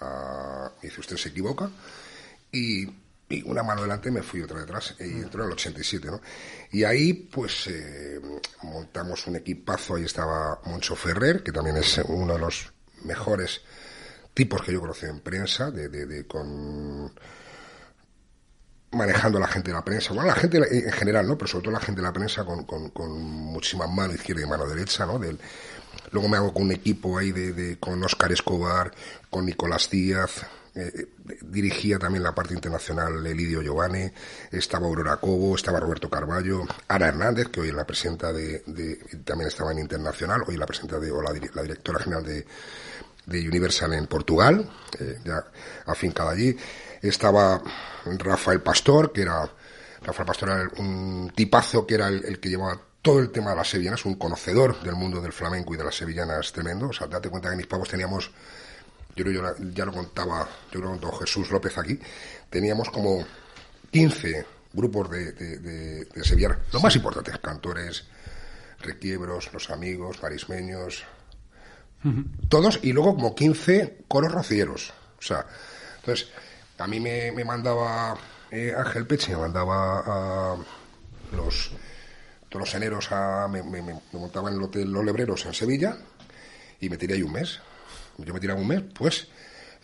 Uh, 0.00 0.70
dice, 0.80 1.00
usted 1.00 1.16
se 1.18 1.28
equivoca 1.28 1.68
y, 2.52 2.88
una 3.44 3.62
mano 3.62 3.82
delante 3.82 4.10
me 4.10 4.22
fui 4.22 4.40
otra 4.40 4.60
detrás 4.60 4.94
y 5.00 5.04
mm. 5.04 5.22
entró 5.24 5.42
en 5.42 5.48
el 5.48 5.52
87, 5.52 6.06
¿no? 6.06 6.20
Y 6.72 6.84
ahí 6.84 7.12
pues 7.12 7.66
eh, 7.66 8.18
montamos 8.62 9.26
un 9.26 9.36
equipazo, 9.36 9.96
ahí 9.96 10.04
estaba 10.04 10.60
Moncho 10.64 10.96
Ferrer, 10.96 11.42
que 11.42 11.52
también 11.52 11.76
es 11.76 12.00
uno 12.06 12.32
de 12.32 12.38
los 12.38 12.72
mejores 13.04 13.60
tipos 14.32 14.62
que 14.62 14.72
yo 14.72 14.80
conocí 14.80 15.04
en 15.04 15.20
prensa, 15.20 15.70
de, 15.70 15.88
de, 15.88 16.26
con 16.26 17.12
manejando 18.92 19.36
a 19.36 19.42
la 19.42 19.48
gente 19.48 19.70
de 19.70 19.74
la 19.74 19.84
prensa, 19.84 20.14
bueno, 20.14 20.28
la 20.28 20.34
gente 20.34 20.58
en 20.58 20.92
general, 20.92 21.26
¿no? 21.26 21.36
Pero 21.36 21.48
sobre 21.48 21.64
todo 21.64 21.72
la 21.72 21.80
gente 21.80 22.00
de 22.00 22.06
la 22.06 22.12
prensa 22.12 22.44
con, 22.44 22.64
con, 22.64 22.88
con 22.90 23.20
muchísima 23.20 23.86
mano 23.86 24.14
izquierda 24.14 24.42
y 24.42 24.46
mano 24.46 24.66
derecha, 24.66 25.04
¿no? 25.04 25.18
Del, 25.18 25.38
luego 26.12 26.28
me 26.28 26.38
hago 26.38 26.54
con 26.54 26.62
un 26.62 26.72
equipo 26.72 27.18
ahí 27.18 27.32
de, 27.32 27.52
de 27.52 27.78
con 27.78 28.02
Oscar 28.02 28.32
Escobar, 28.32 28.92
con 29.28 29.44
Nicolás 29.44 29.90
Díaz, 29.90 30.46
eh, 30.78 31.08
dirigía 31.42 31.98
también 31.98 32.22
la 32.22 32.34
parte 32.34 32.54
internacional 32.54 33.26
Elidio 33.26 33.62
Giovanni, 33.62 34.10
estaba 34.50 34.86
Aurora 34.86 35.16
Cobo, 35.16 35.56
estaba 35.56 35.80
Roberto 35.80 36.08
Carballo, 36.08 36.62
Ana 36.86 37.08
Hernández, 37.08 37.48
que 37.48 37.60
hoy 37.60 37.68
es 37.68 37.74
la 37.74 37.86
presidenta 37.86 38.32
de, 38.32 38.62
también 39.24 39.48
estaba 39.48 39.72
en 39.72 39.80
internacional, 39.80 40.42
hoy 40.46 40.56
la 40.56 40.66
presidenta 40.66 41.00
de, 41.00 41.10
o 41.10 41.20
la, 41.20 41.32
directora 41.32 41.98
general 41.98 42.24
de, 42.24 42.46
de 43.26 43.48
Universal 43.48 43.92
en 43.94 44.06
Portugal, 44.06 44.70
eh, 44.98 45.18
ya 45.24 45.44
afincada 45.86 46.30
allí. 46.30 46.56
Estaba 47.02 47.62
Rafael 48.04 48.60
Pastor, 48.60 49.12
que 49.12 49.22
era, 49.22 49.50
Rafael 50.02 50.26
Pastor 50.26 50.48
era 50.48 50.70
un 50.78 51.32
tipazo 51.34 51.86
que 51.86 51.94
era 51.94 52.08
el, 52.08 52.40
que 52.40 52.48
llevaba 52.48 52.80
todo 53.02 53.20
el 53.20 53.30
tema 53.30 53.50
de 53.50 53.56
las 53.56 53.70
sevillanas, 53.70 54.04
un 54.04 54.16
conocedor 54.16 54.80
del 54.82 54.94
mundo 54.94 55.20
del 55.20 55.32
flamenco 55.32 55.74
y 55.74 55.76
de 55.76 55.84
las 55.84 55.96
sevillanas 55.96 56.52
tremendo. 56.52 56.88
O 56.88 56.92
sea, 56.92 57.06
date 57.06 57.28
cuenta 57.28 57.50
que 57.50 57.56
mis 57.56 57.66
pavos 57.66 57.88
teníamos 57.88 58.30
yo 59.18 59.24
creo 59.24 59.56
yo 59.58 59.70
ya 59.74 59.84
lo 59.84 59.92
contaba, 59.92 60.48
yo 60.70 60.80
lo 60.80 60.90
contó 60.90 61.12
Jesús 61.12 61.50
López 61.50 61.76
aquí, 61.76 61.98
teníamos 62.48 62.88
como 62.90 63.24
15 63.90 64.46
grupos 64.72 65.10
de, 65.10 65.32
de, 65.32 66.04
de, 66.04 66.24
sevillanas, 66.24 66.58
los 66.72 66.82
más 66.82 66.94
importantes, 66.94 67.36
cantores, 67.38 68.04
requiebros, 68.80 69.52
los 69.52 69.70
amigos, 69.70 70.18
parismeños, 70.18 71.04
todos, 72.48 72.78
y 72.82 72.92
luego 72.92 73.16
como 73.16 73.34
15 73.34 74.04
coros 74.06 74.30
rocieros. 74.30 74.92
O 75.18 75.22
sea, 75.22 75.44
entonces, 75.96 76.28
a 76.78 76.86
mí 76.86 77.00
me, 77.00 77.32
mandaba 77.44 78.16
eh, 78.52 78.72
Ángel 78.76 79.06
Peche, 79.06 79.32
me 79.32 79.38
mandaba 79.38 80.52
a 80.52 80.56
los 81.32 81.72
todos 82.48 82.60
los 82.60 82.74
eneros 82.74 83.12
a, 83.12 83.46
me, 83.48 83.62
me, 83.62 83.82
me, 83.82 84.00
montaba 84.12 84.48
en 84.48 84.56
el 84.56 84.62
hotel 84.62 84.90
Los 84.90 85.04
Lebreros 85.04 85.44
en 85.44 85.52
Sevilla 85.52 85.98
y 86.80 86.88
me 86.88 86.96
tiré 86.96 87.14
ahí 87.14 87.22
un 87.22 87.32
mes 87.32 87.60
yo 88.18 88.34
me 88.34 88.40
tiraba 88.40 88.60
un 88.60 88.68
mes, 88.68 88.82
pues, 88.94 89.28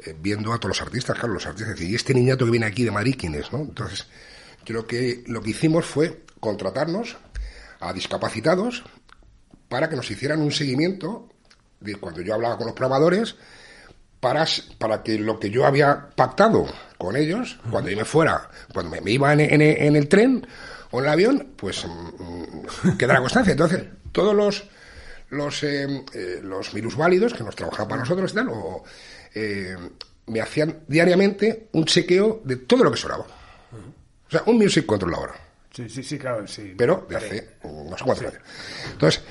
eh, 0.04 0.14
viendo 0.18 0.52
a 0.52 0.58
todos 0.58 0.76
los 0.76 0.82
artistas, 0.82 1.16
claro, 1.16 1.34
los 1.34 1.46
artistas, 1.46 1.80
y 1.80 1.94
este 1.94 2.14
niñato 2.14 2.44
que 2.44 2.50
viene 2.50 2.66
aquí 2.66 2.84
de 2.84 2.90
Madrid, 2.90 3.16
¿quién 3.18 3.34
es, 3.34 3.52
no? 3.52 3.60
Entonces, 3.60 4.06
creo 4.64 4.86
que 4.86 5.24
lo 5.26 5.40
que 5.40 5.50
hicimos 5.50 5.84
fue 5.84 6.24
contratarnos 6.40 7.16
a 7.80 7.92
discapacitados 7.92 8.84
para 9.68 9.88
que 9.88 9.96
nos 9.96 10.10
hicieran 10.10 10.40
un 10.40 10.52
seguimiento 10.52 11.28
de 11.80 11.96
cuando 11.96 12.20
yo 12.22 12.34
hablaba 12.34 12.56
con 12.56 12.66
los 12.66 12.74
probadores, 12.74 13.36
para, 14.20 14.46
para 14.78 15.02
que 15.02 15.18
lo 15.18 15.38
que 15.38 15.50
yo 15.50 15.66
había 15.66 16.08
pactado 16.16 16.66
con 16.96 17.14
ellos, 17.14 17.58
cuando 17.70 17.90
yo 17.90 17.96
me 17.96 18.06
fuera, 18.06 18.48
cuando 18.72 18.98
me, 19.02 19.10
iba 19.10 19.32
en, 19.34 19.40
en, 19.40 19.96
el 19.96 20.08
tren 20.08 20.46
o 20.90 20.98
en 20.98 21.04
el 21.04 21.10
avión, 21.10 21.52
pues 21.56 21.84
mm, 21.84 22.88
mm, 22.88 22.96
quedara 22.96 23.20
constancia. 23.20 23.52
Entonces, 23.52 23.84
todos 24.12 24.34
los 24.34 24.64
los, 25.30 25.62
eh, 25.62 26.04
eh, 26.12 26.40
los 26.42 26.72
virus 26.72 26.96
válidos 26.96 27.34
que 27.34 27.42
nos 27.42 27.56
trabajaban 27.56 27.88
para 27.88 28.00
nosotros 28.02 28.32
y 28.32 28.34
tal, 28.34 28.48
o, 28.48 28.84
eh, 29.34 29.76
me 30.26 30.40
hacían 30.40 30.80
diariamente 30.86 31.68
un 31.72 31.84
chequeo 31.84 32.42
de 32.44 32.56
todo 32.56 32.84
lo 32.84 32.90
que 32.90 32.96
sonaba. 32.96 33.26
O 34.26 34.30
sea, 34.30 34.42
un 34.46 34.56
music 34.56 34.86
control 34.86 35.12
la 35.12 35.18
hora. 35.18 35.34
Sí, 35.70 35.88
sí, 35.88 36.02
sí, 36.02 36.18
claro, 36.18 36.46
sí. 36.46 36.74
Pero 36.76 37.06
de 37.08 37.16
hace 37.16 37.48
no 37.64 37.96
sé 37.96 38.04
cuántos 38.04 38.26
años. 38.26 38.40
Entonces, 38.92 39.22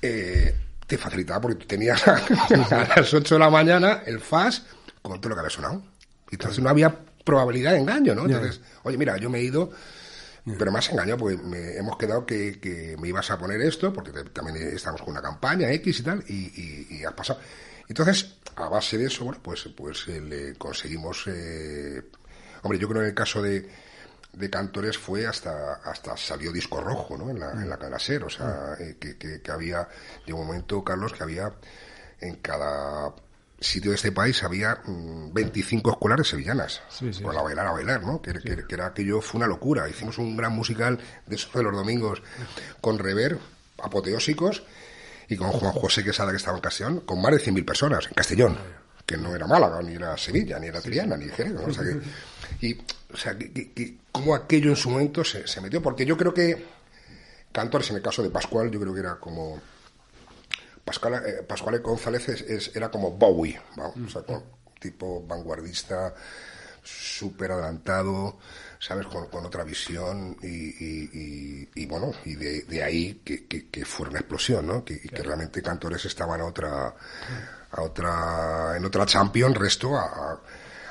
te 0.00 0.98
facilitaba 0.98 1.40
porque 1.40 1.56
tú 1.56 1.66
tenías 1.66 2.06
a 2.08 2.20
las 2.96 3.14
8 3.14 3.34
de 3.34 3.38
la 3.38 3.50
mañana 3.50 4.02
el 4.06 4.20
FAS 4.20 4.64
con 5.02 5.20
todo 5.20 5.30
lo 5.30 5.36
que 5.36 5.40
había 5.40 5.50
sonado. 5.50 5.82
Y 6.30 6.34
entonces 6.34 6.62
no 6.62 6.68
había 6.68 6.94
probabilidad 7.24 7.72
de 7.72 7.78
engaño, 7.78 8.14
¿no? 8.14 8.26
Entonces, 8.26 8.60
oye, 8.82 8.98
mira, 8.98 9.16
yo 9.18 9.30
me 9.30 9.38
he 9.38 9.42
ido 9.42 9.70
pero 10.56 10.72
me 10.72 10.78
has 10.78 10.90
engañado 10.90 11.18
porque 11.18 11.36
me, 11.36 11.76
hemos 11.76 11.96
quedado 11.96 12.24
que, 12.24 12.96
me 12.98 13.08
ibas 13.08 13.30
a 13.30 13.38
poner 13.38 13.60
esto, 13.60 13.92
porque 13.92 14.12
también 14.32 14.56
estamos 14.74 15.02
con 15.02 15.10
una 15.10 15.22
campaña 15.22 15.70
X 15.72 16.00
y 16.00 16.02
tal, 16.02 16.24
y, 16.28 16.96
y, 16.98 17.04
has 17.04 17.14
pasado. 17.14 17.40
Entonces, 17.88 18.36
a 18.56 18.68
base 18.68 18.98
de 18.98 19.06
eso, 19.06 19.24
bueno, 19.24 19.40
pues, 19.42 19.68
pues 19.76 20.06
eh, 20.08 20.20
le 20.20 20.54
conseguimos. 20.54 21.24
Eh, 21.26 22.02
hombre, 22.62 22.78
yo 22.78 22.88
creo 22.88 23.00
que 23.00 23.06
en 23.06 23.10
el 23.10 23.14
caso 23.14 23.42
de, 23.42 23.68
de 24.32 24.50
Cantores 24.50 24.98
fue 24.98 25.26
hasta 25.26 25.74
hasta 25.84 26.16
salió 26.16 26.52
disco 26.52 26.80
rojo, 26.80 27.16
¿no? 27.16 27.30
En 27.30 27.40
la, 27.40 27.52
en 27.52 27.68
la 27.68 27.78
cadena 27.78 27.98
SER, 27.98 28.24
o 28.24 28.30
sea, 28.30 28.74
eh, 28.78 28.96
que, 29.00 29.16
que, 29.16 29.40
que 29.40 29.50
había, 29.50 29.88
de 30.26 30.32
un 30.32 30.46
momento, 30.46 30.84
Carlos, 30.84 31.12
que 31.12 31.22
había 31.22 31.52
en 32.20 32.36
cada 32.36 33.14
sitio 33.60 33.90
de 33.90 33.96
este 33.96 34.12
país 34.12 34.42
había 34.42 34.80
25 34.86 35.88
mm, 35.88 35.92
escolares 35.92 36.28
sevillanas. 36.28 36.82
Sí, 36.88 37.12
sí, 37.12 37.22
la 37.22 37.42
bailar 37.42 37.66
a 37.66 37.72
bailar, 37.72 38.02
¿no? 38.02 38.22
Que, 38.22 38.32
era 38.68 38.86
aquello 38.86 39.20
fue 39.20 39.38
una 39.38 39.46
locura. 39.46 39.88
Hicimos 39.88 40.18
un 40.18 40.36
gran 40.36 40.52
musical 40.52 40.98
de 41.26 41.36
esos 41.36 41.52
de 41.52 41.62
los 41.62 41.74
domingos 41.74 42.22
con 42.80 42.98
rever, 42.98 43.38
apoteósicos, 43.82 44.62
y 45.28 45.36
con 45.36 45.50
Juan 45.50 45.72
José 45.72 46.04
Quesada, 46.04 46.30
que 46.30 46.38
estaba 46.38 46.56
en 46.56 46.60
ocasión, 46.60 47.00
con 47.00 47.20
más 47.20 47.32
de 47.32 47.38
100.000 47.38 47.64
personas 47.64 48.06
en 48.06 48.14
Castellón, 48.14 48.58
que 49.04 49.16
no 49.16 49.34
era 49.34 49.46
Málaga, 49.46 49.82
ni 49.82 49.94
era 49.94 50.16
Sevilla, 50.16 50.58
ni 50.58 50.68
era 50.68 50.80
Triana, 50.80 51.16
ni 51.16 51.28
Jerez. 51.28 51.54
O 51.66 51.72
sea 51.72 51.84
que, 51.84 52.00
y, 52.66 52.78
o 53.12 53.16
sea, 53.16 53.36
que, 53.36 53.96
como 54.10 54.34
aquello 54.34 54.70
en 54.70 54.76
su 54.76 54.90
momento 54.90 55.24
se, 55.24 55.46
se 55.46 55.60
metió, 55.60 55.82
porque 55.82 56.06
yo 56.06 56.16
creo 56.16 56.32
que 56.32 56.78
Cantores, 57.52 57.90
en 57.90 57.96
el 57.96 58.02
caso 58.02 58.22
de 58.22 58.30
Pascual, 58.30 58.70
yo 58.70 58.78
creo 58.78 58.94
que 58.94 59.00
era 59.00 59.16
como 59.16 59.60
Pascual, 60.88 61.22
eh, 61.26 61.42
Pascual 61.46 61.80
González 61.80 62.28
es, 62.30 62.74
era 62.74 62.90
como 62.90 63.10
Bowie, 63.10 63.60
o 63.76 64.08
sea, 64.08 64.22
tipo 64.80 65.22
vanguardista, 65.26 66.14
súper 66.82 67.52
adelantado, 67.52 68.38
¿sabes? 68.78 69.06
Con, 69.06 69.44
otra 69.44 69.64
visión 69.64 70.34
y, 70.42 71.84
bueno, 71.84 72.12
y 72.24 72.36
de, 72.36 72.82
ahí 72.82 73.20
que, 73.22 73.84
fue 73.84 74.08
una 74.08 74.20
explosión, 74.20 74.66
¿no? 74.66 74.82
Que, 74.82 74.98
que 74.98 75.22
realmente 75.22 75.60
Cantores 75.60 76.06
estaban 76.06 76.40
a 76.40 76.46
otra, 76.46 76.94
a 77.70 77.82
otra, 77.82 78.74
en 78.74 78.84
otra 78.86 79.04
champion, 79.04 79.54
resto 79.54 79.94
a, 79.94 80.40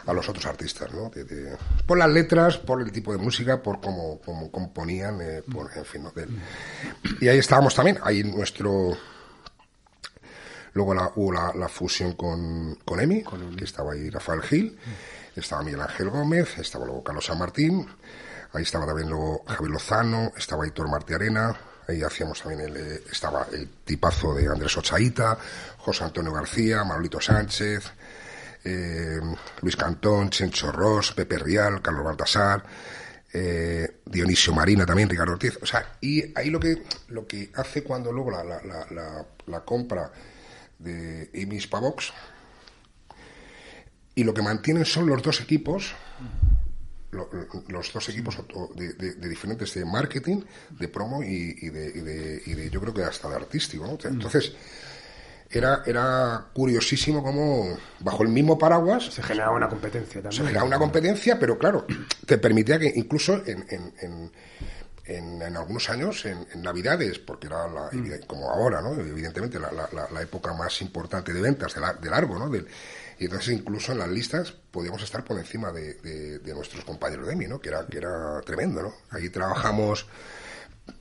a 0.05 0.13
los 0.13 0.29
otros 0.29 0.45
artistas, 0.45 0.93
¿no? 0.93 1.11
por 1.87 1.97
las 1.97 2.09
letras, 2.09 2.57
por 2.57 2.81
el 2.81 2.91
tipo 2.91 3.11
de 3.11 3.17
música, 3.17 3.63
por 3.63 3.81
cómo, 3.81 4.21
cómo 4.23 4.51
componían, 4.51 5.19
eh, 5.21 5.41
por, 5.51 5.75
en 5.75 5.85
fin, 5.85 6.03
¿no? 6.03 6.13
y 7.19 7.27
ahí 7.27 7.39
estábamos 7.39 7.73
también, 7.73 7.97
ahí 8.03 8.23
nuestro 8.23 8.95
Luego 10.73 10.93
la, 10.93 11.11
hubo 11.15 11.31
la, 11.31 11.69
fusión 11.69 12.13
con, 12.13 12.75
con 12.85 12.99
EMI, 12.99 13.23
que 13.57 13.63
estaba 13.63 13.93
ahí 13.93 14.09
Rafael 14.09 14.41
Gil, 14.41 14.77
estaba 15.35 15.63
Miguel 15.63 15.81
Ángel 15.81 16.09
Gómez, 16.09 16.57
estaba 16.59 16.85
luego 16.85 17.03
Carlos 17.03 17.25
San 17.25 17.39
Martín, 17.39 17.87
ahí 18.53 18.63
estaba 18.63 18.85
también 18.85 19.09
luego 19.09 19.43
Javier 19.47 19.71
Lozano, 19.71 20.31
estaba 20.37 20.67
Hitor 20.67 20.89
Martí 20.89 21.13
Arena, 21.13 21.55
ahí 21.87 22.03
hacíamos 22.03 22.41
también 22.41 22.69
el, 22.69 22.77
eh, 22.77 23.03
estaba 23.11 23.47
el 23.51 23.69
tipazo 23.85 24.33
de 24.33 24.47
Andrés 24.47 24.77
Ochaíta, 24.77 25.37
José 25.77 26.03
Antonio 26.03 26.33
García, 26.33 26.83
Manolito 26.83 27.19
Sánchez, 27.19 27.91
eh, 28.63 29.19
Luis 29.61 29.75
Cantón, 29.75 30.29
Chencho 30.29 30.71
Ross, 30.71 31.13
Pepe 31.13 31.37
Rial, 31.37 31.81
Carlos 31.81 32.03
Baltasar, 32.03 32.63
eh, 33.33 33.99
Dionisio 34.05 34.53
Marina 34.53 34.85
también, 34.85 35.09
Ricardo 35.09 35.33
Ortiz, 35.33 35.57
o 35.61 35.65
sea, 35.65 35.97
y 36.01 36.37
ahí 36.37 36.49
lo 36.49 36.59
que, 36.59 36.83
lo 37.09 37.25
que 37.25 37.51
hace 37.55 37.83
cuando 37.83 38.11
luego 38.11 38.31
la, 38.31 38.43
la, 38.43 38.61
la, 38.91 39.25
la 39.45 39.59
compra 39.61 40.11
de 40.79 41.29
Emis 41.33 41.67
Pavox. 41.67 42.13
Y 44.15 44.23
lo 44.23 44.33
que 44.33 44.41
mantienen 44.41 44.85
son 44.85 45.07
los 45.07 45.21
dos 45.21 45.41
equipos, 45.41 45.93
los 47.11 47.93
dos 47.93 48.09
equipos 48.09 48.37
de, 48.75 49.29
diferentes 49.29 49.73
de 49.73 49.85
marketing, 49.85 50.41
de 50.71 50.87
promo 50.87 51.21
y, 51.23 51.69
de, 51.69 52.69
yo 52.71 52.81
creo 52.81 52.93
que 52.93 53.03
hasta 53.03 53.29
de 53.29 53.35
artístico. 53.35 53.85
Mm. 53.85 54.07
Entonces, 54.07 54.53
era, 55.49 55.83
era 55.85 56.47
curiosísimo 56.53 57.23
cómo 57.23 57.77
bajo 57.99 58.23
el 58.23 58.29
mismo 58.29 58.57
paraguas 58.57 59.05
se 59.05 59.23
generaba 59.23 59.55
una 59.55 59.69
competencia 59.69 60.21
también. 60.21 60.31
Se 60.31 60.39
generaba 60.39 60.65
una 60.65 60.79
competencia, 60.79 61.39
pero 61.39 61.57
claro, 61.57 61.85
te 62.25 62.37
permitía 62.37 62.77
que 62.79 62.91
incluso 62.95 63.41
en 63.45 63.65
en, 63.69 64.31
algunos 65.55 65.89
años, 65.89 66.25
en, 66.25 66.45
Navidades, 66.61 67.19
porque 67.19 67.47
era 67.47 67.67
la, 67.67 67.89
mm. 67.91 68.25
como 68.27 68.49
ahora, 68.49 68.81
¿no? 68.81 68.93
Evidentemente 68.93 69.59
la, 69.59 69.71
la, 69.71 70.21
época 70.21 70.53
más 70.53 70.81
importante 70.81 71.33
de 71.33 71.41
ventas 71.41 71.75
de, 71.75 72.09
largo, 72.09 72.37
¿no? 72.37 72.53
y 73.19 73.25
entonces 73.25 73.53
incluso 73.53 73.93
en 73.93 73.99
las 73.99 74.09
listas 74.09 74.51
podíamos 74.51 75.01
estar 75.01 75.23
por 75.23 75.39
encima 75.39 75.71
de, 75.71 75.95
de, 76.39 76.53
nuestros 76.53 76.83
compañeros 76.83 77.27
de 77.27 77.33
EMI, 77.33 77.47
¿no? 77.47 77.59
Que 77.59 77.69
era, 77.69 77.85
que 77.85 77.97
era 77.97 78.41
tremendo, 78.45 78.81
¿no? 78.83 78.93
Ahí 79.09 79.29
trabajamos, 79.29 80.07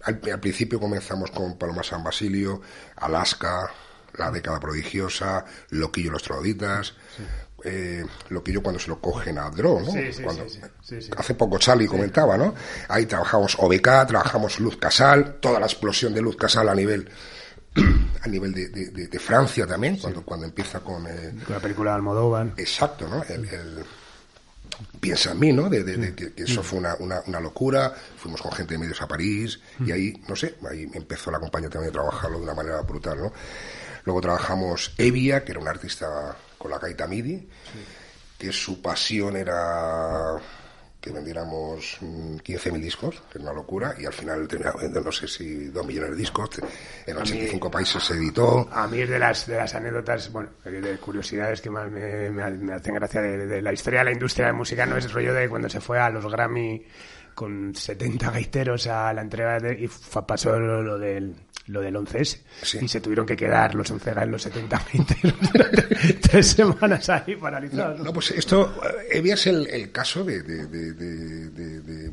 al, 0.03 0.19
principio 0.19 0.81
comenzamos 0.81 1.31
con 1.31 1.59
Paloma 1.59 1.83
San 1.83 2.03
Basilio, 2.03 2.63
Alaska, 2.97 3.71
La 4.15 4.31
década 4.31 4.59
prodigiosa, 4.61 5.45
Loquillo 5.71 6.13
los 6.13 6.23
Troditas, 6.23 6.95
eh, 7.67 8.05
lo 8.29 8.45
que 8.45 8.53
yo 8.53 8.63
cuando 8.63 8.79
se 8.79 8.89
lo 8.89 9.01
cogen 9.01 9.39
a 9.39 9.51
Dro, 9.51 9.81
¿no? 9.81 9.93
hace 11.17 11.35
poco 11.35 11.59
Charlie 11.59 11.89
comentaba, 11.89 12.37
¿no? 12.37 12.55
Ahí 12.89 13.07
trabajamos 13.07 13.57
OBK, 13.59 14.07
trabajamos 14.07 14.61
Luz 14.61 14.77
Casal, 14.77 15.39
toda 15.41 15.59
la 15.59 15.67
explosión 15.67 16.15
de 16.15 16.23
Luz 16.23 16.37
Casal 16.37 16.69
a 16.69 16.75
nivel 16.75 17.09
a 18.23 18.29
nivel 18.29 18.55
de, 18.55 19.19
Francia 19.19 19.67
también, 19.67 19.97
cuando, 19.97 20.23
cuando 20.23 20.47
empieza 20.47 20.81
con, 20.81 21.07
eh, 21.07 21.35
la 21.49 21.59
película 21.59 21.91
de 21.91 21.97
Almodóvar. 21.97 22.53
Exacto, 22.57 23.09
¿no? 23.09 23.23
El, 23.25 23.85
piensa 25.01 25.33
en 25.33 25.41
mí, 25.41 25.53
¿no? 25.53 25.69
De, 25.69 26.15
que, 26.15 26.33
eso 26.37 26.63
fue 26.63 26.79
una, 26.79 26.95
una, 27.01 27.41
locura. 27.41 27.93
Fuimos 28.17 28.41
con 28.41 28.53
gente 28.53 28.75
de 28.75 28.79
medios 28.79 29.03
a 29.03 29.09
París 29.09 29.59
y 29.85 29.91
ahí, 29.91 30.23
no 30.29 30.37
sé, 30.37 30.57
ahí 30.71 30.89
empezó 30.95 31.31
la 31.31 31.41
compañía 31.41 31.69
también 31.69 31.91
a 31.91 31.93
trabajarlo 31.95 32.39
de 32.39 32.45
una 32.45 32.55
manera 32.55 32.81
brutal, 32.83 33.19
¿no? 33.19 33.33
Luego 34.05 34.21
trabajamos 34.21 34.93
Evia, 34.99 35.45
que 35.45 35.53
era 35.53 35.61
un 35.61 35.69
artista 35.69 36.37
con 36.67 36.71
la 36.73 36.79
gaita 36.79 37.07
MIDI. 37.07 37.49
que 38.37 38.53
su 38.53 38.83
pasión 38.83 39.37
era 39.37 40.37
que 41.01 41.13
vendiéramos 41.13 41.99
15.000 42.01 42.73
mm, 42.73 42.81
discos, 42.81 43.23
que 43.31 43.39
es 43.39 43.45
una 43.45 43.53
locura, 43.53 43.95
y 43.97 44.07
al 44.07 44.13
final 44.13 44.49
terminamos 44.49 44.83
vendiendo, 44.83 45.09
no 45.09 45.13
sé 45.13 45.29
si 45.29 45.69
dos 45.69 45.87
millones 45.87 46.11
de 46.11 46.17
discos, 46.17 46.51
en 47.07 47.17
85 47.17 47.71
países 47.71 48.03
se 48.03 48.15
editó. 48.15 48.69
A 48.73 48.89
mí 48.89 49.01
es 49.01 49.09
de 49.09 49.19
las, 49.19 49.47
de 49.47 49.57
las 49.57 49.73
anécdotas, 49.77 50.33
bueno, 50.33 50.51
de 50.65 50.99
curiosidades 50.99 51.61
que 51.61 51.71
más 51.71 51.89
me, 51.91 52.29
me, 52.31 52.75
hacen 52.75 52.95
gracia 52.95 53.23
de, 53.23 53.63
la 53.63 53.73
historia 53.73 54.01
de 54.01 54.07
la 54.07 54.13
industria 54.13 54.49
de 54.49 54.53
música, 54.55 54.85
no 54.85 54.97
es 54.97 55.05
el 55.05 55.13
rollo 55.13 55.33
de 55.33 55.49
cuando 55.49 55.69
se 55.69 55.81
fue 55.81 56.01
a 56.01 56.11
los 56.11 56.27
Grammy 56.27 56.85
con 57.37 57.73
70 57.73 58.31
gaiteros 58.33 58.89
a 58.89 59.13
la 59.13 59.23
entrega 59.23 59.61
de, 59.61 59.85
y 59.85 59.89
pasó 60.27 60.59
lo 60.59 60.99
del 60.99 61.37
lo 61.67 61.81
del 61.81 61.97
11S. 61.97 62.41
Y 62.81 62.89
se 62.89 63.01
tuvieron 63.01 63.27
que 63.27 63.37
quedar 63.37 63.75
los 63.75 63.91
11 63.91 64.11
en 64.11 64.31
los 64.31 64.43
70 64.43 64.87
tres 66.23 66.47
semanas 66.47 67.09
ahí 67.09 67.37
paralizados. 67.37 68.01
No, 68.01 68.13
pues 68.13 68.31
esto, 68.31 68.81
eh, 69.11 69.23
es 69.25 69.47
el, 69.47 69.67
el 69.69 69.91
caso 69.91 70.25
de, 70.25 70.43
de, 70.43 70.67
de, 70.67 72.11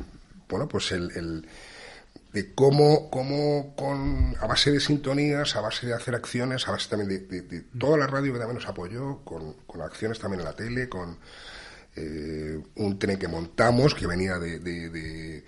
bueno, 0.50 0.68
pues 0.68 0.92
el, 0.92 1.12
el 1.16 1.48
de 2.32 2.54
cómo, 2.56 3.10
cómo 3.12 3.76
con, 3.76 4.36
a 4.40 4.48
base 4.48 4.72
de 4.72 4.80
sintonías, 4.80 5.56
a 5.56 5.62
base 5.62 5.86
de 5.86 5.94
hacer 5.94 6.16
acciones, 6.16 6.68
a 6.68 6.72
base 6.72 6.90
también 6.90 7.28
de, 7.28 7.62
toda 7.78 7.98
la 7.98 8.08
radio 8.08 8.34
que 8.34 8.40
también 8.40 8.56
nos 8.56 8.68
apoyó, 8.68 9.20
con, 9.24 9.54
con 9.68 9.82
acciones 9.82 10.18
también 10.18 10.40
en 10.40 10.46
la 10.46 10.56
tele, 10.56 10.90
con 10.90 11.20
eh, 11.96 12.60
un 12.76 12.98
tren 12.98 13.20
que 13.20 13.28
montamos 13.28 13.94
que 13.94 14.08
venía 14.08 14.40
de, 14.40 14.58
de 14.58 15.44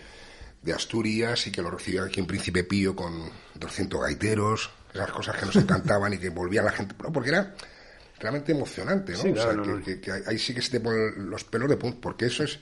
Asturias 0.73 1.47
y 1.47 1.51
que 1.51 1.61
lo 1.61 1.71
recibía 1.71 2.03
aquí 2.03 2.19
en 2.19 2.27
Príncipe 2.27 2.63
Pío 2.63 2.95
con 2.95 3.29
200 3.55 4.01
gaiteros, 4.01 4.69
esas 4.93 5.11
cosas 5.11 5.37
que 5.37 5.45
nos 5.45 5.55
encantaban 5.55 6.13
y 6.13 6.17
que 6.17 6.29
volvía 6.29 6.61
la 6.61 6.71
gente, 6.71 6.95
porque 6.95 7.29
era 7.29 7.55
realmente 8.19 8.51
emocionante, 8.51 9.13
¿no? 9.13 9.19
o 9.19 9.35
sea, 9.35 10.01
que, 10.01 10.11
ahí 10.25 10.39
sí 10.39 10.53
que 10.53 10.61
se 10.61 10.71
te 10.71 10.79
ponen 10.79 11.29
los 11.29 11.43
pelos 11.43 11.69
de 11.69 11.77
punta, 11.77 11.99
porque 12.01 12.27
eso 12.27 12.43
es 12.43 12.59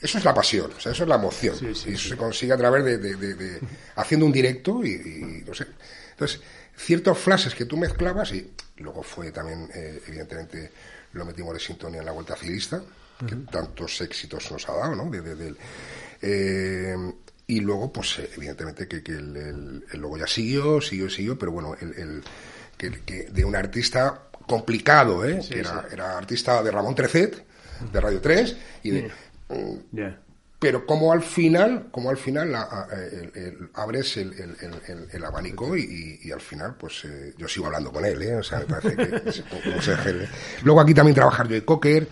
eso 0.00 0.18
es 0.18 0.24
la 0.24 0.34
pasión, 0.34 0.70
o 0.76 0.80
sea, 0.80 0.92
eso 0.92 1.02
es 1.02 1.08
la 1.08 1.16
emoción. 1.16 1.56
y 1.60 1.92
eso 1.92 2.08
se 2.08 2.16
consigue 2.16 2.52
a 2.52 2.56
través 2.56 2.84
de, 2.84 3.60
haciendo 3.96 4.26
un 4.26 4.32
directo 4.32 4.84
y, 4.84 5.42
no 5.44 5.54
sé. 5.54 5.66
Entonces, 6.10 6.40
ciertos 6.76 7.18
flashes 7.18 7.54
que 7.54 7.64
tú 7.64 7.76
mezclabas 7.76 8.32
y 8.32 8.50
luego 8.76 9.02
fue 9.02 9.32
también, 9.32 9.68
eh, 9.74 10.00
evidentemente, 10.06 10.70
lo 11.12 11.24
metimos 11.24 11.54
de 11.54 11.60
sintonía 11.60 12.00
en 12.00 12.06
la 12.06 12.12
Vuelta 12.12 12.36
Ciclista, 12.36 12.80
que 13.26 13.34
tantos 13.50 14.00
éxitos 14.00 14.50
nos 14.52 14.68
ha 14.68 14.74
dado, 14.74 14.94
¿no? 14.94 15.10
De, 15.10 15.54
eh, 16.22 16.96
y 17.46 17.60
luego, 17.60 17.92
pues 17.92 18.20
evidentemente 18.36 18.86
que, 18.86 18.98
el, 19.12 19.84
luego 19.94 20.18
ya 20.18 20.26
siguió, 20.26 20.80
siguió, 20.80 21.08
siguió, 21.08 21.38
pero 21.38 21.52
bueno, 21.52 21.74
el, 21.80 22.22
que, 22.76 23.28
de 23.30 23.44
un 23.44 23.56
artista 23.56 24.28
complicado, 24.46 25.24
¿eh? 25.24 25.40
que 25.48 25.60
era, 25.60 26.18
artista 26.18 26.62
de 26.62 26.70
Ramón 26.70 26.94
Trecet, 26.94 27.44
de 27.92 28.00
Radio 28.00 28.20
3, 28.20 28.56
y 28.82 28.90
de... 28.90 29.10
Mm, 29.48 30.28
pero 30.58 30.84
como 30.84 31.12
al 31.12 31.22
final, 31.22 31.86
como 31.92 32.10
al 32.10 32.16
final 32.16 32.52
abres 33.74 34.16
el, 34.16 35.24
abanico 35.24 35.76
y, 35.76 36.30
al 36.32 36.40
final, 36.40 36.74
pues 36.74 37.04
eh, 37.04 37.32
yo 37.38 37.46
sigo 37.46 37.66
hablando 37.66 37.92
con 37.92 38.04
él, 38.04 38.20
¿eh? 38.22 38.34
O 38.34 38.42
sea, 38.42 38.58
me 38.58 38.64
parece 38.64 38.96
que... 38.96 40.28
Luego 40.64 40.80
aquí 40.80 40.94
también 40.94 41.14
trabajar 41.14 41.48
Joy 41.48 41.60
Cocker, 41.60 42.08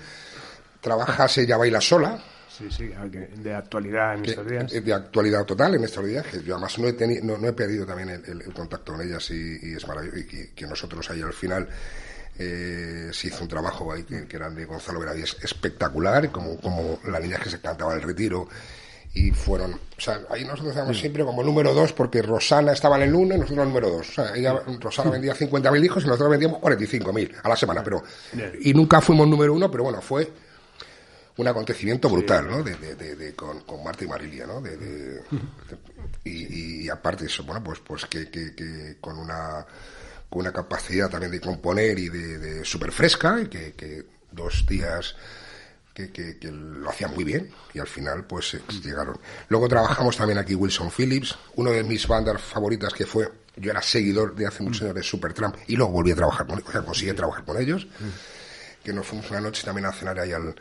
trabaja 0.81 1.27
Ella 1.37 1.57
Baila 1.57 1.81
Sola, 1.81 2.23
Sí, 2.57 2.71
sí, 2.71 2.91
de 3.37 3.55
actualidad 3.55 4.15
en 4.15 4.25
estos 4.25 4.49
días. 4.49 4.73
De 4.73 4.93
actualidad 4.95 5.45
total 5.45 5.75
en 5.75 5.85
estos 5.85 6.07
días, 6.07 6.27
que 6.27 6.43
yo 6.43 6.55
además 6.55 6.79
no 6.79 6.89
he, 6.89 6.95
tenido, 6.95 7.37
no, 7.37 7.47
he 7.47 7.53
pedido 7.53 7.85
también 7.85 8.23
el, 8.27 8.55
contacto 8.55 8.93
con 8.93 9.03
ellas 9.03 9.31
y, 9.31 9.75
es 9.75 9.87
maravilloso. 9.87 10.19
Y 10.19 10.49
que, 10.55 10.67
nosotros 10.67 11.11
ahí 11.11 11.21
al 11.21 11.35
final 11.35 11.69
eh, 12.39 13.11
se 13.13 13.27
hizo 13.27 13.43
un 13.43 13.49
trabajo 13.49 13.93
ahí 13.93 14.05
que, 14.05 14.25
eran 14.35 14.55
de 14.55 14.65
Gonzalo 14.65 15.01
Veravíes 15.01 15.37
espectacular, 15.43 16.31
como, 16.31 16.59
como 16.59 16.99
las 17.07 17.21
niñas 17.21 17.41
que 17.41 17.51
se 17.51 17.61
cantaban 17.61 17.99
el 17.99 18.03
retiro. 18.03 18.49
Y 19.13 19.33
fueron, 19.33 19.75
o 19.75 20.01
sea, 20.01 20.21
ahí 20.31 20.45
nosotros 20.45 20.69
estábamos 20.69 20.97
mm. 20.97 21.01
siempre 21.01 21.25
como 21.25 21.43
número 21.43 21.75
dos, 21.75 21.93
porque 21.93 22.23
Rosana 22.23 22.73
estaba 22.73 22.97
en 22.97 23.03
el 23.03 23.15
uno 23.15 23.35
y 23.35 23.39
nosotros 23.39 23.67
el 23.67 23.69
número 23.69 23.91
dos. 23.91 24.09
O 24.11 24.13
sea, 24.13 24.35
ella, 24.35 24.63
Rosana 24.81 25.11
vendía 25.11 25.35
50.000 25.35 25.85
hijos 25.85 26.05
y 26.05 26.07
nosotros 26.07 26.31
vendíamos 26.31 26.61
45.000 26.63 27.33
a 27.43 27.49
la 27.51 27.57
semana, 27.57 27.83
pero. 27.85 28.03
Y 28.61 28.73
nunca 28.73 29.03
fuimos 29.03 29.29
número 29.29 29.53
uno, 29.53 29.71
pero 29.71 29.85
bueno, 29.85 30.01
fue 30.01 30.46
un 31.37 31.49
acontecimiento 31.49 32.09
brutal, 32.09 32.49
¿no? 32.49 32.63
De, 32.63 32.75
de, 32.75 33.35
con, 33.35 33.61
con, 33.61 33.85
Marta 33.85 34.05
y 34.05 34.09
Marilia, 34.09 34.47
¿no? 34.47 34.61
De, 34.61 35.23
y, 36.25 36.85
y, 36.85 36.89
aparte 36.89 37.27
eso, 37.27 37.45
bueno, 37.45 37.63
pues, 37.63 37.81
pues 37.81 38.07
que, 38.07 38.31
que, 38.31 38.97
con 39.01 39.19
una 39.19 39.67
con 40.29 40.41
una 40.41 40.53
capacidad 40.53 41.09
también 41.09 41.31
de 41.31 41.41
componer 41.41 41.99
y 41.99 42.09
de, 42.09 42.65
súper 42.65 42.91
fresca, 42.91 43.41
y 43.41 43.47
que, 43.47 44.07
dos 44.33 44.67
días 44.67 45.15
que, 45.95 46.11
que, 46.11 46.37
lo 46.51 46.91
hacían 46.91 47.15
muy 47.15 47.25
bien 47.25 47.51
y 47.73 47.79
al 47.79 47.87
final 47.87 48.25
pues 48.25 48.55
eh, 48.55 48.61
llegaron. 48.83 49.19
Luego 49.49 49.69
trabajamos 49.69 50.17
también 50.17 50.39
aquí 50.39 50.55
Wilson 50.55 50.91
Phillips, 50.91 51.37
uno 51.55 51.71
de 51.71 51.85
mis 51.85 52.07
bandas 52.07 52.43
favoritas 52.43 52.93
que 52.93 53.07
fue, 53.07 53.31
yo 53.57 53.71
era 53.71 53.81
seguidor 53.81 54.35
de 54.35 54.47
hace 54.47 54.63
muchos 54.63 54.83
años 54.83 54.95
de 54.97 55.03
Supertramp 55.03 55.57
y 55.69 55.77
luego 55.77 55.93
volví 55.93 56.11
a 56.11 56.17
trabajar 56.17 56.47
con 56.47 56.59
ellos, 56.59 56.69
o 56.69 56.73
sea, 56.73 56.83
conseguí 56.83 57.13
trabajar 57.13 57.45
con 57.45 57.57
ellos, 57.57 57.87
que 58.83 58.93
nos 58.93 59.07
fuimos 59.07 59.31
una 59.31 59.41
noche 59.41 59.65
también 59.65 59.87
a 59.87 59.93
cenar 59.93 60.19
ahí 60.19 60.33
al, 60.33 60.55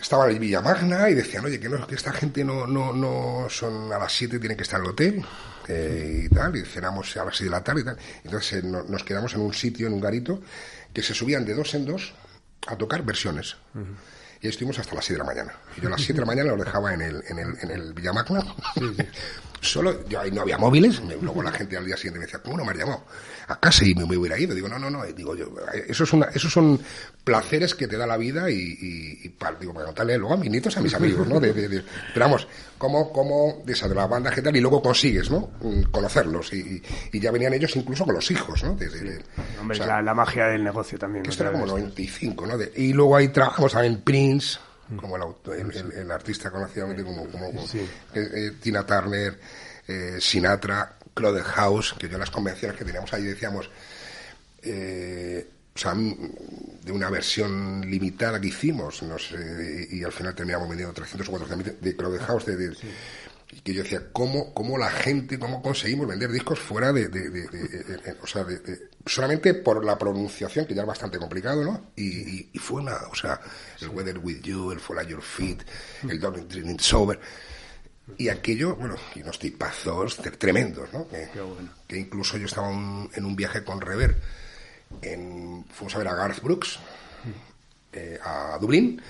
estaba 0.00 0.30
en 0.30 0.38
Villa 0.38 0.60
Magna 0.60 1.08
y 1.10 1.14
decían, 1.14 1.44
oye, 1.44 1.60
que, 1.60 1.68
no, 1.68 1.86
que 1.86 1.94
esta 1.94 2.12
gente 2.12 2.44
no, 2.44 2.66
no, 2.66 2.92
no 2.92 3.48
son 3.48 3.92
a 3.92 3.98
las 3.98 4.12
7, 4.12 4.38
tienen 4.38 4.56
que 4.56 4.62
estar 4.62 4.80
en 4.80 4.86
el 4.86 4.92
hotel 4.92 5.24
eh, 5.68 6.22
y 6.24 6.28
tal, 6.28 6.56
y 6.56 6.64
cenamos 6.64 7.16
a 7.16 7.24
las 7.24 7.36
6 7.36 7.50
de 7.50 7.56
la 7.56 7.62
tarde 7.62 7.82
y 7.82 7.84
tal. 7.84 7.98
Entonces 8.24 8.64
eh, 8.64 8.66
nos 8.66 9.04
quedamos 9.04 9.34
en 9.34 9.40
un 9.40 9.52
sitio, 9.52 9.86
en 9.86 9.92
un 9.92 10.00
garito, 10.00 10.40
que 10.92 11.02
se 11.02 11.14
subían 11.14 11.44
de 11.44 11.54
dos 11.54 11.74
en 11.74 11.84
dos 11.84 12.14
a 12.66 12.76
tocar 12.76 13.02
versiones. 13.02 13.56
Y 14.42 14.46
ahí 14.46 14.50
estuvimos 14.50 14.78
hasta 14.78 14.94
las 14.94 15.04
6 15.04 15.18
de 15.18 15.24
la 15.24 15.24
mañana. 15.24 15.52
Y 15.76 15.80
yo 15.80 15.88
a 15.88 15.90
las 15.90 16.00
7 16.00 16.14
de 16.14 16.20
la 16.20 16.26
mañana 16.26 16.50
los 16.50 16.64
dejaba 16.64 16.94
en 16.94 17.02
el, 17.02 17.22
en 17.28 17.38
el, 17.38 17.58
en 17.60 17.70
el 17.70 17.92
Villa 17.92 18.12
Magna. 18.12 18.42
Solo, 19.60 20.08
yo 20.08 20.20
ahí 20.20 20.30
no 20.30 20.40
había 20.40 20.56
móviles, 20.56 21.02
luego 21.20 21.42
la 21.42 21.52
gente 21.52 21.76
al 21.76 21.84
día 21.84 21.96
siguiente 21.96 22.18
me 22.18 22.24
decía, 22.24 22.40
¿cómo 22.40 22.56
no 22.56 22.64
me 22.64 22.72
has 22.72 22.78
llamado? 22.78 23.04
A 23.48 23.60
casa 23.60 23.84
y 23.84 23.94
me, 23.94 24.04
hubiera 24.04 24.38
ido. 24.38 24.54
Digo, 24.54 24.68
no, 24.68 24.78
no, 24.78 24.88
no, 24.88 25.04
digo 25.04 25.36
yo, 25.36 25.48
eso 25.86 26.04
es 26.04 26.12
una, 26.14 26.26
esos 26.26 26.50
son 26.50 26.80
placeres 27.24 27.74
que 27.74 27.86
te 27.86 27.98
da 27.98 28.06
la 28.06 28.16
vida 28.16 28.50
y, 28.50 29.28
para, 29.38 29.56
digo, 29.56 29.74
para 29.74 29.86
contarle 29.86 30.16
luego 30.16 30.34
a 30.34 30.36
mis 30.38 30.50
nietos, 30.50 30.76
a 30.78 30.80
mis 30.80 30.94
amigos, 30.94 31.28
¿no? 31.28 31.38
De, 31.38 31.52
pero 31.52 32.26
vamos, 32.26 32.48
cómo, 32.78 33.12
cómo 33.12 33.62
de 33.66 33.74
esa 33.74 33.86
de 33.86 33.94
la 33.94 34.06
banda 34.06 34.30
que 34.30 34.40
tal 34.40 34.56
y 34.56 34.60
luego 34.60 34.80
consigues, 34.80 35.30
¿no? 35.30 35.50
Mm, 35.60 35.90
conocerlos 35.90 36.52
y, 36.54 36.82
ya 37.12 37.30
venían 37.30 37.52
ellos 37.52 37.76
incluso 37.76 38.06
con 38.06 38.14
los 38.14 38.30
hijos, 38.30 38.62
¿no? 38.64 38.78
Hombre, 39.60 39.78
la, 39.78 40.14
magia 40.14 40.46
del 40.46 40.64
negocio 40.64 40.98
también. 40.98 41.26
Esto 41.26 41.42
era 41.42 41.52
como 41.52 41.66
95, 41.66 42.46
¿no? 42.46 42.54
y 42.76 42.92
luego 42.94 43.16
ahí 43.16 43.28
trabajamos 43.28 43.72
también 43.72 44.00
Prince, 44.00 44.58
como 44.96 45.16
el, 45.16 45.92
el, 45.92 46.10
artista 46.10 46.50
conocido 46.50 46.88
como, 47.04 47.28
como, 47.28 47.48
eh, 47.74 47.86
eh, 48.14 48.52
Tina 48.60 48.84
Turner, 48.84 49.38
eh, 49.86 50.16
Sinatra, 50.20 50.96
Claude 51.14 51.42
House, 51.42 51.94
que 51.98 52.08
yo 52.08 52.18
las 52.18 52.30
convenciones 52.30 52.76
que 52.76 52.84
teníamos 52.84 53.12
ahí 53.12 53.24
decíamos, 53.24 53.66
o 53.66 55.78
sea, 55.78 55.94
de 55.94 56.92
una 56.92 57.10
versión 57.10 57.82
limitada 57.82 58.40
que 58.40 58.48
hicimos, 58.48 59.02
no 59.02 59.18
sé, 59.18 59.88
y, 59.90 60.02
al 60.02 60.12
final 60.12 60.34
terminamos 60.34 60.68
vendiendo 60.68 60.94
300 60.94 61.28
o 61.28 61.30
400 61.30 61.80
de 61.80 61.96
Claude 61.96 62.18
House, 62.18 62.46
de, 62.46 62.74
y 63.52 63.60
que 63.60 63.74
yo 63.74 63.82
decía, 63.82 64.02
¿cómo, 64.12 64.54
¿cómo 64.54 64.78
la 64.78 64.90
gente, 64.90 65.38
cómo 65.38 65.62
conseguimos 65.62 66.06
vender 66.06 66.30
discos 66.30 66.58
fuera 66.58 66.92
de, 66.92 67.08
de, 67.08 68.16
o 68.22 68.26
sea, 68.26 68.44
solamente 69.06 69.54
por 69.54 69.84
la 69.84 69.96
pronunciación, 69.96 70.66
que 70.66 70.74
ya 70.74 70.82
es 70.82 70.88
bastante 70.88 71.18
complicado, 71.18 71.64
¿no? 71.64 71.92
Y, 71.96 72.50
fue 72.58 72.82
una, 72.82 72.96
o 73.10 73.14
sea, 73.14 73.40
el 73.80 73.88
Weather 73.88 74.18
With 74.18 74.42
You, 74.42 74.72
el 74.72 74.80
Fall 74.80 75.06
Your 75.06 75.22
Feet, 75.22 75.58
el 76.08 76.20
Don't 76.20 76.50
Dreaming 76.50 76.80
Sober, 76.80 77.18
y 78.18 78.28
aquello, 78.28 78.76
bueno, 78.76 78.96
y 79.14 79.22
unos 79.22 79.38
tipazos 79.38 80.16
tremendos, 80.38 80.92
¿no? 80.92 81.06
Que, 81.08 81.98
incluso 81.98 82.36
yo 82.36 82.46
estaba 82.46 82.70
en 82.70 83.24
un 83.24 83.36
viaje 83.36 83.64
con 83.64 83.80
Rever, 83.80 84.16
en, 85.02 85.64
fuimos 85.70 85.94
a 85.94 85.98
ver 85.98 86.08
a 86.08 86.14
Garth 86.14 86.42
Brooks, 86.42 86.78
eh, 87.92 88.18
a 88.22 88.58
Dublín, 88.60 89.00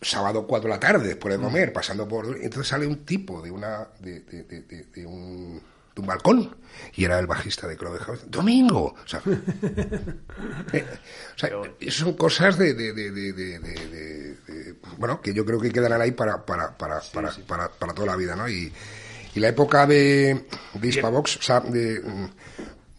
sábado 0.00 0.46
4 0.46 0.68
de 0.68 0.74
la 0.74 0.80
tarde, 0.80 1.08
después 1.08 1.32
de 1.32 1.38
mm. 1.38 1.42
comer, 1.42 1.72
pasando 1.72 2.08
por... 2.08 2.36
Entonces 2.36 2.68
sale 2.68 2.86
un 2.86 3.04
tipo 3.04 3.42
de 3.42 3.50
una... 3.50 3.88
de, 3.98 4.20
de, 4.20 4.42
de, 4.42 5.06
un, 5.06 5.60
de 5.94 6.00
un 6.00 6.06
balcón 6.06 6.56
y 6.94 7.04
era 7.04 7.18
el 7.18 7.26
bajista 7.26 7.66
de 7.66 7.76
Club 7.76 7.98
House. 7.98 8.20
¡Domingo! 8.26 8.94
O 9.02 9.08
sea, 9.08 9.22
eh, 10.72 10.86
o 11.34 11.38
sea 11.38 11.50
son 11.90 12.14
cosas 12.14 12.58
de, 12.58 12.74
de, 12.74 12.92
de, 12.92 14.36
Bueno, 14.98 15.20
que 15.20 15.34
yo 15.34 15.44
creo 15.44 15.60
que 15.60 15.70
quedarán 15.70 16.00
ahí 16.00 16.12
para, 16.12 16.44
para, 16.44 16.76
para, 16.76 17.00
para, 17.00 17.30
para, 17.46 17.68
para, 17.70 17.94
toda 17.94 18.06
la 18.06 18.16
vida, 18.16 18.36
¿no? 18.36 18.48
Y, 18.48 18.72
y 19.34 19.40
la 19.40 19.48
época 19.48 19.86
de, 19.86 20.46
de 20.74 20.88
Hispavox, 20.88 21.36
o 21.36 21.42
sea, 21.42 21.60
de, 21.60 22.00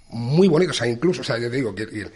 muy 0.10 0.48
bonita, 0.48 0.72
o 0.72 0.76
sea, 0.76 0.88
incluso, 0.88 1.22
o 1.22 1.24
sea, 1.24 1.38
yo 1.38 1.50
te 1.50 1.58
digo 1.58 1.74
que 1.74 2.12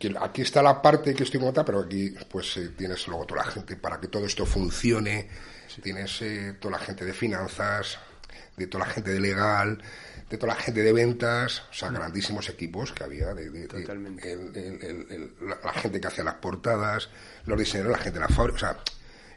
que 0.00 0.14
aquí 0.18 0.40
está 0.40 0.62
la 0.62 0.80
parte 0.80 1.14
que 1.14 1.24
estoy 1.24 1.38
contando, 1.38 1.66
pero 1.66 1.80
aquí 1.80 2.14
pues 2.30 2.56
eh, 2.56 2.70
tienes 2.76 3.06
luego 3.06 3.26
toda 3.26 3.44
la 3.44 3.50
gente 3.50 3.76
para 3.76 4.00
que 4.00 4.08
todo 4.08 4.24
esto 4.24 4.46
funcione, 4.46 5.28
tienes 5.82 6.22
eh, 6.22 6.54
toda 6.58 6.78
la 6.78 6.84
gente 6.84 7.04
de 7.04 7.12
finanzas, 7.12 7.98
de 8.60 8.66
toda 8.68 8.86
la 8.86 8.92
gente 8.92 9.10
de 9.12 9.20
legal, 9.20 9.82
de 10.28 10.36
toda 10.38 10.54
la 10.54 10.60
gente 10.60 10.82
de 10.82 10.92
ventas, 10.92 11.62
o 11.70 11.74
sea, 11.74 11.88
grandísimos 11.90 12.48
equipos 12.48 12.92
que 12.92 13.02
había, 13.04 13.34
de, 13.34 13.50
de- 13.50 13.60
de- 13.62 13.66
Totalmente. 13.68 14.32
el- 14.32 14.56
el- 14.56 14.82
el- 14.84 15.06
el- 15.10 15.34
la, 15.48 15.58
la 15.64 15.72
gente 15.72 16.00
que 16.00 16.06
hacía 16.06 16.22
las 16.24 16.34
portadas, 16.34 17.08
los 17.46 17.58
diseñadores, 17.58 17.98
la 17.98 18.04
gente 18.04 18.18
de 18.20 18.26
la 18.26 18.32
fábrica, 18.34 18.56
o 18.56 18.58
sea, 18.60 18.76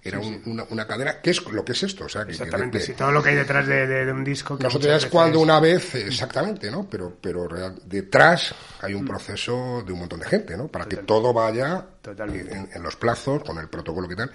era 0.05 0.19
un- 0.19 0.41
una, 0.45 0.65
una 0.69 0.85
cadena, 0.85 1.21
que 1.21 1.29
es 1.31 1.41
lo 1.49 1.63
que 1.63 1.71
es 1.71 1.81
esto, 1.81 2.03
o 2.05 2.09
sea, 2.09 2.25
que- 2.25 2.33
que 2.33 2.37
de- 2.37 2.43
Exactamente, 2.43 2.79
sí, 2.81 2.91
todo 2.93 3.11
lo 3.11 3.23
que 3.23 3.29
hay 3.29 3.35
detrás 3.37 3.65
de, 3.65 3.87
de- 3.87 4.05
de 4.05 4.11
un 4.11 4.23
disco. 4.23 4.57
que 4.57 4.65
nosotros 4.65 4.93
es 5.03 5.09
cuando 5.09 5.39
una 5.39 5.59
vez, 5.61 5.95
eh, 5.95 6.07
exactamente, 6.07 6.69
¿no? 6.69 6.87
Pero, 6.89 7.17
pero 7.21 7.47
real- 7.47 7.79
detrás 7.85 8.53
hay 8.81 8.93
un 8.93 9.05
proceso 9.05 9.81
de 9.83 9.93
un 9.93 9.99
montón 9.99 10.19
de 10.19 10.25
gente, 10.27 10.57
¿no? 10.57 10.67
Para 10.67 10.85
que 10.85 10.97
todo 10.97 11.31
vaya 11.33 11.85
Totalmente. 12.01 12.53
en, 12.53 12.69
en 12.73 12.83
los 12.83 12.97
plazos, 12.97 13.43
con 13.43 13.57
el 13.59 13.69
protocolo 13.69 14.07
que 14.09 14.15
tal. 14.17 14.29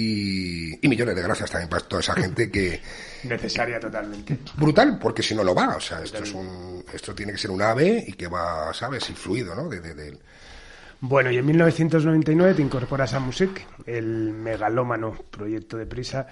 Y, 0.00 0.78
y 0.80 0.88
millones 0.88 1.16
de 1.16 1.22
gracias 1.22 1.50
también 1.50 1.68
para 1.68 1.82
toda 1.84 2.00
esa 2.00 2.14
gente 2.14 2.50
que... 2.50 2.80
Necesaria 3.24 3.80
totalmente. 3.80 4.38
Brutal, 4.56 4.96
porque 5.00 5.22
si 5.24 5.34
no 5.34 5.42
lo 5.42 5.54
va, 5.54 5.74
o 5.76 5.80
sea, 5.80 6.00
esto 6.02 6.22
es 6.22 6.32
un, 6.32 6.84
esto 6.92 7.14
tiene 7.16 7.32
que 7.32 7.38
ser 7.38 7.50
un 7.50 7.60
ave 7.62 8.04
y 8.06 8.12
que 8.12 8.28
va, 8.28 8.72
¿sabes? 8.72 9.10
Y 9.10 9.14
fluido, 9.14 9.54
¿no? 9.56 9.68
De, 9.68 9.80
de- 9.80 9.94
de- 9.94 10.18
Bueno, 11.00 11.30
y 11.30 11.38
en 11.38 11.46
1999 11.46 12.54
te 12.54 12.62
incorporas 12.62 13.14
a 13.14 13.20
Music, 13.20 13.64
el 13.86 14.32
megalómano 14.32 15.12
proyecto 15.30 15.76
de 15.76 15.86
prisa, 15.86 16.26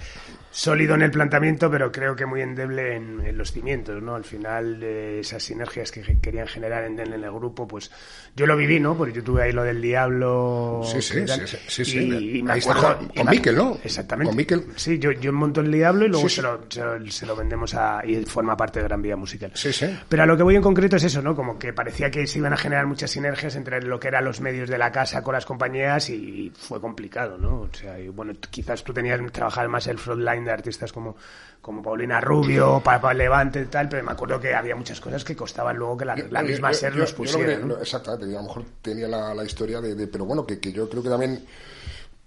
sólido 0.51 0.97
en 0.97 1.03
el 1.03 1.13
planteamiento, 1.13 1.71
pero 1.71 1.93
creo 1.93 2.17
que 2.17 2.27
muy 2.27 2.41
endeble 2.41 2.97
en, 2.97 3.25
en 3.25 3.39
los 3.39 3.53
cimientos, 3.53 4.03
¿no? 4.03 4.17
Al 4.17 4.25
final, 4.25 4.81
eh, 4.83 5.21
esas 5.21 5.45
sinergias 5.45 5.93
que 5.93 6.03
querían 6.21 6.49
generar 6.49 6.83
en, 6.85 6.99
en 6.99 7.13
el 7.13 7.31
grupo, 7.31 7.69
pues 7.69 7.93
yo 8.35 8.45
lo 8.45 8.57
viví, 8.57 8.81
¿no? 8.81 8.97
Porque 8.97 9.13
yo 9.13 9.23
tuve 9.23 9.45
ahí 9.45 9.53
lo 9.53 9.63
del 9.63 9.81
Diablo. 9.81 10.81
Sí, 10.85 11.01
sí, 11.01 11.25
tal, 11.25 11.47
sí, 11.47 11.57
sí, 11.69 11.85
sí, 11.85 11.99
y- 11.99 12.11
sí. 12.11 12.39
y 12.39 12.43
me 12.43 12.53
Ahí 12.55 12.59
está 12.59 12.73
acuerdo- 12.73 12.99
con- 12.99 13.09
con 13.11 13.31
Miquel, 13.31 13.55
¿no? 13.57 13.79
Exactamente. 13.85 14.29
Con 14.31 14.37
Miquel. 14.37 14.65
Sí, 14.75 14.99
yo, 14.99 15.13
yo 15.13 15.33
monto 15.33 15.61
el 15.61 15.71
Diablo 15.71 16.07
y 16.07 16.09
luego 16.09 16.29
sí. 16.29 16.35
Se, 16.37 16.43
lo, 16.43 16.61
se, 16.69 16.83
lo, 16.83 17.07
se 17.09 17.25
lo 17.25 17.37
vendemos 17.37 17.73
a... 17.77 18.03
y 18.05 18.25
forma 18.25 18.57
parte 18.57 18.81
de 18.81 18.87
Gran 18.87 19.01
Vía 19.01 19.15
Musical. 19.15 19.53
Sí, 19.55 19.73
sí. 19.73 19.87
Pero 20.09 20.25
a 20.25 20.27
lo 20.27 20.37
que 20.37 20.43
voy 20.43 20.57
en 20.57 20.63
concreto 20.63 20.97
es 20.97 21.05
eso, 21.05 21.23
¿no? 21.23 21.37
Como 21.37 21.57
que 21.57 21.73
parecía 21.73 22.11
que 22.11 22.27
se 22.27 22.41
iban 22.41 22.53
a 22.53 22.57
generar 22.57 22.87
muchas 22.87 23.13
sinergias 23.13 23.55
entre 23.55 23.81
lo 23.81 24.01
que 24.01 24.09
eran 24.09 24.25
los 24.25 24.41
medios 24.41 24.56
de 24.65 24.79
la 24.79 24.91
casa 24.91 25.23
con 25.23 25.35
las 25.35 25.45
compañías 25.45 26.09
y 26.09 26.51
fue 26.57 26.81
complicado, 26.81 27.37
¿no? 27.37 27.61
O 27.63 27.69
sea, 27.73 27.99
y 27.99 28.09
bueno, 28.09 28.33
quizás 28.51 28.83
tú 28.83 28.93
tenías 28.95 29.21
trabajar 29.33 29.69
más 29.69 29.87
el 29.89 29.99
frontline 29.99 30.45
de 30.45 30.53
artistas 30.53 30.93
como, 30.93 31.17
como 31.61 31.83
Paulina 31.83 32.21
Rubio, 32.21 32.81
Papa 32.83 33.13
Levante 33.13 33.61
y 33.61 33.67
tal, 33.67 33.89
pero 33.89 34.03
me 34.05 34.13
acuerdo 34.13 34.41
que 34.41 34.55
había 34.55 34.75
muchas 34.77 35.01
cosas 35.01 35.23
que 35.25 35.37
costaban 35.37 35.77
luego 35.77 35.97
que 35.99 36.05
la, 36.05 36.17
la 36.31 36.43
Yo- 36.43 36.49
misma 36.49 36.73
yo- 36.73 36.79
SER 36.79 36.93
yo- 36.95 36.99
los 37.01 37.13
pusiera, 37.13 37.59
que- 37.59 37.65
¿no? 37.65 37.79
Exactamente, 37.79 38.35
a 38.37 38.41
lo 38.41 38.47
mejor 38.49 38.65
tenía 38.81 39.09
la, 39.09 39.35
la 39.35 39.45
historia 39.45 39.81
de, 39.81 39.95
de- 39.95 40.07
Pero 40.07 40.25
bueno, 40.25 40.47
que, 40.47 40.59
que 40.59 40.73
yo 40.73 40.89
creo 40.89 41.03
que 41.03 41.09
también... 41.11 41.45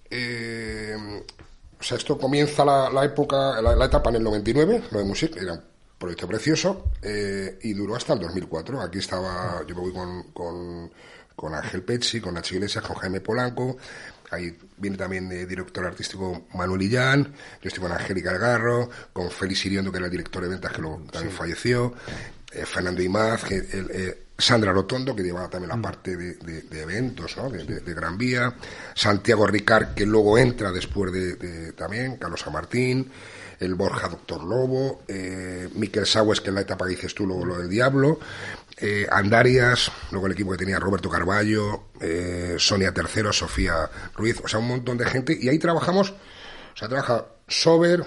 eh, 0.09 0.95
o 1.79 1.83
sea, 1.83 1.97
esto 1.97 2.17
comienza 2.17 2.65
la, 2.65 2.89
la 2.89 3.05
época, 3.05 3.61
la, 3.61 3.85
etapa 3.85 4.09
en 4.09 4.17
el 4.17 4.23
99, 4.23 4.83
lo 4.91 4.99
de 4.99 5.05
Music, 5.05 5.37
era 5.41 5.53
un 5.53 5.61
proyecto 5.97 6.27
precioso, 6.27 6.91
eh, 7.01 7.57
y 7.63 7.73
duró 7.73 7.95
hasta 7.95 8.13
el 8.13 8.19
2004. 8.19 8.81
Aquí 8.81 8.99
estaba, 8.99 9.61
yo 9.65 9.75
me 9.75 9.81
voy 9.81 9.93
con, 9.93 10.23
con, 10.33 10.91
con 11.39 11.55
Ángel 11.55 11.83
Pezzi, 11.83 12.19
con 12.19 12.33
Nacho 12.33 12.55
Iglesias, 12.55 12.83
con 12.83 12.97
Jaime 12.97 13.21
Polanco, 13.21 13.77
ahí 14.29 14.57
viene 14.75 14.97
también 14.97 15.29
de 15.29 15.45
director 15.45 15.85
artístico 15.85 16.47
Manuel 16.53 16.81
Illán, 16.81 17.23
yo 17.61 17.67
estoy 17.69 17.81
con 17.81 17.93
Angélica 17.93 18.31
Algarro, 18.31 18.89
con 19.13 19.31
Félix 19.31 19.65
Iriondo, 19.65 19.89
que 19.89 19.97
era 19.99 20.07
el 20.07 20.11
director 20.11 20.43
de 20.43 20.49
ventas, 20.49 20.73
que 20.73 20.81
luego 20.81 21.01
también 21.09 21.33
falleció, 21.33 21.93
eh, 22.51 22.65
Fernando 22.65 23.01
Imaz, 23.01 23.45
que 23.45 23.55
el, 23.55 23.87
eh, 23.93 24.23
Sandra 24.37 24.73
Rotondo, 24.73 25.15
que 25.15 25.23
llevaba 25.23 25.49
también 25.49 25.69
la 25.69 25.81
parte 25.81 26.17
de, 26.17 26.33
de- 26.35 26.61
de 26.63 26.81
eventos, 26.81 27.37
¿no? 27.37 27.49
de, 27.49 27.93
Gran 27.93 28.17
Vía, 28.17 28.53
Santiago 28.95 29.47
Ricard, 29.47 29.93
que 29.93 30.05
luego 30.05 30.37
entra 30.37 30.71
después 30.73 31.11
de, 31.13 31.71
también, 31.71 32.17
Carlos 32.17 32.41
San 32.41 32.51
Martín, 32.51 33.09
el 33.59 33.75
Borja 33.75 34.07
Doctor 34.07 34.41
Lobo, 34.43 35.03
eh, 35.07 35.67
Miquel 35.75 36.05
Saues, 36.05 36.39
que 36.39 36.49
en 36.49 36.55
la 36.55 36.61
etapa 36.61 36.85
que 36.85 36.91
dices 36.91 37.13
tú, 37.13 37.25
luego 37.25 37.43
lo 37.45 37.57
del 37.57 37.69
Diablo, 37.69 38.19
eh, 38.81 39.07
Andarias, 39.11 39.91
luego 40.11 40.27
el 40.27 40.33
equipo 40.33 40.51
que 40.51 40.57
tenía 40.57 40.79
Roberto 40.79 41.09
Carballo, 41.09 41.85
eh, 41.99 42.55
Sonia 42.57 42.93
Tercero, 42.93 43.31
Sofía 43.33 43.89
Ruiz, 44.15 44.39
o 44.43 44.47
sea, 44.47 44.59
un 44.59 44.67
montón 44.67 44.97
de 44.97 45.05
gente, 45.05 45.37
y 45.39 45.49
ahí 45.49 45.59
trabajamos, 45.59 46.11
o 46.11 46.77
sea, 46.77 46.87
trabaja 46.87 47.25
Sober, 47.47 48.03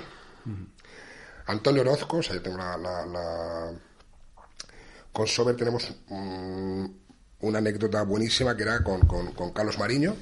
Antonio 1.47 1.83
Orozco, 1.83 2.19
o 2.19 2.23
sea, 2.23 2.35
yo 2.37 2.43
tengo 2.43 2.57
la- 2.59 3.73
con 5.13 5.27
Sober 5.27 5.55
tenemos 5.57 5.95
mm, 6.09 6.87
una 7.43 7.59
anécdota 7.59 8.03
buenísima 8.03 8.57
que 8.57 8.63
era 8.63 8.83
con, 8.83 9.01
con- 9.07 9.33
con 9.33 9.53
Carlos 9.53 9.79
Mariño, 9.79 10.17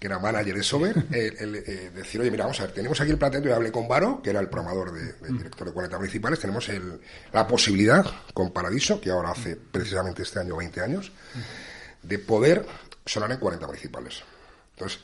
que 0.00 0.06
era 0.06 0.18
manager 0.18 0.56
de 0.56 0.62
Sober, 0.62 0.96
el, 1.12 1.36
el, 1.38 1.54
eh, 1.56 1.90
decir, 1.94 2.20
oye, 2.20 2.30
mira, 2.30 2.44
vamos 2.44 2.58
a 2.60 2.64
ver, 2.64 2.72
tenemos 2.74 3.00
aquí 3.00 3.10
el 3.10 3.18
planteamiento, 3.18 3.50
yo 3.50 3.56
hablé 3.56 3.70
con 3.72 3.86
Varo, 3.86 4.20
que 4.22 4.30
era 4.30 4.40
el 4.40 4.48
programador 4.48 4.92
de, 4.92 5.12
del 5.14 5.38
director 5.38 5.66
de 5.68 5.72
40 5.72 5.98
principales, 5.98 6.40
tenemos 6.40 6.68
el- 6.68 7.00
la 7.32 7.46
posibilidad 7.46 8.04
con 8.34 8.52
Paradiso, 8.52 9.00
que 9.00 9.10
ahora 9.10 9.30
hace 9.30 9.56
precisamente 9.56 10.22
este 10.22 10.40
año 10.40 10.56
20 10.56 10.80
años, 10.80 11.12
de 12.02 12.18
poder 12.18 12.66
sonar 13.06 13.30
en 13.32 13.38
40 13.38 13.66
principales. 13.68 14.22
Entonces, 14.74 15.00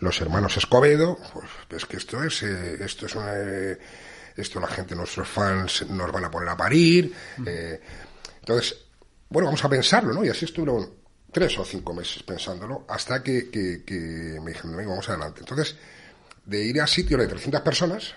los 0.00 0.20
hermanos 0.20 0.56
Escobedo, 0.56 1.18
pues, 1.32 1.46
pues 1.68 1.86
que 1.86 1.96
esto 1.96 2.22
es, 2.22 2.42
eh, 2.42 2.76
esto 2.84 3.06
es 3.06 3.14
una, 3.14 3.32
eh, 3.34 3.78
esto 4.36 4.60
la 4.60 4.66
gente, 4.66 4.94
nuestros 4.94 5.26
fans 5.28 5.86
nos 5.88 6.12
van 6.12 6.24
a 6.24 6.30
poner 6.30 6.48
a 6.50 6.56
parir. 6.56 7.14
eh, 7.46 7.80
entonces, 8.40 8.76
bueno, 9.28 9.46
vamos 9.46 9.64
a 9.64 9.68
pensarlo, 9.68 10.12
¿no? 10.12 10.24
Y 10.24 10.28
así 10.28 10.44
estuvieron 10.44 10.88
tres 11.36 11.58
o 11.58 11.64
cinco 11.66 11.92
meses 11.92 12.22
pensándolo, 12.22 12.86
hasta 12.88 13.22
que, 13.22 13.50
que- 13.50 13.84
que 13.84 14.40
me 14.42 14.52
dijeron, 14.52 14.74
venga, 14.74 14.88
vamos 14.88 15.06
adelante. 15.10 15.40
Entonces, 15.40 15.76
de 16.46 16.64
ir 16.64 16.80
a 16.80 16.86
sitios 16.86 17.20
de 17.20 17.26
300 17.28 17.60
personas, 17.60 18.14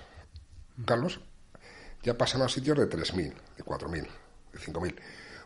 Carlos, 0.86 1.20
ya 2.02 2.18
pasan 2.18 2.42
a 2.44 2.48
sitios 2.48 2.78
de 2.78 2.88
3.000, 2.88 3.34
de 3.58 3.64
4.000, 3.66 4.08
de 4.54 4.60
5.000. 4.60 4.96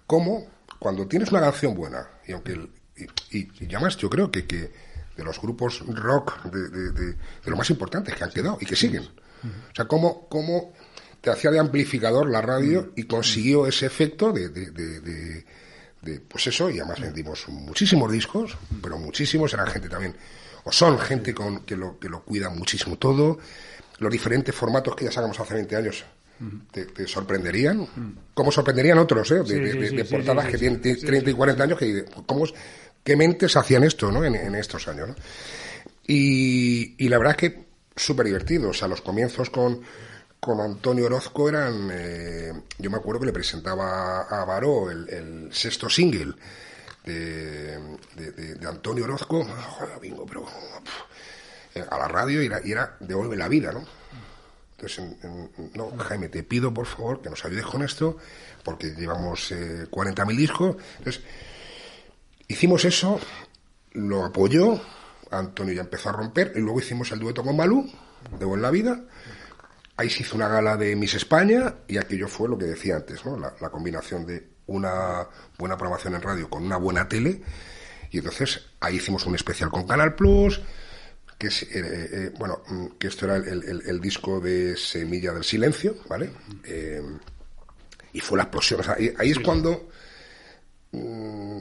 ¿Cómo? 0.06 0.46
Cuando 0.78 1.08
tienes 1.08 1.32
una 1.32 1.42
canción 1.42 1.74
buena, 1.74 2.08
y 2.28 2.34
aunque 2.34 2.52
el- 2.52 2.70
y, 2.96 3.06
y- 3.40 3.52
y 3.62 3.66
además 3.74 3.98
yo 3.98 4.08
creo 4.08 4.30
que, 4.30 4.46
que 4.46 4.72
de 5.18 5.24
los 5.24 5.42
grupos 5.42 5.80
rock 5.88 6.44
de, 6.52 6.70
de, 6.70 6.92
de- 6.92 7.14
de 7.14 7.50
lo 7.52 7.56
más 7.58 7.72
importantes 7.72 8.14
que 8.16 8.24
han 8.24 8.30
quedado 8.30 8.60
y 8.62 8.68
que 8.68 8.76
siguen. 8.76 9.02
O 9.04 9.76
sea, 9.76 9.86
cómo, 9.86 10.28
cómo 10.30 10.74
te 11.22 11.32
hacía 11.32 11.50
de 11.50 11.58
amplificador 11.58 12.30
la 12.30 12.42
radio 12.42 12.94
y 12.96 13.06
consiguió 13.06 13.66
ese 13.66 13.88
efecto 13.88 14.32
de, 14.32 14.50
de, 14.50 14.70
de- 14.70 15.46
de- 16.04 16.20
pues 16.20 16.48
eso, 16.48 16.70
y 16.70 16.80
además 16.80 17.00
vendimos 17.00 17.48
muchísimos 17.50 18.12
discos, 18.12 18.58
pero 18.82 18.98
muchísimos, 18.98 19.54
eran 19.54 19.68
gente 19.68 19.90
también, 19.90 20.16
o 20.66 20.72
son 20.72 21.00
gente 21.00 21.34
con, 21.34 21.60
que, 21.66 21.76
lo, 21.76 21.98
que 22.00 22.10
lo 22.10 22.24
cuida 22.24 22.50
muchísimo 22.50 22.98
todo, 22.98 23.40
los 24.00 24.12
diferentes 24.12 24.54
formatos 24.54 24.96
que 24.96 25.06
ya 25.06 25.12
sacamos 25.12 25.40
hace 25.40 25.54
20 25.56 25.76
años. 25.76 26.04
Te, 26.72 26.86
te 26.88 27.08
sorprenderían, 27.08 27.88
como 28.34 28.52
sorprenderían 28.52 28.98
otros, 28.98 29.32
¿eh? 29.32 29.36
de, 29.36 29.46
Sí, 29.46 29.54
de- 29.60 29.72
sí, 29.72 29.78
de- 29.80 29.90
sí, 29.90 29.96
de 29.96 30.06
sí, 30.06 30.12
portadas 30.14 30.48
que 30.48 30.58
tienen 30.58 30.82
sí, 30.84 30.96
30 31.06 31.30
y 31.30 31.34
40 31.34 31.64
años, 31.64 31.80
que 31.80 32.04
¿cómo, 32.26 32.44
es- 32.44 32.54
qué 33.04 33.16
mentes 33.16 33.56
hacían 33.56 33.84
esto 33.86 34.12
¿no? 34.12 34.26
en, 34.26 34.36
en 34.36 34.56
estos 34.56 34.88
años. 34.90 35.10
¿no? 35.10 35.16
Y, 36.06 36.96
y 36.98 37.08
la 37.08 37.18
verdad 37.18 37.36
es 37.38 37.50
que 37.52 37.66
súper 37.96 38.26
divertido. 38.26 38.70
O 38.72 38.74
sea, 38.74 38.88
los 38.90 39.02
comienzos 39.02 39.50
con, 39.50 39.82
con 40.44 40.60
Antonio 40.60 41.06
Orozco 41.06 41.48
eran. 41.48 41.90
eh, 41.92 42.52
yo 42.78 42.92
me 42.92 42.98
acuerdo 42.98 43.22
que 43.22 43.28
le 43.28 43.34
presentaba 43.34 44.24
a 44.24 44.44
Baró 44.44 44.92
el, 44.92 45.50
sexto 45.54 45.90
single 45.90 46.34
de, 47.06 47.78
de, 48.16 48.68
Antonio 48.68 49.06
Orozco. 49.06 49.48
Pero. 50.28 50.46
a 51.90 51.98
la 51.98 52.08
radio 52.08 52.44
y 52.44 52.48
era, 52.48 52.60
y 52.64 52.72
era 52.74 52.98
devuelve 53.00 53.38
la 53.38 53.48
vida, 53.48 53.72
¿no? 53.72 53.84
Entonces, 54.78 55.00
en- 55.00 55.18
en- 55.58 55.72
no, 55.76 55.92
Jaime, 55.98 56.28
te 56.28 56.44
pido 56.44 56.74
por 56.74 56.86
favor 56.88 57.22
que 57.22 57.30
nos 57.30 57.44
ayudes 57.46 57.66
con 57.66 57.82
esto, 57.82 58.18
porque 58.66 58.90
llevamos 58.96 59.50
eh, 59.54 59.88
40.000 59.90 60.36
discos. 60.36 60.76
Entonces, 60.98 61.24
hicimos 62.50 62.84
eso, 62.86 63.18
lo 63.94 64.26
apoyó, 64.26 64.82
Antonio 65.32 65.74
ya 65.74 65.82
empezó 65.82 66.10
a 66.10 66.12
romper, 66.12 66.52
y 66.56 66.60
luego 66.60 66.80
hicimos 66.80 67.12
el 67.14 67.20
dueto 67.20 67.44
con 67.44 67.56
Malú, 67.56 67.90
de 68.38 68.46
Buen 68.46 68.62
la 68.62 68.72
Vida. 68.72 69.02
Ahí 69.98 70.10
se 70.10 70.24
hizo 70.24 70.36
una 70.36 70.48
gala 70.48 70.76
de 70.78 70.96
Miss 70.96 71.14
España, 71.14 71.76
y 71.88 71.98
aquello 71.98 72.28
fue 72.28 72.50
lo 72.50 72.58
que 72.58 72.66
decía 72.66 72.96
antes, 72.96 73.24
¿no? 73.26 73.38
La, 73.38 73.54
la 73.62 73.70
combinación 73.70 74.26
de 74.26 74.48
una 74.68 75.28
buena 75.58 75.78
programación 75.78 76.16
en 76.16 76.22
radio 76.22 76.50
con 76.50 76.64
una 76.64 76.78
buena 76.78 77.08
tele. 77.08 77.42
Y 78.10 78.18
entonces 78.20 78.62
ahí 78.80 78.96
hicimos 78.98 79.26
un 79.26 79.36
especial 79.36 79.70
con 79.70 79.86
Canal 79.88 80.16
Plus, 80.16 80.62
que 81.38 81.48
es, 81.48 81.64
eh, 81.64 81.70
eh, 81.74 82.32
bueno, 82.40 82.62
mm, 82.68 82.86
que 83.00 83.08
esto 83.08 83.26
era 83.26 83.36
el, 83.36 83.48
el- 83.64 83.84
el 83.86 84.00
disco 84.02 84.40
de 84.40 84.76
Semilla 84.78 85.34
del 85.34 85.44
Silencio, 85.44 85.96
¿vale? 86.08 86.32
Eh, 86.64 87.02
y 88.14 88.20
fue 88.20 88.38
la 88.38 88.44
explosión. 88.44 88.80
O 88.80 88.84
sea, 88.84 88.94
ahí, 88.98 89.14
ahí 89.18 89.32
es 89.32 89.40
cuando 89.40 89.90
mm, 90.92 91.58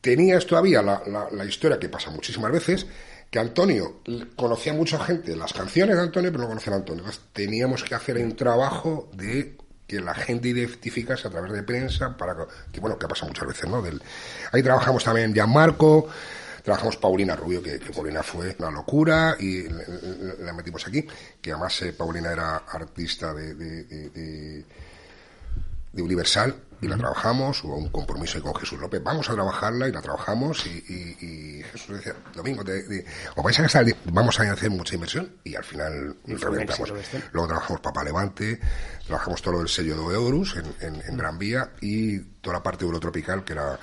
tenías 0.00 0.46
todavía 0.46 0.82
la, 0.82 1.02
la- 1.06 1.28
la 1.30 1.44
historia 1.44 1.78
que 1.78 1.88
pasa 1.88 2.10
muchísimas 2.10 2.52
veces, 2.52 2.86
que 3.34 3.40
Antonio 3.40 3.96
conocía 4.36 4.72
mucha 4.72 4.96
gente 5.04 5.34
las 5.34 5.52
canciones 5.52 5.96
de 5.96 6.02
Antonio, 6.02 6.30
pero 6.30 6.44
no 6.44 6.48
conocían 6.50 6.74
a 6.74 6.76
Antonio. 6.76 7.02
Entonces 7.02 7.20
teníamos 7.32 7.82
que 7.82 7.96
hacer 7.96 8.16
un 8.18 8.36
trabajo 8.36 9.10
de 9.12 9.56
que 9.88 10.00
la 10.00 10.14
gente 10.14 10.50
identificase 10.50 11.26
a 11.26 11.32
través 11.32 11.50
de 11.50 11.64
prensa 11.64 12.16
para 12.16 12.36
que, 12.70 12.78
bueno, 12.78 12.96
que 12.96 13.08
pasa 13.08 13.26
muchas 13.26 13.48
veces, 13.48 13.68
¿no? 13.68 13.82
Ahí 14.52 14.62
trabajamos 14.62 15.02
también 15.02 15.34
Gianmarco, 15.34 16.06
trabajamos 16.62 16.96
Paulina 16.96 17.34
Rubio, 17.34 17.60
que, 17.60 17.80
Paulina 17.92 18.22
fue 18.22 18.54
una 18.60 18.70
locura 18.70 19.34
y 19.40 19.64
la 19.64 20.52
metimos 20.52 20.86
aquí, 20.86 21.04
que 21.42 21.50
además 21.50 21.82
eh, 21.82 21.92
Paulina 21.92 22.30
era 22.30 22.58
artista 22.58 23.34
de 23.34 24.64
Universal 25.92 26.54
y 26.84 26.88
la 26.88 26.98
trabajamos, 26.98 27.64
hubo 27.64 27.76
un 27.76 27.88
compromiso 27.88 28.42
con 28.42 28.54
Jesús 28.56 28.78
López, 28.78 29.02
vamos 29.02 29.30
a 29.30 29.32
trabajarla 29.32 29.88
y 29.88 29.92
la 29.92 30.02
trabajamos 30.02 30.66
y, 30.66 31.62
Jesús 31.72 31.96
decía, 31.96 32.14
Domingo, 32.34 32.62
te, 32.62 33.06
os 33.34 33.42
vais 33.42 33.58
a 33.58 33.62
gastar, 33.62 33.86
vamos 34.04 34.38
a 34.38 34.52
hacer 34.52 34.68
mucha 34.68 34.94
inversión 34.94 35.34
y 35.44 35.54
al 35.54 35.64
final 35.64 36.14
reventamos. 36.26 36.92
Luego 37.32 37.48
trabajamos 37.48 37.80
Papa 37.80 38.04
Levante, 38.04 38.60
trabajamos 39.06 39.40
todo 39.40 39.62
el 39.62 39.68
sello 39.68 40.08
de 40.08 40.14
Eurus 40.14 40.56
en, 40.56 41.00
en, 41.06 41.16
Gran 41.16 41.38
Vía 41.38 41.70
y 41.80 42.18
toda 42.42 42.58
la 42.58 42.62
parte 42.62 42.84
eurotropical 42.84 43.44
que 43.44 43.54
era 43.54 43.78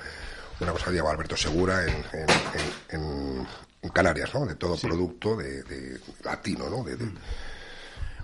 una 0.60 0.70
cosa 0.70 0.86
que 0.86 0.92
llevaba 0.92 1.12
Alberto 1.12 1.36
Segura 1.36 1.84
en, 1.84 3.46
Canarias, 3.92 4.32
¿no? 4.32 4.46
De 4.46 4.54
todo 4.54 4.76
producto 4.76 5.36
de, 5.36 5.98
latino, 6.24 6.70
¿no? 6.70 6.84
De, 6.84 6.96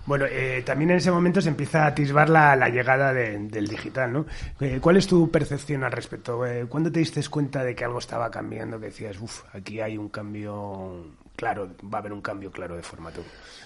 bueno, 0.05 0.25
eh, 0.29 0.63
también 0.65 0.91
en 0.91 0.97
ese 0.97 1.11
momento 1.11 1.41
se 1.41 1.49
empieza 1.49 1.83
a 1.83 1.87
atisbar 1.87 2.29
la, 2.29 2.69
llegada 2.69 3.13
del 3.13 3.67
digital, 3.67 4.11
¿no? 4.11 4.25
Eh, 4.59 4.79
¿Cuál 4.81 4.97
es 4.97 5.07
tu 5.07 5.29
percepción 5.29 5.83
al 5.83 5.91
respecto? 5.91 6.45
Eh, 6.45 6.65
¿Cuándo 6.67 6.91
te 6.91 6.99
diste 6.99 7.21
cuenta 7.29 7.63
de 7.63 7.75
que 7.75 7.85
algo 7.85 7.99
estaba 7.99 8.31
cambiando, 8.31 8.79
que 8.79 8.87
decías, 8.87 9.19
uff, 9.19 9.43
aquí 9.53 9.81
hay 9.81 9.97
un 9.97 10.09
cambio 10.09 11.05
claro, 11.39 11.69
va 11.81 11.99
a 11.99 12.01
haber 12.01 12.11
un 12.11 12.21
cambio 12.21 12.51
claro 12.51 12.75
de 12.75 12.83
formato. 12.83 13.23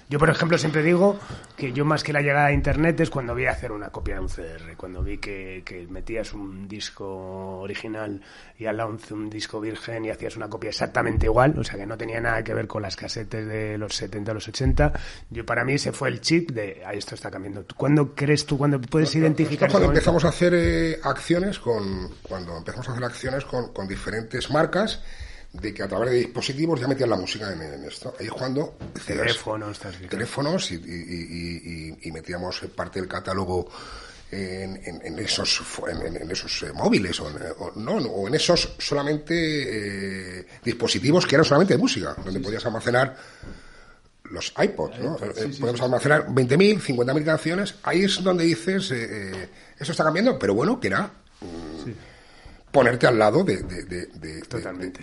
Yo, 0.07 0.19
por 0.19 0.30
ejemplo, 0.30 0.59
siempre 0.59 0.84
digo 0.84 1.17
que 1.57 1.74
yo 1.74 1.86
más 1.86 2.03
que 2.03 2.13
la 2.13 2.21
llegada 2.21 2.45
a 2.47 2.51
Internet 2.51 2.99
es 2.99 3.09
cuando 3.09 3.34
vi 3.34 3.47
hacer 3.47 3.71
una 3.71 3.89
copia 3.89 4.13
de 4.15 4.21
un 4.21 4.30
CDR, 4.30 4.78
cuando 4.78 5.01
vi 5.01 5.17
que, 5.17 5.88
metías 5.89 6.34
un 6.34 6.67
disco 6.67 7.61
original 7.61 8.21
y 8.59 8.67
al 8.67 8.78
lado 8.78 8.95
un, 9.09 9.28
disco 9.28 9.59
virgen 9.59 10.05
y 10.05 10.11
hacías 10.11 10.38
una 10.38 10.49
copia 10.49 10.69
exactamente 10.69 11.26
igual, 11.26 11.57
o 11.57 11.63
sea 11.63 11.80
que 11.80 11.88
no 11.88 11.97
tenía 11.97 12.21
nada 12.21 12.43
que 12.43 12.53
ver 12.53 12.67
con 12.67 12.84
las 12.84 12.95
casetes 12.95 13.47
de 13.47 13.76
los 13.80 13.95
70 13.95 14.30
o 14.30 14.36
los 14.36 14.47
80. 14.47 14.93
Yo, 15.32 15.43
para 15.43 15.65
mí, 15.65 15.74
ese 15.74 15.91
fue 15.91 16.09
el 16.09 16.21
chip 16.21 16.51
de, 16.51 16.84
ah, 16.86 16.93
esto 16.93 17.15
está 17.15 17.32
cambiando. 17.32 17.65
¿Cuándo 17.76 18.13
crees 18.13 18.45
tú, 18.45 18.55
cuándo 18.55 18.80
puedes 18.80 19.15
identificar? 19.15 19.71
Cuando 19.71 19.89
empezamos 19.89 20.24
a 20.26 20.30
hacer 20.30 20.53
eh, 20.53 20.99
acciones 21.01 21.57
con, 21.57 22.09
cuando 22.21 22.55
empezamos 22.55 22.88
a 22.89 22.91
hacer 22.91 23.03
acciones 23.03 23.45
con, 23.45 23.74
con 23.74 23.88
diferentes 23.88 24.51
marcas, 24.51 25.01
de 25.53 25.73
que 25.73 25.83
a 25.83 25.87
través 25.87 26.09
de 26.09 26.17
dispositivos 26.17 26.79
ya 26.79 26.87
metían 26.87 27.11
la 27.11 27.15
música 27.15 27.53
en, 27.53 27.83
esto. 27.85 28.15
Ahí 28.19 28.27
jugando 28.27 28.75
teléfonos, 29.05 29.79
teléfonos 30.09 30.71
y, 30.71 32.11
metíamos 32.11 32.61
parte 32.75 32.99
del 32.99 33.07
catálogo 33.07 33.69
en, 34.31 35.19
esos 35.19 35.61
en, 35.87 36.31
esos 36.31 36.63
eh, 36.63 36.73
móviles 36.73 37.19
o, 37.19 37.29
no, 37.75 37.97
o 37.97 38.27
en 38.27 38.33
esos 38.33 38.73
solamente 38.79 40.39
eh, 40.39 40.47
dispositivos 40.63 41.27
que 41.27 41.35
eran 41.35 41.45
solamente 41.45 41.75
de 41.75 41.79
música, 41.79 42.15
donde 42.23 42.39
podías 42.39 42.65
almacenar 42.65 43.15
los 44.23 44.51
iPods, 44.57 44.99
¿no? 44.99 45.17
Eh, 45.17 45.51
podemos 45.59 45.81
almacenar 45.81 46.27
20.000, 46.29 46.79
50.000 46.79 47.25
canciones. 47.25 47.75
Ahí 47.83 48.05
es 48.05 48.23
donde 48.23 48.45
dices, 48.45 48.89
eso 48.89 49.91
está 49.91 50.03
cambiando, 50.03 50.39
pero 50.39 50.55
bueno, 50.55 50.79
que 50.79 50.87
era... 50.87 51.11
Mm, 51.41 52.12
ponerte 52.74 53.05
al 53.05 53.19
lado 53.19 53.43
de, 53.43 53.63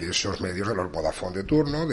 esos 0.01 0.41
medios 0.41 0.69
de 0.69 0.75
los 0.75 0.91
Vodafone 0.91 1.37
de 1.37 1.45
turno 1.45 1.87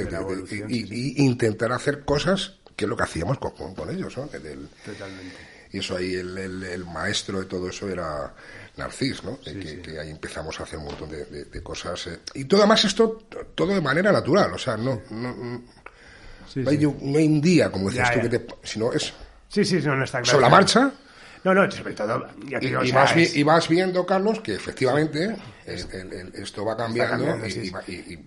y, 0.67 1.23
intentar 1.23 1.71
hacer 1.71 2.03
cosas 2.03 2.53
que 2.75 2.85
es 2.85 2.89
lo 2.89 2.97
que 2.97 3.03
hacíamos 3.03 3.37
con, 3.37 3.89
ellos. 3.89 4.17
¿no? 4.17 4.23
Totalmente. 4.25 5.35
Y 5.71 5.79
eso 5.79 5.95
ahí, 5.95 6.15
el, 6.15 6.85
maestro 6.85 7.39
de 7.39 7.45
todo 7.45 7.69
eso 7.69 7.87
era 7.87 8.33
Narcis, 8.77 9.23
¿no? 9.23 9.39
que, 9.39 9.99
ahí 9.99 10.09
empezamos 10.09 10.59
a 10.59 10.63
hacer 10.63 10.79
un 10.79 10.85
montón 10.85 11.09
de, 11.11 11.61
cosas. 11.61 12.07
Eh. 12.07 12.19
Y 12.33 12.45
todo 12.45 12.61
además 12.61 12.83
esto, 12.83 13.27
todo 13.53 13.73
de 13.73 13.81
manera 13.81 14.11
natural, 14.11 14.51
o 14.53 14.57
sea, 14.57 14.77
no, 14.77 15.03
no, 15.11 15.35
no, 15.35 16.69
hay, 16.69 16.85
un 16.85 17.39
día, 17.39 17.71
como 17.71 17.89
decías 17.89 18.13
tú, 18.13 18.21
que 18.21 18.29
te, 18.29 18.47
sino 18.63 18.91
es... 18.93 19.13
Sí, 19.47 19.63
sí, 19.63 19.79
no, 19.83 19.95
no 19.95 20.03
está 20.03 20.21
claro. 20.21 20.31
Sobre 20.37 20.41
la 20.41 20.49
marcha 20.49 20.93
no, 21.43 21.53
no, 21.53 21.69
sobre 21.71 21.93
todo. 21.93 22.27
y, 22.41 23.43
vas, 23.43 23.69
viendo, 23.69 24.05
Carlos, 24.05 24.39
que 24.39 24.55
efectivamente 24.55 25.35
esto 25.65 26.65
va 26.65 26.75
cambiando, 26.75 27.37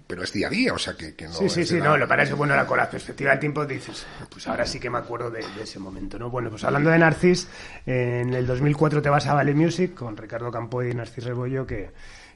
pero 0.07 0.23
es 0.23 0.33
día 0.33 0.47
a 0.47 0.51
día, 0.51 0.73
o 0.75 0.79
sea 0.79 0.95
que, 0.95 1.15
no. 1.27 1.33
Sí, 1.33 1.49
sí, 1.49 1.65
sí, 1.65 1.77
no, 1.77 1.97
lo 1.97 2.07
parece 2.07 2.35
bueno, 2.35 2.55
la, 2.55 2.67
con 2.67 2.79
la 2.79 2.89
perspectiva 2.89 3.31
del 3.31 3.41
tiempo 3.41 3.67
dices, 3.67 4.07
pues 4.31 4.47
ahora 4.49 4.67
sí 4.67 4.79
que 4.79 4.91
me 4.91 4.99
acuerdo 4.99 5.31
de, 5.31 5.45
ese 5.63 5.79
momento, 5.79 6.19
¿no? 6.19 6.31
Bueno, 6.31 6.51
pues 6.51 6.65
hablando 6.65 6.91
de 6.91 6.99
Narcis, 6.99 7.49
en 7.87 8.35
el 8.35 8.47
2004 8.47 9.03
te 9.03 9.09
vas 9.09 9.27
a 9.27 9.35
Vale 9.35 9.55
Music 9.55 9.95
con 9.95 10.17
Ricardo 10.17 10.51
Campoy 10.51 10.91
y 10.91 10.95
Narcis 10.95 11.25
Rebollo, 11.25 11.67
que 11.67 11.91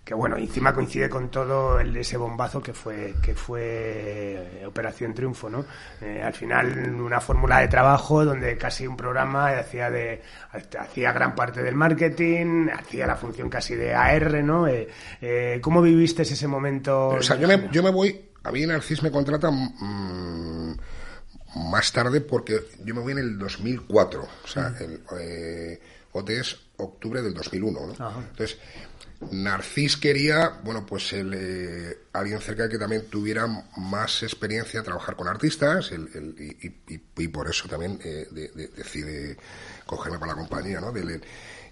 que 0.04 0.12
bueno, 0.12 0.36
encima 0.36 0.74
coincide 0.74 1.08
con 1.08 1.30
todo 1.30 1.80
el, 1.80 1.96
ese 1.96 2.18
bombazo 2.18 2.62
que 2.62 2.74
fue 2.74 3.14
que 3.22 3.34
fue 3.34 4.62
Operación 4.66 5.14
Triunfo, 5.14 5.48
¿no? 5.48 5.64
Eh, 6.02 6.20
al 6.22 6.34
final 6.34 6.94
una 7.00 7.20
fórmula 7.20 7.60
de 7.60 7.68
trabajo 7.68 8.24
donde 8.24 8.58
casi 8.58 8.86
un 8.86 8.96
programa 8.96 9.48
hacía 9.48 9.90
de 9.90 10.20
hacía 10.78 11.12
gran 11.12 11.34
parte 11.34 11.62
del 11.62 11.74
marketing, 11.74 12.68
hacía 12.68 13.06
la 13.06 13.16
función 13.16 13.48
casi 13.48 13.74
de 13.76 13.94
AR, 13.94 14.44
¿no? 14.44 14.68
Eh, 14.68 14.88
eh, 15.22 15.58
¿Cómo 15.62 15.80
viviste 15.80 16.22
ese 16.22 16.48
momento? 16.48 17.08
O 17.08 17.22
sea, 17.22 17.36
yo 17.36 17.48
me, 17.48 17.68
yo 17.72 17.82
me 17.82 17.90
voy, 17.90 18.28
a 18.42 18.52
mí 18.52 18.66
Narcis 18.66 19.02
me 19.02 19.10
contrata 19.10 19.50
mm, 19.50 20.76
más 21.70 21.92
tarde 21.92 22.20
porque 22.20 22.60
yo 22.84 22.94
me 22.94 23.00
voy 23.00 23.12
en 23.12 23.18
el 23.18 23.38
2004, 23.38 24.22
o 24.22 24.46
sea, 24.46 24.74
el 24.80 25.02
eh, 25.18 25.80
OT 26.12 26.30
es 26.30 26.58
octubre 26.76 27.22
del 27.22 27.34
2001, 27.34 27.80
¿no? 27.98 28.20
Entonces 28.20 28.58
Narcis 29.30 29.96
quería, 29.96 30.60
bueno, 30.62 30.84
pues 30.86 31.12
el, 31.12 31.32
eh, 31.34 31.98
alguien 32.12 32.40
cerca 32.40 32.68
que 32.68 32.78
también 32.78 33.06
tuviera 33.10 33.46
más 33.76 34.22
experiencia 34.22 34.80
a 34.80 34.82
trabajar 34.82 35.16
con 35.16 35.28
artistas 35.28 35.90
y, 35.92 37.28
por 37.28 37.48
eso 37.48 37.68
también 37.68 37.98
eh, 38.04 38.26
decide 38.76 39.36
cogerme 39.86 40.18
para 40.18 40.32
la 40.32 40.38
compañía, 40.38 40.80
¿no? 40.80 40.92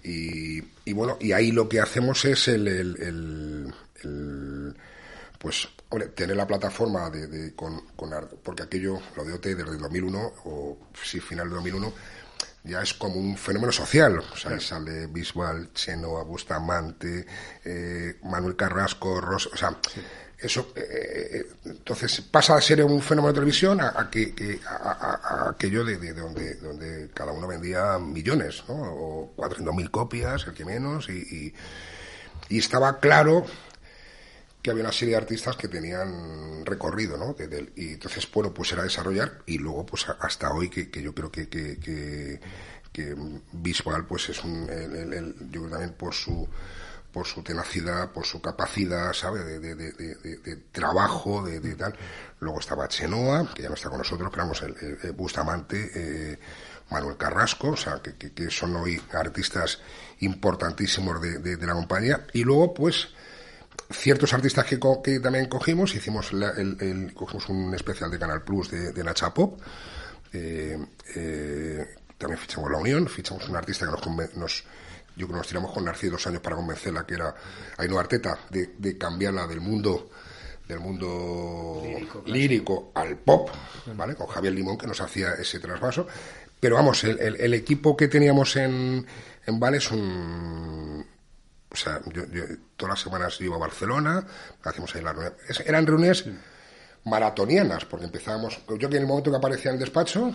y, 0.03 0.93
bueno, 0.93 1.17
y 1.19 1.31
ahí 1.31 1.51
lo 1.51 1.69
que 1.69 1.79
hacemos 1.79 2.25
es 2.25 2.47
el, 2.47 3.73
pues, 5.39 5.69
tener 6.15 6.35
la 6.35 6.47
plataforma 6.47 7.09
de, 7.09 7.53
con, 7.55 7.81
con, 7.95 8.11
porque 8.43 8.63
aquello, 8.63 8.99
lo 9.15 9.23
de 9.23 9.33
OT 9.33 9.45
desde 9.45 9.71
el 9.71 9.79
2001, 9.79 10.33
o 10.45 10.77
sí, 11.01 11.19
final 11.19 11.49
de 11.49 11.55
2001, 11.55 11.93
ya 12.63 12.81
es 12.81 12.93
como 12.93 13.15
un 13.15 13.37
fenómeno 13.37 13.71
social. 13.71 14.19
O 14.19 14.37
sea, 14.37 14.59
sale 14.59 15.07
Bisbal, 15.07 15.73
Chenoa, 15.73 16.23
Bustamante, 16.23 17.25
eh, 17.63 18.17
Manuel 18.23 18.55
Carrasco, 18.55 19.19
Rosa, 19.19 19.49
o 19.53 19.57
sea, 19.57 19.77
eso, 20.37 20.73
eh, 20.75 20.81
eh, 21.31 21.45
entonces 21.65 22.19
pasa 22.21 22.55
a 22.55 22.61
ser 22.61 22.83
un 22.83 23.01
fenómeno 23.01 23.29
de 23.29 23.35
televisión 23.35 23.79
a, 23.79 24.09
que, 24.09 24.59
a, 24.67 25.49
aquello 25.49 25.85
de, 25.85 26.13
donde, 26.13 26.55
donde 26.55 27.09
cada 27.13 27.31
uno 27.31 27.47
vendía 27.47 27.97
millones, 27.97 28.63
¿no? 28.67 28.75
O 28.75 29.35
400.000 29.37 29.89
copias, 29.89 30.45
el 30.47 30.53
que 30.53 30.65
menos, 30.65 31.07
y, 31.09 31.53
y 32.49 32.57
estaba 32.57 32.99
claro 32.99 33.45
que 34.63 34.71
había 34.71 34.83
una 34.83 34.93
serie 34.93 35.15
de 35.15 35.21
artistas 35.21 35.57
que 35.57 35.67
tenían 35.67 36.65
recorrido, 36.65 37.17
¿no? 37.17 37.35
y 37.75 37.93
entonces, 37.93 38.27
bueno, 38.33 38.53
pues 38.53 38.71
era 38.71 38.83
desarrollar 38.83 39.41
y 39.45 39.57
luego, 39.57 39.85
pues 39.85 40.07
hasta 40.07 40.51
hoy, 40.51 40.69
que, 40.69 41.01
yo 41.01 41.13
creo 41.13 41.29
que, 41.29 41.49
que, 41.49 42.39
Visual, 43.51 44.05
pues 44.05 44.29
es 44.29 44.43
un, 44.43 44.67
yo 45.51 45.61
creo 45.61 45.69
también 45.69 45.93
por 45.93 46.13
su 46.13 46.47
por 47.11 47.27
su 47.27 47.43
tenacidad, 47.43 48.11
por 48.11 48.25
su 48.25 48.41
capacidad, 48.41 49.13
¿sabe? 49.13 49.43
De, 49.43 49.59
de, 49.59 49.75
de, 49.75 50.55
trabajo, 50.71 51.43
de, 51.43 51.75
tal. 51.75 51.95
Luego 52.39 52.59
estaba 52.59 52.87
Chenoa, 52.87 53.53
que 53.53 53.61
ya 53.61 53.69
no 53.69 53.75
está 53.75 53.89
con 53.89 53.99
nosotros, 53.99 54.29
pero 54.31 54.43
vamos, 54.43 54.63
el, 54.63 55.11
Bustamante, 55.11 55.91
eh, 55.93 56.39
Manuel 56.89 57.15
Carrasco, 57.15 57.69
o 57.69 57.77
sea, 57.77 58.01
que, 58.01 58.15
que, 58.15 58.49
son 58.49 58.75
hoy 58.75 58.99
artistas 59.13 59.79
importantísimos 60.21 61.21
de, 61.21 61.57
la 61.57 61.73
compañía. 61.73 62.25
Y 62.33 62.43
luego, 62.43 62.73
pues, 62.73 63.09
ciertos 63.91 64.33
artistas 64.33 64.65
que, 64.65 64.79
que 65.03 65.19
también 65.19 65.47
cogimos, 65.47 65.95
hicimos 65.95 66.31
el, 66.31 67.13
cogimos 67.13 67.49
un 67.49 67.73
especial 67.73 68.11
de 68.11 68.19
Canal 68.19 68.41
Plus 68.43 68.71
de, 68.71 68.91
de 68.91 69.03
Nacha 69.03 69.33
Pop, 69.33 69.59
eh, 70.31 70.77
eh, 71.15 71.95
también 72.17 72.39
fichamos 72.39 72.71
La 72.71 72.77
Unión, 72.77 73.07
fichamos 73.07 73.47
un 73.47 73.55
artista 73.55 73.85
que 73.85 73.91
nos, 73.91 74.35
nos 74.35 74.63
yo 75.15 75.27
creo 75.27 75.29
que 75.29 75.33
nos 75.35 75.47
tiramos 75.47 75.71
con 75.71 75.85
Narciso 75.85 76.13
dos 76.13 76.27
años 76.27 76.41
para 76.41 76.55
convencerla, 76.55 77.05
que 77.05 77.13
era 77.15 77.35
Ainhoa 77.77 78.01
Arteta, 78.01 78.39
de, 78.49 78.73
de 78.77 78.97
cambiarla 78.97 79.45
del 79.47 79.61
mundo 79.61 80.09
del 80.67 80.79
mundo 80.79 81.83
lírico, 82.25 82.91
al 82.95 83.17
pop, 83.17 83.49
¿vale? 83.95 84.15
Con 84.15 84.27
Javier 84.27 84.53
Limón 84.53 84.77
que 84.77 84.87
nos 84.87 85.01
hacía 85.01 85.33
ese 85.33 85.59
trasvaso. 85.59 86.07
Pero 86.59 86.75
vamos, 86.75 87.03
el, 87.03 87.19
el, 87.19 87.53
equipo 87.53 87.97
que 87.97 88.07
teníamos 88.07 88.55
en, 88.55 89.05
en 89.45 89.59
Vale 89.59 89.77
es 89.77 89.91
un, 89.91 91.05
o 91.73 91.75
sea, 91.75 91.99
yo, 92.13 92.23
todas 92.77 92.95
las 92.95 92.99
semanas 93.01 93.41
iba 93.41 93.55
a 93.55 93.59
Barcelona, 93.59 94.23
hacíamos 94.63 94.93
ahí 94.95 95.01
las 95.01 95.15
reuniones. 95.15 95.59
Eran 95.65 95.87
reuniones 95.87 96.25
maratonianas, 97.05 97.85
porque 97.85 98.05
empezábamos. 98.05 98.61
Yo 98.67 98.89
que 98.89 98.97
en 98.97 99.01
el 99.01 99.07
momento 99.07 99.31
que 99.31 99.37
aparecía 99.37 99.71
en 99.71 99.75
el 99.75 99.79
despacho, 99.79 100.31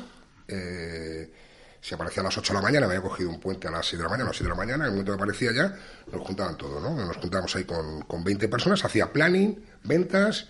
eh, 0.49 1.32
si 1.80 1.95
aparecía 1.95 2.22
a 2.22 2.24
las 2.24 2.36
8 2.36 2.53
de 2.53 2.59
la 2.59 2.62
mañana, 2.62 2.89
me 2.89 2.97
había 2.97 3.09
cogido 3.09 3.30
un 3.30 3.39
puente 3.39 3.68
a 3.68 3.70
las 3.70 3.86
6 3.86 3.99
de 3.99 4.03
la 4.03 4.11
mañana, 4.11 4.24
a 4.24 4.28
las 4.30 4.36
7 4.36 4.45
de 4.45 4.51
la 4.51 4.57
mañana, 4.57 4.84
en 4.84 4.86
el 4.86 4.91
momento 4.91 5.12
que 5.12 5.16
aparecía 5.16 5.53
ya, 5.53 5.76
nos 6.12 6.26
juntaban 6.26 6.57
todo, 6.57 6.80
¿no? 6.80 6.91
Nos 6.95 7.16
juntábamos 7.18 7.55
ahí 7.55 7.64
con, 7.64 8.03
con 8.03 8.24
20 8.24 8.49
personas, 8.49 8.84
hacía 8.84 9.12
planning, 9.12 9.64
ventas, 9.84 10.49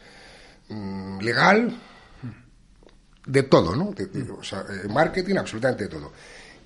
mm, 0.69 1.19
legal, 1.21 1.79
de 3.27 3.43
todo, 3.43 3.77
¿no? 3.77 3.95
o 4.39 4.43
sea, 4.43 4.65
eh, 4.71 4.89
marketing, 4.89 5.37
absolutamente 5.37 5.85
de 5.85 5.91
todo. 5.91 6.13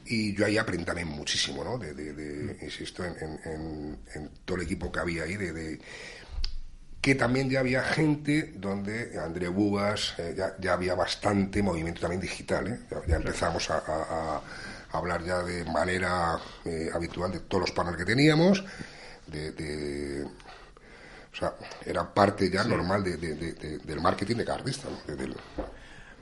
Y 0.06 0.34
yo 0.34 0.46
ahí 0.46 0.58
aprendí 0.58 0.84
también 0.84 1.08
muchísimo, 1.08 1.62
¿no? 1.62 1.78
De, 1.78 2.56
insisto, 2.62 3.04
en, 3.04 3.98
todo 4.44 4.56
el 4.56 4.64
equipo 4.64 4.90
que 4.90 5.00
había 5.00 5.24
ahí, 5.24 5.36
de, 5.36 5.78
que 7.00 7.16
también 7.16 7.50
ya 7.50 7.60
había 7.60 7.82
gente 7.82 8.52
donde 8.56 9.18
André 9.18 9.48
Bubas, 9.48 10.14
eh, 10.18 10.36
ya, 10.36 10.72
había 10.72 10.94
bastante 10.94 11.62
movimiento 11.62 12.00
también 12.00 12.20
digital, 12.20 12.68
¿eh? 12.68 12.78
ya, 13.08 13.16
empezamos 13.16 13.68
a, 13.70 14.40
hablar 14.92 15.24
ya 15.24 15.42
de 15.42 15.64
manera 15.64 16.38
eh, 16.64 16.90
habitual 16.92 17.32
de 17.32 17.40
todos 17.40 17.62
los 17.62 17.72
paneles 17.72 17.98
que 17.98 18.04
teníamos, 18.04 18.62
de, 19.26 20.24
o 21.32 21.36
sea, 21.36 21.54
era 21.86 22.12
parte 22.12 22.50
ya 22.50 22.62
normal 22.62 23.02
del 23.02 24.00
marketing 24.00 24.36
de 24.36 24.44
cada 24.44 24.58
artista, 24.58 24.88
¿no? 24.90 24.98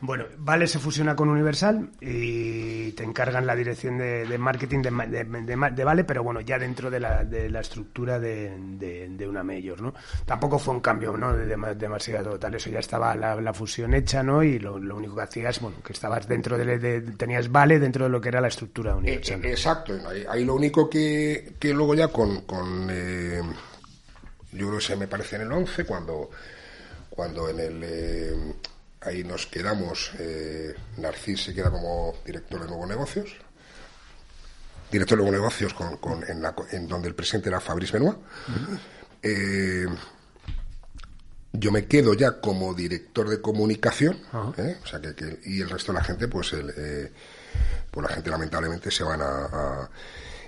Bueno, 0.03 0.25
Vale 0.39 0.67
se 0.67 0.79
fusiona 0.79 1.15
con 1.15 1.29
Universal 1.29 1.91
y 2.01 2.93
te 2.93 3.05
encargan 3.05 3.47
la 3.47 3.55
dirección 3.55 3.99
de, 3.99 4.39
marketing 4.39 4.81
de, 4.81 5.85
Vale, 5.85 6.05
pero 6.05 6.23
bueno, 6.23 6.41
ya 6.41 6.59
dentro 6.59 6.91
de 6.91 7.01
la, 7.01 7.25
de 7.25 7.51
la 7.51 7.61
estructura 7.61 8.19
de, 8.19 9.27
una 9.29 9.43
mayor, 9.45 9.83
¿no? 9.83 9.95
Tampoco 10.25 10.59
fue 10.59 10.75
un 10.75 10.81
cambio, 10.81 11.17
¿no? 11.17 11.37
demasiado 11.37 12.39
tal, 12.39 12.55
eso 12.55 12.71
ya 12.71 12.79
estaba 12.79 13.15
la, 13.15 13.53
fusión 13.53 13.93
hecha, 13.93 14.23
¿no? 14.23 14.43
Y 14.43 14.59
lo, 14.59 14.75
único 14.75 15.17
que 15.17 15.23
hacías, 15.23 15.61
bueno, 15.61 15.79
que 15.85 15.93
estabas 15.93 16.27
dentro 16.27 16.57
de, 16.57 17.03
tenías 17.19 17.51
Vale 17.51 17.79
dentro 17.79 18.05
de 18.05 18.11
lo 18.11 18.21
que 18.21 18.29
era 18.29 18.41
la 18.41 18.49
estructura 18.49 18.95
Universal. 18.95 19.45
Eh, 19.45 19.51
exacto, 19.51 19.93
ahí, 20.31 20.45
lo 20.45 20.55
único 20.55 20.89
que, 20.89 21.57
que 21.59 21.75
luego 21.75 21.95
ya 21.95 22.09
con, 22.09 22.43
con 22.43 22.89
eh, 22.91 23.43
yo 24.53 24.67
creo 24.67 24.79
que 24.79 24.85
se 24.85 24.97
me 24.97 25.07
parece 25.07 25.37
en 25.37 25.43
el 25.43 25.53
11, 25.53 25.85
cuando, 25.85 26.31
cuando 27.11 27.51
en 27.51 27.61
el... 27.61 27.83
Eh, 27.85 28.55
Ahí 29.03 29.25
nos 29.25 29.47
quedamos, 29.47 30.13
eh, 30.19 30.75
Narcís 30.99 31.45
se 31.45 31.55
queda 31.55 31.71
como 31.71 32.15
director 32.25 32.61
de 32.61 32.67
nuevos 32.67 32.89
negocios, 32.89 33.31
director 34.91 35.17
de 35.17 35.25
nuevos 35.25 35.41
negocios 35.41 35.75
con, 35.75 36.25
en, 36.29 36.89
donde 36.89 37.09
el 37.09 37.15
presidente 37.15 37.49
era 37.49 37.61
Fabrice 37.61 37.95
Benoit. 37.95 38.19
Eh, 39.23 39.87
yo 41.53 41.73
me 41.73 41.87
quedo 41.87 42.15
ya 42.15 42.41
como 42.41 42.75
director 42.75 43.29
de 43.29 43.41
comunicación, 43.41 44.19
¿eh? 44.57 44.79
o 44.83 44.87
sea 44.87 45.01
que, 45.01 45.41
y 45.45 45.61
el 45.61 45.71
resto 45.71 45.93
de 45.93 45.99
la 45.99 46.05
gente, 46.05 46.29
pues, 46.29 46.53
el, 46.53 46.73
eh, 46.77 47.13
pues 47.91 48.07
la 48.07 48.15
gente 48.15 48.31
lamentablemente 48.31 48.91
se 48.91 49.03
van 49.03 49.21
a, 49.23 49.89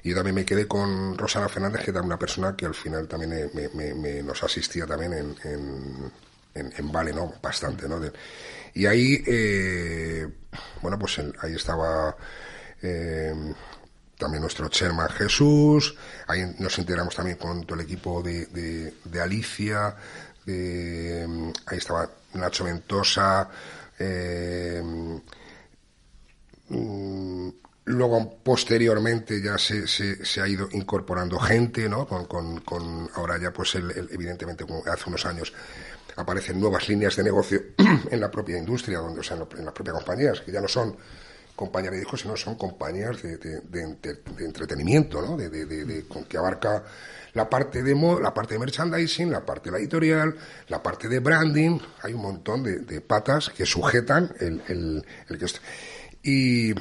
y 0.03 0.11
yo 0.11 0.17
también 0.17 0.35
me 0.35 0.45
quedé 0.45 0.67
con 0.67 1.17
Rosana 1.17 1.49
Fernández, 1.49 1.85
que 1.85 1.91
era 1.91 2.03
una 2.03 2.19
persona 2.19 2.55
que 2.57 2.67
al 2.67 2.75
final 2.75 3.09
también 3.09 3.51
me, 3.55 4.23
nos 4.23 4.43
asistía 4.43 4.87
también 4.87 5.13
en 5.13 5.37
en, 5.45 6.13
Vale, 6.83 7.13
¿no? 7.13 7.35
Bastante, 7.43 7.89
¿no? 7.89 8.01
y 8.75 8.87
ahí, 8.87 9.23
eh, 9.27 10.27
bueno, 10.81 10.99
pues 10.99 11.19
ahí 11.19 11.55
estaba 11.55 12.17
eh, 12.83 13.55
también 14.19 14.43
nuestro 14.43 14.69
chairman 14.69 15.09
Jesús, 15.11 15.97
ahí 16.27 16.55
nos 16.59 16.79
integramos 16.79 17.15
también 17.15 17.37
con 17.37 17.65
todo 17.65 17.79
el 17.79 17.85
equipo 17.85 18.23
de, 18.23 18.47
de, 19.05 19.21
Alicia, 19.21 19.95
ahí 20.47 21.79
estaba 21.79 22.09
Nacho 22.35 22.65
Ventosa, 22.65 23.49
eh, 23.99 24.83
mm, 26.69 27.49
Luego, 27.85 28.39
posteriormente, 28.45 29.43
ya 29.43 29.59
se, 29.59 29.89
se, 29.89 30.41
ha 30.41 30.47
ido 30.47 30.69
incorporando 30.71 31.37
gente, 31.41 31.89
¿no? 31.89 32.07
Con, 32.07 32.27
con, 32.61 33.11
ahora 33.15 33.41
ya, 33.41 33.53
pues, 33.53 33.75
evidentemente, 33.75 34.65
hace 34.87 35.09
unos 35.09 35.27
años, 35.27 35.53
aparecen 36.17 36.61
nuevas 36.61 36.89
líneas 36.89 37.17
de 37.17 37.25
negocio 37.25 37.61
en 38.11 38.21
la 38.21 38.31
propia 38.31 38.59
industria, 38.59 38.99
donde, 38.99 39.21
o 39.21 39.23
sea, 39.23 39.37
en, 39.37 39.65
las 39.65 39.75
propias 39.75 39.97
compañías, 39.97 40.41
que 40.41 40.53
ya 40.53 40.61
no 40.61 40.69
son 40.69 40.97
compañías 41.55 41.93
de 41.93 41.99
discos, 42.01 42.21
sino 42.21 42.37
son 42.37 42.57
compañías 42.57 43.23
de, 43.23 43.39
entretenimiento, 44.41 45.21
¿no? 45.23 45.37
De, 45.37 46.05
con 46.09 46.25
que 46.25 46.39
abarca 46.39 46.83
la 47.35 47.49
parte 47.49 47.83
de 47.83 47.95
la 48.21 48.35
parte 48.35 48.55
de 48.55 48.61
merchandising, 48.61 49.31
la 49.31 49.45
parte 49.45 49.71
de 49.71 49.73
la 49.73 49.79
editorial, 49.79 50.37
la 50.69 50.83
parte 50.83 51.09
de 51.09 51.19
branding, 51.21 51.79
hay 52.03 52.15
un 52.15 52.23
montón 52.23 52.63
de, 52.63 53.01
patas 53.01 53.51
que 53.51 53.67
sujetan 53.67 54.35
el, 54.41 54.63
el, 55.29 55.39
que 55.39 55.47
y, 56.25 56.73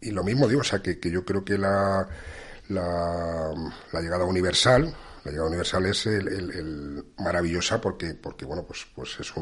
y, 0.00 0.10
lo 0.10 0.22
mismo 0.22 0.46
digo, 0.46 0.60
o 0.60 0.64
sea 0.64 0.80
que, 0.80 0.98
que 0.98 1.10
yo 1.10 1.24
creo 1.24 1.44
que 1.44 1.56
la, 1.56 2.06
la 2.68 4.00
llegada 4.00 4.24
universal 4.24 4.94
la 5.24 5.30
llegada 5.30 5.48
universal 5.48 5.86
es 5.86 6.06
el, 6.06 7.04
maravillosa 7.18 7.80
porque, 7.80 8.14
porque 8.14 8.44
bueno, 8.44 8.64
pues, 8.64 8.86
pues 8.94 9.18
es 9.20 9.32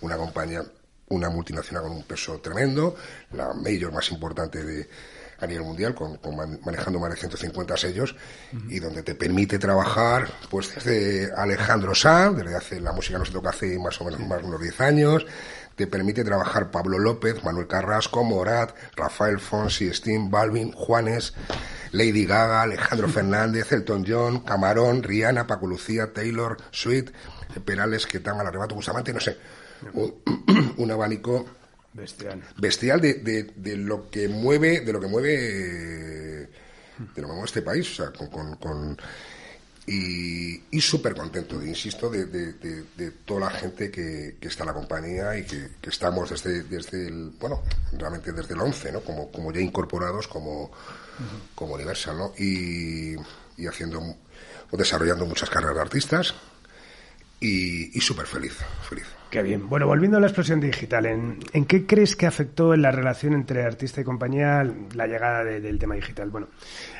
una 0.00 0.16
compañía, 0.16 0.64
una 1.08 1.30
multinacional 1.30 1.84
con 1.84 1.92
un 1.92 2.02
peso 2.04 2.38
tremendo, 2.40 2.96
la 3.32 3.52
mayor 3.54 3.92
más 3.92 4.10
importante 4.10 4.64
de, 4.64 4.88
a 5.38 5.46
nivel 5.46 5.64
mundial, 5.64 5.94
con, 5.94 6.18
manejando 6.64 6.98
más 6.98 7.10
de 7.10 7.16
150 7.16 7.76
sellos, 7.76 8.16
y 8.68 8.78
donde 8.78 9.02
te 9.02 9.14
permite 9.14 9.58
trabajar, 9.58 10.28
pues 10.50 10.74
desde 10.74 11.32
Alejandro 11.36 11.94
Sanz, 11.94 12.38
desde 12.38 12.56
hace, 12.56 12.80
la 12.80 12.92
música 12.92 13.18
no 13.18 13.24
se 13.24 13.32
toca 13.32 13.50
hace 13.50 13.78
más 13.78 14.00
o 14.00 14.04
menos 14.04 14.20
más 14.20 14.40
de 14.40 14.48
unos 14.48 14.60
10 14.60 14.80
años, 14.80 15.26
te 15.74 15.86
permite 15.86 16.24
trabajar 16.24 16.70
Pablo 16.70 16.98
López, 16.98 17.44
Manuel 17.44 17.66
Carrasco, 17.66 18.24
Morat, 18.24 18.74
Rafael 18.96 19.38
Fonsi, 19.38 19.92
Steam, 19.92 20.30
Balvin, 20.30 20.72
Juanes, 20.72 21.34
Lady 21.96 22.26
Gaga, 22.26 22.62
Alejandro 22.62 23.08
Fernández, 23.08 23.72
Elton 23.72 24.04
John, 24.06 24.40
Camarón, 24.40 25.02
Rihanna, 25.02 25.46
Paco 25.46 25.66
Lucía, 25.66 26.12
Taylor, 26.12 26.56
Sweet, 26.70 27.10
Perales, 27.64 28.06
que 28.06 28.18
están 28.18 28.38
al 28.38 28.46
arrebato 28.46 28.74
Bustamante, 28.74 29.12
no 29.12 29.20
sé, 29.20 29.36
un, 30.76 30.90
abanico 30.90 31.46
bestial, 31.94 32.42
bestial 32.58 33.00
de, 33.00 33.14
de, 33.54 33.76
lo 33.76 34.10
que 34.10 34.28
mueve, 34.28 34.80
de 34.80 34.92
lo 34.92 35.00
que 35.00 35.06
mueve, 35.06 35.30
de 35.32 36.48
lo 37.16 37.28
que 37.28 37.32
mueve 37.32 37.44
este 37.44 37.62
país, 37.62 37.90
o 37.92 37.94
sea, 38.04 38.12
con, 38.12 38.56
con, 38.56 38.96
y, 39.86 40.62
y 40.70 40.80
súper 40.80 41.14
contento, 41.14 41.62
insisto, 41.62 42.10
de, 42.10 42.26
de, 42.26 43.10
toda 43.24 43.40
la 43.40 43.50
gente 43.50 43.90
que, 43.90 44.36
está 44.40 44.64
en 44.64 44.66
la 44.68 44.74
compañía 44.74 45.38
y 45.38 45.44
que, 45.44 45.70
estamos 45.82 46.28
desde, 46.28 46.64
desde 46.64 47.06
el, 47.06 47.30
bueno, 47.40 47.62
realmente 47.92 48.32
desde 48.32 48.54
el 48.54 48.60
11, 48.60 48.92
¿no? 48.92 49.00
Como, 49.00 49.30
como 49.30 49.52
ya 49.52 49.60
incorporados 49.60 50.28
como 50.28 50.72
como 51.54 51.74
Universal, 51.74 52.18
¿no? 52.18 52.32
Y, 52.38 53.14
y 53.56 53.66
haciendo 53.66 54.00
desarrollando 54.72 55.26
muchas 55.26 55.48
carreras 55.48 55.76
de 55.76 55.82
artistas 55.82 56.34
y, 57.40 57.96
y 57.96 58.00
súper 58.00 58.26
feliz, 58.26 58.56
feliz. 58.88 59.06
Qué 59.30 59.42
bien. 59.42 59.68
Bueno, 59.68 59.86
volviendo 59.86 60.16
a 60.16 60.20
la 60.20 60.26
explosión 60.26 60.60
digital, 60.60 61.06
¿en, 61.06 61.38
¿en, 61.52 61.64
qué 61.64 61.84
crees 61.84 62.16
que 62.16 62.26
afectó 62.26 62.74
en 62.74 62.82
la 62.82 62.92
relación 62.92 63.32
entre 63.32 63.64
artista 63.64 64.00
y 64.00 64.04
compañía 64.04 64.64
la 64.94 65.06
llegada 65.06 65.44
del 65.44 65.78
tema 65.78 65.96
digital? 65.96 66.30
Bueno, 66.30 66.48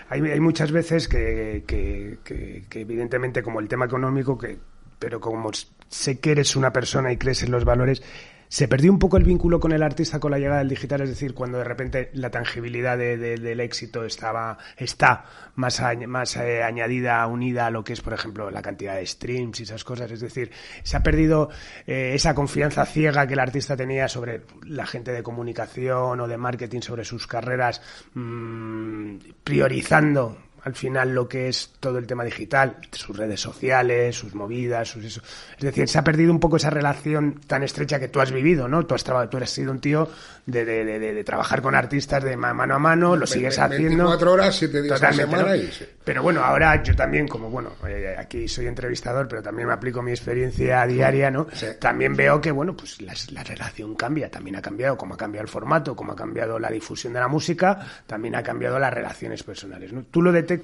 hay, 0.09 0.21
hay 0.23 0.41
muchas 0.41 0.73
veces 0.73 1.09
que, 1.09 1.65
que, 1.67 2.19
que, 2.25 2.81
evidentemente 2.81 3.43
como 3.43 3.61
el 3.61 3.69
tema 3.69 3.87
económico, 3.87 4.37
que, 4.37 4.59
pero 4.99 5.21
como 5.21 5.51
sé 5.89 6.19
que 6.19 6.33
eres 6.33 6.57
una 6.57 6.73
persona 6.73 7.13
y 7.13 7.17
crees 7.17 7.43
en 7.43 7.53
los 7.53 7.65
valores, 7.65 8.03
se 8.49 8.69
perdió 8.69 8.93
un 8.93 8.99
poco 8.99 9.17
el 9.17 9.25
vínculo 9.25 9.61
con 9.61 9.73
el 9.73 9.83
artista 9.83 10.21
con 10.21 10.31
la 10.31 10.39
llegada 10.39 10.59
del 10.59 10.69
digital, 10.69 11.01
es 11.03 11.11
decir, 11.11 11.35
cuando 11.35 11.59
de 11.59 11.65
repente 11.65 12.11
la 12.15 12.31
tangibilidad 12.31 12.97
del 12.99 13.61
éxito 13.61 14.05
estaba 14.05 14.59
está 14.77 15.25
más, 15.55 15.83
más 16.07 16.37
eh, 16.37 16.63
añadida, 16.63 17.27
unida 17.27 17.67
a 17.67 17.71
lo 17.71 17.83
que 17.85 17.93
es, 17.93 18.01
por 18.01 18.13
ejemplo, 18.13 18.51
la 18.51 18.63
cantidad 18.63 18.97
de 18.97 19.07
streams 19.07 19.61
y 19.61 19.63
esas 19.65 19.85
cosas. 19.85 20.11
Es 20.11 20.21
decir, 20.21 20.51
se 20.83 20.97
ha 20.97 21.03
perdido 21.03 21.51
eh, 21.87 22.13
esa 22.15 22.35
confianza 22.35 22.85
ciega 22.87 23.27
que 23.27 23.35
el 23.35 23.41
artista 23.41 23.77
tenía 23.77 24.09
sobre 24.09 24.43
la 24.65 24.87
gente 24.87 25.13
de 25.13 25.23
comunicación 25.23 26.21
o 26.21 26.29
de 26.29 26.37
marketing, 26.37 26.81
sobre 26.81 27.05
sus 27.05 27.27
carreras, 27.27 27.83
mmm, 28.15 29.17
priorizando 29.43 30.46
al 30.67 30.75
final 30.75 31.15
lo 31.15 31.29
que 31.29 31.49
es 31.49 31.71
todo 31.79 31.99
el 31.99 32.09
tema 32.09 32.25
digital, 32.25 32.79
sus 32.91 33.17
redes 33.17 33.41
sociales, 33.41 34.17
sus 34.17 34.35
movidas, 34.35 34.89
sus 34.89 35.05
eso. 35.05 35.21
Es 35.57 35.63
decir, 35.63 35.89
se 35.89 35.97
ha 35.97 36.03
perdido 36.03 36.33
un 36.33 36.41
poco 36.41 36.57
esa 36.57 36.71
relación 36.71 37.41
tan 37.47 37.63
estrecha 37.63 38.01
que 38.01 38.09
tú 38.09 38.21
has 38.21 38.33
vivido, 38.33 38.67
¿no? 38.67 38.85
Tú 38.85 38.97
has, 38.97 39.05
tú 39.05 39.37
has 39.37 39.49
sido 39.49 39.71
un 39.71 39.79
tío 39.79 40.09
de, 40.45 40.65
de, 40.65 40.99
de, 40.99 41.25
trabajar 41.25 41.63
con 41.63 41.77
artistas 41.77 42.25
de 42.25 42.37
mano 42.37 42.75
a 42.75 42.79
mano, 42.81 43.15
lo 43.15 43.29
sigues 43.29 43.61
haciendo. 43.61 44.07
24 44.07 44.33
horas, 44.33 44.57
7 44.57 44.83
días 44.83 45.01
a 45.01 45.07
la 45.07 45.13
semana 45.13 45.57
y... 45.57 45.71
Pero 46.03 46.23
bueno, 46.25 46.43
ahora 46.43 46.83
yo 46.83 46.97
también, 46.97 47.29
como 47.29 47.49
bueno, 47.49 47.71
eh, 47.87 48.17
aquí 48.19 48.49
soy 48.49 48.67
entrevistador, 48.67 49.29
pero 49.29 49.43
también 49.43 49.69
me 49.69 49.75
aplico 49.75 50.03
mi 50.03 50.11
experiencia 50.11 50.85
diaria, 50.85 51.31
¿no? 51.31 51.47
También 51.79 52.17
veo 52.17 52.41
que, 52.41 52.51
bueno, 52.51 52.77
pues 52.77 53.01
la, 53.03 53.15
la 53.31 53.45
relación 53.45 53.95
cambia, 53.95 54.29
también 54.29 54.57
ha 54.57 54.63
cambiado, 54.63 54.97
como 54.97 55.15
ha 55.15 55.17
cambiado 55.17 55.45
el 55.45 55.49
formato, 55.49 55.95
como 55.95 56.13
ha 56.13 56.17
cambiado 56.17 56.59
la 56.59 56.71
difusión 56.71 57.13
de 57.13 57.21
la 57.21 57.29
música, 57.29 57.87
también 58.07 58.35
ha 58.35 58.43
cambiado 58.43 58.81
las 58.81 58.93
relaciones 58.93 59.45
personales, 59.45 59.93
¿no? 59.93 60.05
Tú 60.11 60.23
lo 60.23 60.33
detectas 60.33 60.56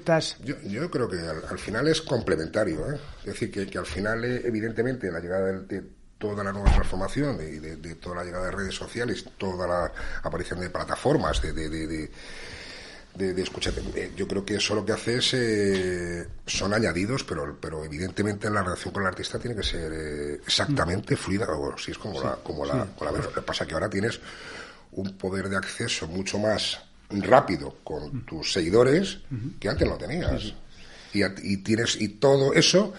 yo, 0.43 0.55
yo 0.63 0.89
creo 0.89 1.09
que 1.09 1.19
al, 1.19 1.59
final 1.59 1.87
es 1.87 2.01
complementario. 2.01 2.91
¿eh? 2.91 2.99
Es 3.19 3.25
decir, 3.25 3.51
que, 3.51 3.67
que, 3.67 3.77
al 3.77 3.85
final, 3.85 4.23
eh, 4.25 4.41
evidentemente, 4.45 5.11
la 5.11 5.19
llegada 5.19 5.51
de, 5.51 5.83
toda 6.17 6.43
la 6.43 6.53
nueva 6.53 6.71
transformación 6.71 7.37
y 7.41 7.59
de, 7.59 7.95
toda 7.95 8.17
la 8.17 8.23
llegada 8.23 8.45
de 8.45 8.51
redes 8.51 8.75
sociales, 8.75 9.25
toda 9.37 9.67
la 9.67 9.91
aparición 10.23 10.61
de 10.61 10.69
plataformas, 10.69 11.41
de, 11.41 11.51
de, 11.51 12.09
de, 13.15 13.41
escuchar. 13.41 13.73
Eh, 13.95 14.13
yo 14.15 14.27
creo 14.27 14.45
que 14.45 14.55
eso 14.55 14.73
lo 14.73 14.85
que 14.85 14.93
hace 14.93 15.17
es, 15.17 16.27
son 16.45 16.73
añadidos, 16.73 17.25
pero, 17.25 17.57
pero 17.59 17.83
evidentemente 17.83 18.49
la 18.49 18.63
relación 18.63 18.93
con 18.93 19.03
el 19.03 19.09
artista 19.09 19.37
tiene 19.37 19.55
que 19.55 19.63
ser 19.63 19.91
exactamente 20.45 21.17
fluida, 21.17 21.45
o 21.49 21.77
si 21.77 21.91
es 21.91 21.97
como 21.97 22.21
la, 22.21 22.35
como 22.37 22.65
la, 22.65 22.87
Lo 23.01 23.33
que 23.33 23.41
pasa 23.41 23.65
que 23.65 23.73
ahora 23.73 23.89
tienes 23.89 24.19
un 24.93 25.17
poder 25.17 25.49
de 25.49 25.57
acceso 25.57 26.07
mucho 26.07 26.39
más 26.39 26.79
rápido 27.21 27.77
con 27.83 28.25
tus 28.25 28.51
seguidores 28.51 29.19
que 29.59 29.69
antes 29.69 29.87
no 29.87 29.97
tenías. 29.97 30.53
Y, 31.13 31.23
y, 31.23 31.57
tienes 31.57 31.99
y 32.01 32.07
todo 32.09 32.53
eso 32.53 32.93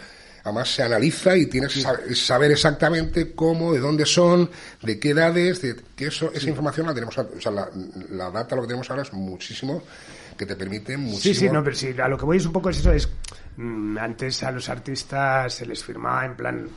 además 0.45 0.75
se 0.75 0.83
analiza 0.83 1.37
y 1.37 1.47
tienes 1.47 1.73
que 1.73 2.15
saber 2.15 2.53
exactamente 2.53 3.35
cómo, 3.35 3.73
de 3.73 3.81
dónde 3.81 4.05
son, 4.05 4.51
de 4.83 5.01
qué 5.01 5.11
edades, 5.11 5.62
de 5.62 5.77
que 5.97 6.07
eso 6.09 6.31
esa 6.33 6.49
información 6.49 6.87
la 6.87 6.95
tenemos, 6.95 7.17
o 7.17 7.41
sea, 7.41 7.51
la, 7.51 7.69
la, 8.11 8.31
data 8.31 8.55
lo 8.55 8.62
que 8.62 8.69
tenemos 8.69 8.89
ahora 8.91 9.03
es 9.03 9.12
muchísimo 9.15 9.83
que 10.37 10.45
te 10.45 10.55
permite 10.55 10.97
muchísimo. 10.97 11.35
Sí, 11.35 11.35
sí, 11.35 11.49
no, 11.49 11.65
pero 11.65 11.77
sí, 11.77 11.95
a 11.99 12.09
lo 12.09 12.19
que 12.19 12.27
voy 12.27 12.37
es 12.37 12.47
un 12.47 12.53
poco 12.53 12.69
eso 12.69 12.93
es 12.93 13.09
mm, 13.57 13.97
antes 13.97 14.43
a 14.43 14.51
los 14.51 14.69
artistas 14.69 15.55
se 15.55 15.67
les 15.67 15.83
firmaba 15.83 16.27
en 16.27 16.37
plan 16.37 16.69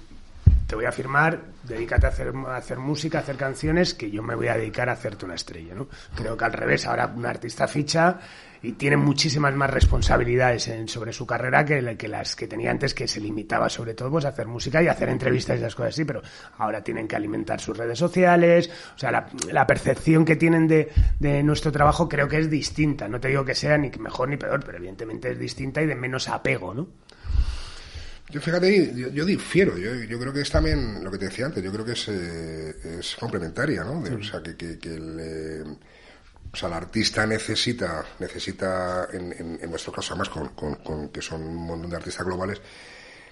te 0.67 0.75
voy 0.75 0.85
a 0.85 0.91
firmar, 0.91 1.39
dedícate 1.63 2.05
a 2.05 2.09
hacer, 2.09 2.33
a 2.45 2.57
hacer 2.57 2.77
música, 2.77 3.19
a 3.19 3.21
hacer 3.21 3.37
canciones, 3.37 3.93
que 3.93 4.11
yo 4.11 4.21
me 4.21 4.35
voy 4.35 4.49
a 4.49 4.57
dedicar 4.57 4.89
a 4.89 4.93
hacerte 4.93 5.23
una 5.25 5.35
estrella, 5.35 5.73
¿no? 5.73 5.87
Creo 6.13 6.35
que 6.35 6.43
al 6.43 6.51
revés, 6.51 6.85
ahora 6.85 7.07
un 7.07 7.25
artista 7.25 7.67
ficha 7.69 8.19
y 8.61 8.73
tiene 8.73 8.97
muchísimas 8.97 9.55
más 9.55 9.69
responsabilidades 9.69 10.69
sobre 10.87 11.13
su 11.13 11.25
carrera 11.25 11.63
que, 11.63 11.95
que, 11.95 12.07
las 12.09 12.35
que 12.35 12.47
tenía 12.47 12.71
antes, 12.71 12.93
que 12.93 13.07
se 13.07 13.21
limitaba 13.21 13.69
sobre 13.69 13.93
todo 13.93 14.11
pues, 14.11 14.25
a 14.25 14.29
hacer 14.29 14.47
música 14.47 14.83
y 14.83 14.87
a 14.87 14.91
hacer 14.91 15.07
entrevistas 15.07 15.55
y 15.55 15.59
esas 15.59 15.75
cosas 15.75 15.93
así, 15.93 16.03
pero 16.03 16.21
ahora 16.57 16.83
tienen 16.83 17.07
que 17.07 17.15
alimentar 17.15 17.61
sus 17.61 17.77
redes 17.77 17.97
sociales, 17.97 18.69
o 18.95 18.99
sea, 18.99 19.11
la, 19.11 19.27
la 19.51 19.65
percepción 19.65 20.25
que 20.25 20.35
tienen 20.35 20.67
de, 20.67 20.89
de, 21.19 21.43
nuestro 21.43 21.71
trabajo 21.71 22.09
creo 22.09 22.27
que 22.27 22.39
es 22.39 22.49
distinta, 22.49 23.07
no 23.07 23.21
te 23.21 23.29
digo 23.29 23.45
que 23.45 23.55
sea 23.55 23.77
ni 23.77 23.89
mejor 23.99 24.27
ni 24.27 24.35
peor, 24.35 24.61
pero 24.65 24.79
evidentemente 24.79 25.31
es 25.31 25.39
distinta 25.39 25.81
y 25.81 25.85
de 25.85 25.95
menos 25.95 26.27
apego, 26.27 26.73
¿no? 26.73 26.87
Yo 28.29 28.41
fíjate, 28.41 28.93
yo, 28.93 29.09
yo 29.09 29.25
difiero, 29.25 29.77
yo, 29.77 29.93
yo, 30.03 30.19
creo 30.19 30.33
que 30.33 30.41
es 30.41 30.49
también 30.49 31.03
lo 31.03 31.09
que 31.09 31.17
te 31.17 31.25
decía 31.25 31.45
antes, 31.45 31.63
yo 31.63 31.71
creo 31.71 31.85
que 31.85 31.93
es, 31.93 32.07
eh, 32.09 32.99
es 32.99 33.15
complementaria, 33.15 33.83
¿no? 33.85 34.01
De, 34.01 34.09
sí. 34.09 34.15
O 34.15 34.23
sea, 34.23 34.43
que, 34.43 34.57
que, 34.57 34.77
que 34.77 34.95
el, 34.95 35.17
eh, 35.19 35.63
o 36.51 36.55
sea, 36.55 36.67
el 36.67 36.73
artista 36.73 37.25
necesita, 37.25 38.05
necesita 38.19 39.07
en, 39.13 39.31
en, 39.31 39.59
en 39.61 39.69
nuestro 39.69 39.93
caso 39.93 40.13
además 40.13 40.29
con, 40.29 40.49
con, 40.49 40.75
con, 40.75 41.09
que 41.09 41.21
son 41.21 41.41
un 41.41 41.55
montón 41.55 41.89
de 41.89 41.95
artistas 41.95 42.25
globales, 42.25 42.61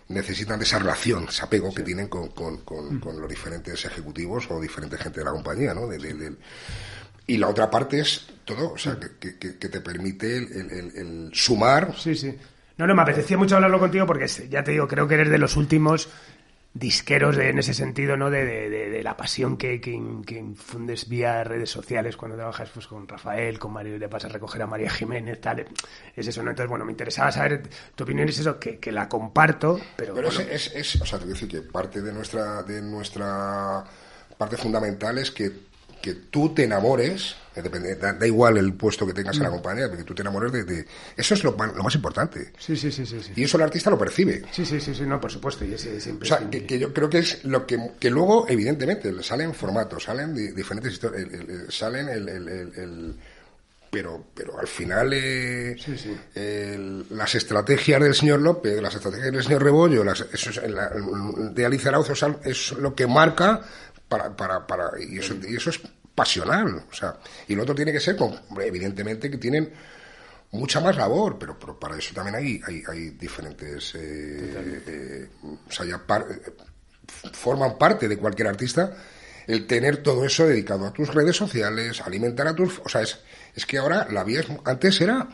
necesitan 0.07 0.59
de 0.59 0.65
esa 0.65 0.79
relación, 0.79 1.25
ese 1.27 1.43
apego 1.43 1.71
sí. 1.71 1.77
que 1.77 1.83
tienen 1.83 2.07
con, 2.07 2.29
con, 2.29 2.57
con, 2.61 2.99
con, 2.99 3.19
los 3.19 3.29
diferentes 3.29 3.83
ejecutivos 3.83 4.49
o 4.49 4.61
diferentes 4.61 4.99
gente 5.01 5.19
de 5.19 5.25
la 5.25 5.31
compañía, 5.31 5.73
¿no? 5.73 5.87
De, 5.87 5.97
de, 5.97 6.13
de, 6.13 6.35
y 7.27 7.37
la 7.37 7.49
otra 7.49 7.69
parte 7.69 7.99
es 7.99 8.27
todo, 8.45 8.73
o 8.73 8.77
sea, 8.77 8.97
que, 9.19 9.37
que, 9.37 9.57
que 9.57 9.69
te 9.69 9.81
permite 9.81 10.37
el, 10.37 10.51
el, 10.51 10.71
el, 10.71 10.97
el, 10.97 11.31
sumar. 11.33 11.95
Sí, 11.97 12.15
sí. 12.15 12.37
No, 12.77 12.87
no, 12.87 12.95
me 12.95 13.01
apetecía 13.01 13.37
mucho 13.37 13.55
hablarlo 13.55 13.79
contigo 13.79 14.05
porque 14.05 14.27
ya 14.27 14.63
te 14.63 14.71
digo, 14.71 14.87
creo 14.87 15.07
que 15.07 15.15
eres 15.15 15.29
de 15.29 15.37
los 15.37 15.55
últimos 15.55 16.09
disqueros 16.75 17.37
de, 17.37 17.49
en 17.49 17.57
ese 17.57 17.73
sentido, 17.73 18.17
¿no? 18.17 18.29
De, 18.29 18.43
de, 18.43 18.89
de 18.89 19.01
la 19.01 19.15
pasión 19.15 19.55
que, 19.55 19.79
que, 19.79 19.97
que, 20.25 20.37
infundes 20.37 21.07
vía 21.07 21.41
redes 21.45 21.69
sociales 21.69 22.17
cuando 22.17 22.35
trabajas 22.35 22.69
pues, 22.73 22.85
con 22.85 23.07
Rafael, 23.07 23.57
con 23.57 23.71
Mario, 23.71 23.97
le 23.97 24.09
pasas 24.09 24.29
a 24.29 24.33
recoger 24.33 24.61
a 24.61 24.67
María 24.67 24.89
Jiménez, 24.89 25.39
tal. 25.39 25.65
Es 26.13 26.27
eso, 26.27 26.43
¿no? 26.43 26.49
Entonces, 26.49 26.69
bueno, 26.69 26.83
me 26.83 26.91
interesaba 26.91 27.31
saber 27.31 27.63
tu 27.95 28.03
opinión, 28.03 28.27
es 28.27 28.39
eso, 28.39 28.59
que, 28.59 28.77
que 28.77 28.91
la 28.91 29.07
comparto, 29.07 29.79
pero. 29.95 30.13
Pero 30.13 30.27
bueno. 30.27 30.41
es, 30.51 30.67
es, 30.67 30.95
es, 30.95 31.01
o 31.01 31.05
sea, 31.05 31.17
te 31.17 31.25
quiero 31.25 31.39
decir 31.39 31.49
que 31.49 31.61
parte 31.61 32.01
de 32.01 32.11
nuestra, 32.11 32.61
de 32.63 32.81
nuestra 32.81 33.85
parte 34.37 34.57
fundamental 34.57 35.17
es 35.17 35.31
que 35.31 35.49
que 36.05 36.13
tú 36.13 36.53
te 36.53 36.65
enamores, 36.65 37.35
eh, 37.55 37.63
da, 37.99 38.13
da, 38.13 38.27
igual 38.27 38.57
el 38.57 38.75
puesto 38.75 39.07
que 39.07 39.13
tengas 39.13 39.37
en 39.37 39.41
la 39.41 39.49
mm. 39.49 39.53
compañía, 39.53 39.89
que 39.89 40.03
tú 40.03 40.13
te 40.13 40.21
enamores 40.21 40.51
de, 40.51 40.63
de 40.63 40.85
eso 41.17 41.33
es 41.33 41.43
lo, 41.43 41.57
lo, 41.57 41.83
más 41.83 41.95
importante. 41.95 42.51
Sí, 42.59 42.77
sí, 42.77 42.91
sí, 42.91 43.07
sí, 43.07 43.23
sí, 43.23 43.31
Y 43.35 43.45
eso 43.45 43.57
el 43.57 43.63
artista 43.63 43.89
lo 43.89 43.97
percibe. 43.97 44.43
Sí, 44.51 44.63
sí, 44.67 44.79
sí, 44.79 44.93
sí 44.93 45.01
no, 45.01 45.19
por 45.19 45.31
supuesto. 45.31 45.65
Y 45.65 45.73
ese 45.73 45.99
siempre. 45.99 46.27
O 46.27 46.29
sea, 46.29 46.47
que, 46.47 46.63
que, 46.63 46.77
yo 46.77 46.93
creo 46.93 47.09
que 47.09 47.17
es 47.17 47.43
lo 47.45 47.65
que, 47.65 47.93
que 47.99 48.11
luego, 48.11 48.45
evidentemente, 48.47 49.11
salen 49.23 49.55
formatos, 49.55 50.03
salen 50.03 50.35
diferentes 50.35 50.93
historias, 50.93 51.23
el, 51.23 51.33
el, 51.33 51.71
salen 51.71 52.07
el, 52.07 52.29
el 52.29 53.15
pero, 53.89 54.25
pero 54.35 54.59
al 54.59 54.67
final 54.67 55.11
eh, 55.13 55.75
sí, 55.79 55.97
sí. 55.97 56.15
Las 57.09 57.33
estrategias 57.33 57.99
del 57.99 58.13
señor 58.13 58.41
López, 58.41 58.79
las 58.79 58.93
estrategias 58.93 59.31
del 59.31 59.43
señor 59.43 59.63
Rebollo, 59.63 60.03
las, 60.03 60.21
eso 60.31 60.51
es, 60.51 60.69
la, 60.69 60.91
de 61.51 61.65
Alicia 61.65 61.89
Arauzo 61.89 62.13
es 62.43 62.73
lo 62.73 62.93
que 62.93 63.07
marca 63.07 63.61
para, 64.07 64.35
para, 64.35 64.65
para 64.65 64.91
y, 65.01 65.17
eso, 65.19 65.35
y 65.47 65.55
eso 65.55 65.69
es 65.69 65.79
pasional. 66.13 66.85
O 66.89 66.93
sea, 66.93 67.17
y 67.47 67.55
lo 67.55 67.63
otro 67.63 67.75
tiene 67.75 67.91
que 67.91 67.99
ser, 67.99 68.15
con, 68.15 68.39
evidentemente, 68.61 69.29
que 69.29 69.37
tienen 69.37 69.71
mucha 70.51 70.79
más 70.79 70.95
labor, 70.95 71.37
pero, 71.37 71.59
pero 71.59 71.77
para 71.79 71.97
eso 71.97 72.13
también 72.13 72.35
hay, 72.35 72.61
hay, 72.65 72.83
hay 72.87 73.09
diferentes. 73.11 73.93
Eh, 73.95 74.83
eh, 74.87 75.29
o 75.67 75.71
sea, 75.71 75.85
ya 75.85 75.97
par, 75.99 76.25
forman 77.33 77.77
parte 77.77 78.07
de 78.07 78.17
cualquier 78.17 78.47
artista 78.47 78.95
el 79.47 79.67
tener 79.67 79.97
todo 79.97 80.25
eso 80.25 80.47
dedicado 80.47 80.87
a 80.87 80.93
tus 80.93 81.13
redes 81.13 81.35
sociales, 81.35 82.01
alimentar 82.01 82.47
a 82.47 82.55
tus. 82.55 82.79
O 82.79 82.89
sea, 82.89 83.01
es, 83.01 83.19
es 83.53 83.65
que 83.65 83.77
ahora 83.77 84.07
la 84.09 84.23
vía 84.23 84.39
es, 84.39 84.47
antes 84.63 84.99
era. 85.01 85.27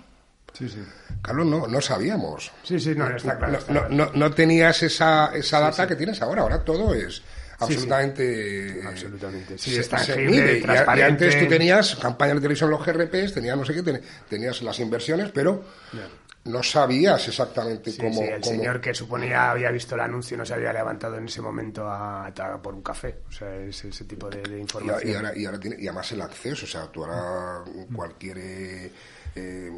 Sí, 0.54 0.68
sí. 0.68 0.84
Carlos, 1.22 1.46
no, 1.46 1.68
no 1.68 1.80
sabíamos. 1.80 2.52
Sí, 2.64 2.78
sí, 2.80 2.94
no, 2.94 3.08
está 3.16 3.38
claro. 3.38 3.58
Está 3.58 3.72
claro. 3.72 3.90
No, 3.90 4.06
no, 4.06 4.12
no, 4.14 4.32
tenías 4.32 4.84
esa, 4.84 5.32
esa 5.34 5.62
data 5.62 5.84
sí. 5.84 5.88
que 5.88 5.96
tienes 5.96 6.22
ahora, 6.22 6.42
ahora 6.42 6.66
todo 6.66 6.94
es 6.94 7.22
absolutamente. 7.62 8.70
Sí, 8.70 8.82
sí. 8.82 8.88
Absolutamente. 8.88 9.58
Sí, 9.58 9.72
se, 9.72 9.82
está 9.82 9.98
se 10.00 10.18
mide, 10.18 10.60
y, 10.60 11.00
y, 11.00 11.02
antes 11.02 11.40
tú 11.40 11.48
tenías 11.48 11.96
campañas 11.96 12.36
de 12.36 12.42
televisión, 12.42 12.70
los 12.70 12.86
GRPs, 12.86 13.34
tenías 13.34 13.58
no 13.58 13.66
sé 13.66 13.74
qué, 13.74 14.02
tenías 14.30 14.62
las 14.62 14.80
inversiones, 14.80 15.32
pero 15.32 15.64
yeah. 15.94 16.08
no 16.46 16.64
sabías 16.64 17.28
exactamente 17.28 17.96
cómo. 17.98 18.14
Sí, 18.14 18.24
el 18.24 18.42
cómo... 18.42 18.56
señor 18.56 18.82
que 18.82 18.94
suponía 18.94 19.52
había 19.52 19.72
visto 19.72 19.96
el 19.96 20.02
anuncio 20.02 20.38
no 20.38 20.46
se 20.46 20.54
había 20.54 20.74
levantado 20.74 21.18
en 21.18 21.26
ese 21.26 21.42
momento 21.42 21.88
a, 21.88 22.28
a 22.28 22.62
por 22.62 22.74
un 22.74 22.82
café. 22.82 23.20
O 23.30 23.32
sea, 23.32 23.56
ese, 23.56 23.90
ese 23.90 24.06
tipo 24.06 24.30
de, 24.30 24.42
de 24.42 24.60
información. 24.60 25.08
Y, 25.08 25.12
y, 25.12 25.16
ahora, 25.16 25.38
y, 25.38 25.46
ahora 25.46 25.60
tiene, 25.60 25.76
y 25.80 25.88
además 25.88 26.12
el 26.12 26.22
acceso, 26.22 26.66
o 26.66 26.70
sea, 26.70 26.88
tú 26.88 27.04
ahora 27.04 27.64
cualquier. 27.94 28.38
Eh, 28.38 28.92
eh, 29.36 29.72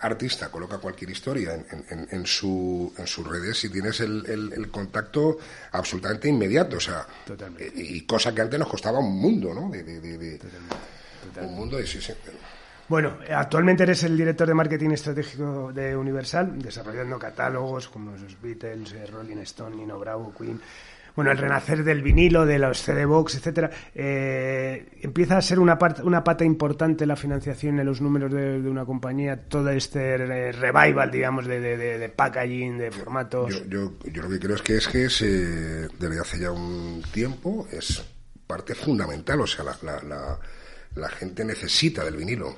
artista 0.00 0.50
coloca 0.50 0.78
cualquier 0.78 1.10
historia 1.10 1.54
en, 1.54 1.84
en, 1.90 2.08
en, 2.10 2.26
su, 2.26 2.92
en 2.96 3.06
sus 3.06 3.26
redes 3.26 3.64
y 3.64 3.70
tienes 3.70 4.00
el, 4.00 4.24
el, 4.26 4.52
el, 4.52 4.70
contacto 4.70 5.38
absolutamente 5.72 6.28
inmediato, 6.28 6.76
o 6.76 6.80
sea, 6.80 7.06
Totalmente. 7.24 7.72
y 7.74 8.00
cosa 8.02 8.34
que 8.34 8.42
antes 8.42 8.58
nos 8.58 8.68
costaba 8.68 8.98
un 8.98 9.16
mundo, 9.18 9.54
¿no? 9.54 9.70
De, 9.70 9.82
de, 9.82 10.00
de, 10.00 10.18
de 10.18 10.38
Totalmente. 10.38 10.76
Totalmente. 11.24 11.40
un 11.40 11.54
mundo 11.54 11.76
de 11.76 11.86
sí, 11.86 12.00
sí. 12.00 12.12
Bueno, 12.88 13.18
actualmente 13.34 13.82
eres 13.82 14.04
el 14.04 14.16
director 14.16 14.46
de 14.46 14.54
marketing 14.54 14.90
estratégico 14.90 15.72
de 15.72 15.96
Universal, 15.96 16.60
desarrollando 16.62 17.18
catálogos 17.18 17.88
como 17.88 18.12
los 18.12 18.40
Beatles, 18.40 18.92
eh, 18.92 19.06
Rolling 19.06 19.38
Stone, 19.38 19.74
Nino 19.74 19.98
Bravo, 19.98 20.32
Queen 20.36 20.60
bueno, 21.16 21.32
el 21.32 21.38
renacer 21.38 21.82
del 21.82 22.02
vinilo, 22.02 22.44
de 22.44 22.58
los 22.58 22.78
CD 22.78 23.06
Box, 23.06 23.36
etcétera, 23.36 23.70
eh, 23.94 24.86
empieza 25.00 25.38
a 25.38 25.42
ser 25.42 25.58
una, 25.58 25.78
parte, 25.78 26.02
una 26.02 26.22
pata 26.22 26.44
importante 26.44 27.06
la 27.06 27.16
financiación 27.16 27.80
en 27.80 27.86
los 27.86 28.02
números 28.02 28.30
de, 28.30 28.60
de 28.60 28.68
una 28.68 28.84
compañía, 28.84 29.48
todo 29.48 29.70
este 29.70 30.18
revival, 30.52 31.10
digamos, 31.10 31.46
de, 31.46 31.58
de, 31.58 31.76
de 31.76 32.08
packaging, 32.10 32.76
de 32.76 32.90
formatos. 32.90 33.50
Yo, 33.50 33.64
yo, 33.66 33.92
yo, 34.12 34.22
lo 34.22 34.28
que 34.28 34.38
creo 34.38 34.56
es 34.56 34.62
que 34.62 34.76
es 34.76 34.88
que 34.88 35.06
es, 35.06 35.22
eh, 35.22 35.88
desde 35.98 36.20
hace 36.20 36.38
ya 36.38 36.50
un 36.50 37.02
tiempo 37.12 37.66
es 37.72 38.04
parte 38.46 38.74
fundamental, 38.74 39.40
o 39.40 39.46
sea, 39.46 39.64
la, 39.64 39.76
la, 39.82 40.02
la, 40.02 40.38
la 40.94 41.08
gente 41.08 41.46
necesita 41.46 42.04
del 42.04 42.16
vinilo. 42.16 42.54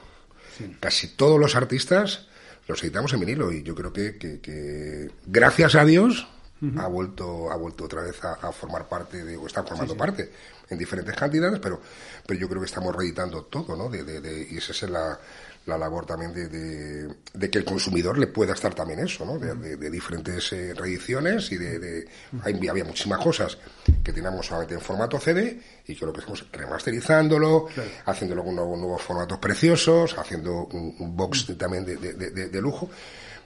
Sí. 0.56 0.76
Casi 0.80 1.14
todos 1.14 1.38
los 1.38 1.54
artistas 1.54 2.26
los 2.66 2.82
editamos 2.82 3.12
en 3.12 3.20
vinilo 3.20 3.52
y 3.52 3.62
yo 3.62 3.74
creo 3.74 3.92
que, 3.92 4.18
que, 4.18 4.40
que 4.40 5.10
gracias 5.26 5.76
a 5.76 5.84
Dios 5.84 6.28
Uh 6.60 6.66
-huh. 6.66 6.80
ha 6.80 6.88
vuelto 6.88 7.50
ha 7.52 7.56
vuelto 7.56 7.84
otra 7.84 8.02
vez 8.02 8.22
a, 8.24 8.32
a 8.34 8.50
formar 8.50 8.88
parte 8.88 9.24
de 9.24 9.36
o 9.36 9.46
está 9.46 9.62
formando 9.62 9.92
sí, 9.94 9.96
sí. 9.96 9.98
parte 9.98 10.32
en 10.68 10.76
diferentes 10.76 11.14
cantidades 11.14 11.60
pero 11.60 11.80
pero 12.26 12.38
yo 12.38 12.48
creo 12.48 12.60
que 12.60 12.66
estamos 12.66 12.94
reeditando 12.94 13.44
todo 13.44 13.76
no 13.76 13.88
de, 13.88 14.02
de, 14.02 14.20
de 14.20 14.48
y 14.50 14.56
esa 14.58 14.72
es 14.72 14.82
la, 14.90 15.18
la 15.66 15.78
labor 15.78 16.06
también 16.06 16.32
de, 16.32 16.48
de, 16.48 17.50
que 17.50 17.58
el 17.58 17.64
consumidor 17.64 18.18
le 18.18 18.26
pueda 18.26 18.54
estar 18.54 18.74
también 18.74 19.00
eso 19.00 19.24
no 19.24 19.38
de, 19.38 19.90
diferentes 19.90 20.52
eh, 20.52 20.74
reediciones 20.74 21.52
y 21.52 21.58
de, 21.58 21.78
de 21.78 22.08
hay, 22.42 22.68
había 22.68 22.84
muchísimas 22.84 23.22
cosas 23.22 23.58
que 24.02 24.12
teníamos 24.12 24.46
solamente 24.46 24.74
en 24.74 24.80
formato 24.80 25.20
CD 25.20 25.60
y 25.86 25.94
creo 25.94 26.12
que 26.12 26.20
estamos 26.20 26.44
remasterizándolo 26.50 27.66
claro. 27.66 27.90
haciéndolo 28.06 28.44
con 28.44 28.56
nuevos, 28.56 28.78
nuevos, 28.78 29.02
formatos 29.02 29.38
preciosos 29.38 30.16
haciendo 30.18 30.64
un, 30.72 30.96
un 30.98 31.16
box 31.16 31.56
también 31.56 31.84
de, 31.84 31.96
de 31.96 32.60
lujo 32.60 32.90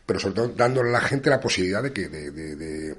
pero 0.06 0.20
sobre 0.20 0.34
todo 0.34 0.48
dándole 0.48 0.90
a 0.90 0.92
la 0.92 1.00
gente 1.00 1.30
la 1.30 1.40
posibilidad 1.40 1.82
de 1.82 1.92
que 1.92 2.08
de, 2.08 2.30
de, 2.30 2.56
de, 2.56 2.96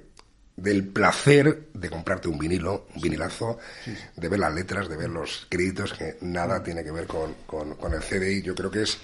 del 0.56 0.88
placer 0.88 1.70
de 1.74 1.90
comprarte 1.90 2.28
un 2.28 2.38
vinilo, 2.38 2.88
un 2.96 3.02
vinilazo, 3.02 3.58
sí, 3.84 3.96
de 4.16 4.30
ver 4.30 4.40
las 4.40 4.54
letras, 4.54 4.88
de 4.90 4.98
ver 4.98 5.10
los 5.10 5.48
créditos, 5.50 5.94
que 5.94 6.18
nada 6.22 6.64
tiene 6.64 6.84
que 6.84 6.92
ver 6.92 7.08
con, 7.08 7.34
con, 7.46 7.76
con 7.76 7.94
el 7.94 8.02
CD 8.02 8.34
y 8.34 8.42
yo 8.42 8.56
creo 8.56 8.72
que 8.72 8.84
es 8.84 8.98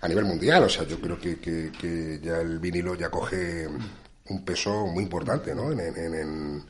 a 0.00 0.08
nivel 0.08 0.24
mundial, 0.24 0.64
o 0.64 0.68
sea, 0.68 0.84
yo 0.84 1.00
creo 1.00 1.18
que, 1.18 1.38
que, 1.38 1.72
que 1.72 2.20
ya 2.22 2.40
el 2.40 2.58
vinilo 2.58 2.94
ya 2.94 3.10
coge 3.10 3.66
un 4.28 4.44
peso 4.44 4.86
muy 4.86 5.02
importante, 5.02 5.54
¿no? 5.54 5.72
En, 5.72 5.80
en, 5.80 6.14
en, 6.14 6.64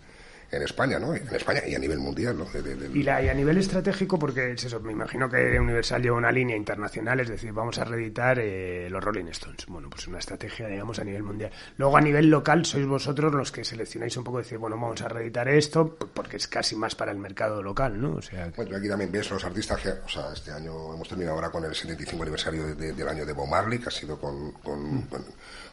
en 0.57 0.63
España, 0.63 0.99
¿no? 0.99 1.15
En 1.15 1.35
España 1.35 1.63
y 1.67 1.75
a 1.75 1.79
nivel 1.79 1.99
mundial, 1.99 2.37
¿no? 2.39 2.47
y, 2.93 3.03
la, 3.03 3.23
y, 3.23 3.29
a 3.29 3.35
nivel 3.35 3.59
estratégico, 3.59 4.19
porque 4.19 4.53
es 4.53 4.65
eso, 4.65 4.81
me 4.81 4.93
imagino 4.93 5.29
que 5.29 5.59
Universal 5.59 6.03
lleva 6.03 6.17
una 6.17 6.33
línea 6.33 6.57
internacional, 6.57 7.21
es 7.21 7.29
decir, 7.29 7.53
vamos 7.53 7.79
a 7.79 7.85
reeditar 7.85 8.39
eh, 8.39 8.89
los 8.91 9.03
Rolling 9.03 9.27
Stones. 9.27 9.67
Bueno, 9.67 9.89
pues 9.91 10.07
una 10.09 10.19
estrategia, 10.19 10.69
digamos, 10.69 10.99
a 10.99 11.05
nivel 11.05 11.23
mundial. 11.23 11.51
Luego, 11.77 11.97
a 11.97 12.01
nivel 12.01 12.31
local, 12.31 12.65
sois 12.65 12.87
vosotros 12.87 13.33
los 13.33 13.53
que 13.53 13.65
seleccionáis 13.65 14.17
un 14.17 14.25
poco, 14.25 14.39
decir, 14.39 14.59
bueno, 14.59 14.77
vamos 14.77 15.01
a 15.03 15.09
reeditar 15.09 15.49
esto, 15.49 15.97
porque 16.15 16.37
es 16.37 16.47
casi 16.49 16.77
más 16.77 16.95
para 16.95 17.13
el 17.13 17.19
mercado 17.19 17.63
local, 17.63 18.01
¿no? 18.01 18.15
O 18.17 18.23
sea, 18.23 18.51
Bueno, 18.57 18.77
aquí 18.77 18.89
también 18.89 19.11
ves 19.11 19.31
los 19.31 19.45
artistas 19.45 19.81
que, 19.81 19.91
o 19.91 20.09
sea, 20.09 20.33
este 20.33 20.51
año 20.51 20.95
hemos 20.95 21.09
terminado 21.09 21.37
ahora 21.37 21.51
con 21.51 21.65
el 21.65 21.75
75 21.75 22.23
aniversario 22.23 22.75
del 22.75 23.09
año 23.09 23.27
de 23.27 23.33
Bob 23.33 23.49
Marley, 23.49 23.79
que 23.79 23.89
ha 23.89 23.93
sido 23.93 24.19
con, 24.19 24.53
con, 24.53 24.97
mm. 24.97 25.09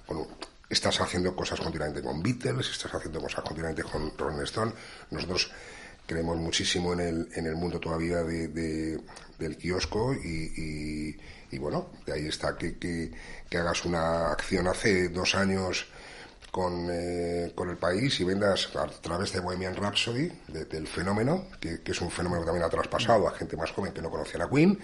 con 0.05 0.27
estás 0.71 1.01
haciendo 1.01 1.35
cosas 1.35 1.59
continuamente 1.59 2.01
con 2.01 2.23
Beatles, 2.23 2.69
estás 2.69 2.95
haciendo 2.95 3.19
cosas 3.19 3.43
continuamente 3.43 3.83
con 3.83 4.17
Rolling 4.17 4.43
Stone. 4.43 4.71
Nosotros 5.11 5.51
creemos 6.05 6.37
muchísimo 6.37 6.93
en 6.93 6.99
el, 7.01 7.29
en 7.35 7.45
el 7.45 7.55
mundo 7.55 7.79
todavía 7.79 8.23
de, 8.23 8.99
del 9.37 9.57
kiosco 9.57 10.13
y, 10.13 11.17
bueno, 11.57 11.89
de 12.05 12.13
ahí 12.13 12.27
está 12.27 12.57
que, 12.57 12.77
que, 12.77 13.57
hagas 13.57 13.83
una 13.85 14.31
acción 14.31 14.67
hace 14.67 15.09
dos 15.09 15.35
años 15.35 15.87
con, 16.51 16.87
eh, 16.89 17.51
con 17.53 17.69
el 17.69 17.77
país 17.77 18.17
y 18.21 18.23
vendas 18.23 18.73
a 18.75 18.87
través 18.87 19.33
de 19.33 19.41
Bohemian 19.41 19.75
Rhapsody, 19.75 20.31
del 20.47 20.87
fenómeno, 20.87 21.47
que, 21.59 21.81
que, 21.81 21.91
es 21.91 22.01
un 22.01 22.09
fenómeno 22.09 22.41
que 22.41 22.45
también 22.45 22.65
ha 22.65 22.69
traspasado 22.69 23.27
a 23.27 23.31
gente 23.31 23.57
más 23.57 23.71
joven 23.71 23.93
que 23.93 24.01
no 24.01 24.09
conocía 24.09 24.43
a 24.43 24.49
Queen, 24.49 24.79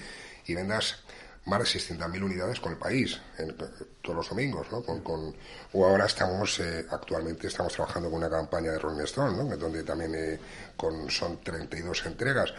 y 0.45 0.53
vendas 0.53 1.03
más 1.47 1.59
de 1.59 1.79
600.000 1.79 2.23
unidades 2.23 2.59
con 2.59 2.73
el 2.73 2.77
país, 2.77 3.19
en, 3.37 3.55
todos 4.01 4.17
los 4.17 4.29
domingos, 4.29 4.67
¿no? 4.71 4.83
Con, 4.83 5.33
o 5.73 5.85
ahora 5.85 6.05
estamos, 6.05 6.59
eh, 6.59 6.85
actualmente 6.89 7.47
estamos 7.47 7.73
trabajando 7.73 8.09
con 8.09 8.19
una 8.19 8.29
campaña 8.29 8.71
de 8.71 8.79
Rolling 8.79 9.03
Stone, 9.03 9.37
¿no? 9.37 9.55
Donde 9.55 9.83
también 9.83 10.13
eh, 10.13 10.39
con, 10.75 11.09
son 11.09 11.39
32 11.41 12.05
entregas. 12.05 12.53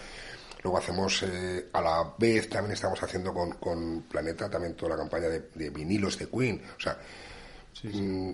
Luego 0.63 0.79
hacemos, 0.79 1.23
eh, 1.23 1.69
a 1.73 1.81
la 1.83 2.15
vez 2.19 2.49
también 2.49 2.73
estamos 2.73 3.01
haciendo 3.03 3.33
con, 3.33 3.53
con, 3.53 4.03
Planeta 4.03 4.51
también 4.51 4.75
toda 4.75 4.93
la 4.93 4.97
campaña 4.97 5.29
de, 5.29 5.71
vinilos 5.71 6.19
de 6.19 6.27
Queen. 6.27 6.63
O 6.77 6.81
sea, 6.81 6.99
mm, 7.83 8.31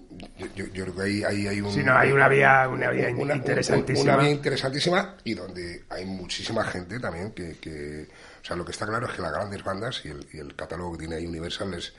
Yo, 0.54 0.70
creo 0.72 0.94
que 0.94 1.02
ahí, 1.02 1.24
hay 1.24 1.60
un... 1.60 1.72
Sí, 1.72 1.82
no, 1.82 1.96
hay 1.96 2.12
una 2.12 2.28
vía, 2.28 2.68
una 2.68 2.90
vía 2.90 3.10
interesantísima. 3.10 4.14
Una, 4.14 4.22
vía 4.22 4.30
interesantísima 4.30 5.16
y 5.24 5.34
donde 5.34 5.84
hay 5.90 6.06
muchísima 6.06 6.64
gente 6.64 7.00
también 7.00 7.32
que, 7.32 7.58
que 7.58 8.08
o 8.44 8.46
sea, 8.46 8.56
lo 8.56 8.64
que 8.66 8.72
está 8.72 8.86
claro 8.86 9.06
es 9.06 9.14
que 9.14 9.22
las 9.22 9.32
grandes 9.32 9.64
bandas 9.64 10.02
y 10.04 10.08
el, 10.36 10.54
catálogo 10.54 10.92
que 10.92 10.98
tiene 10.98 11.14
ahí 11.16 11.26
Universal 11.26 11.72
es 11.72 11.94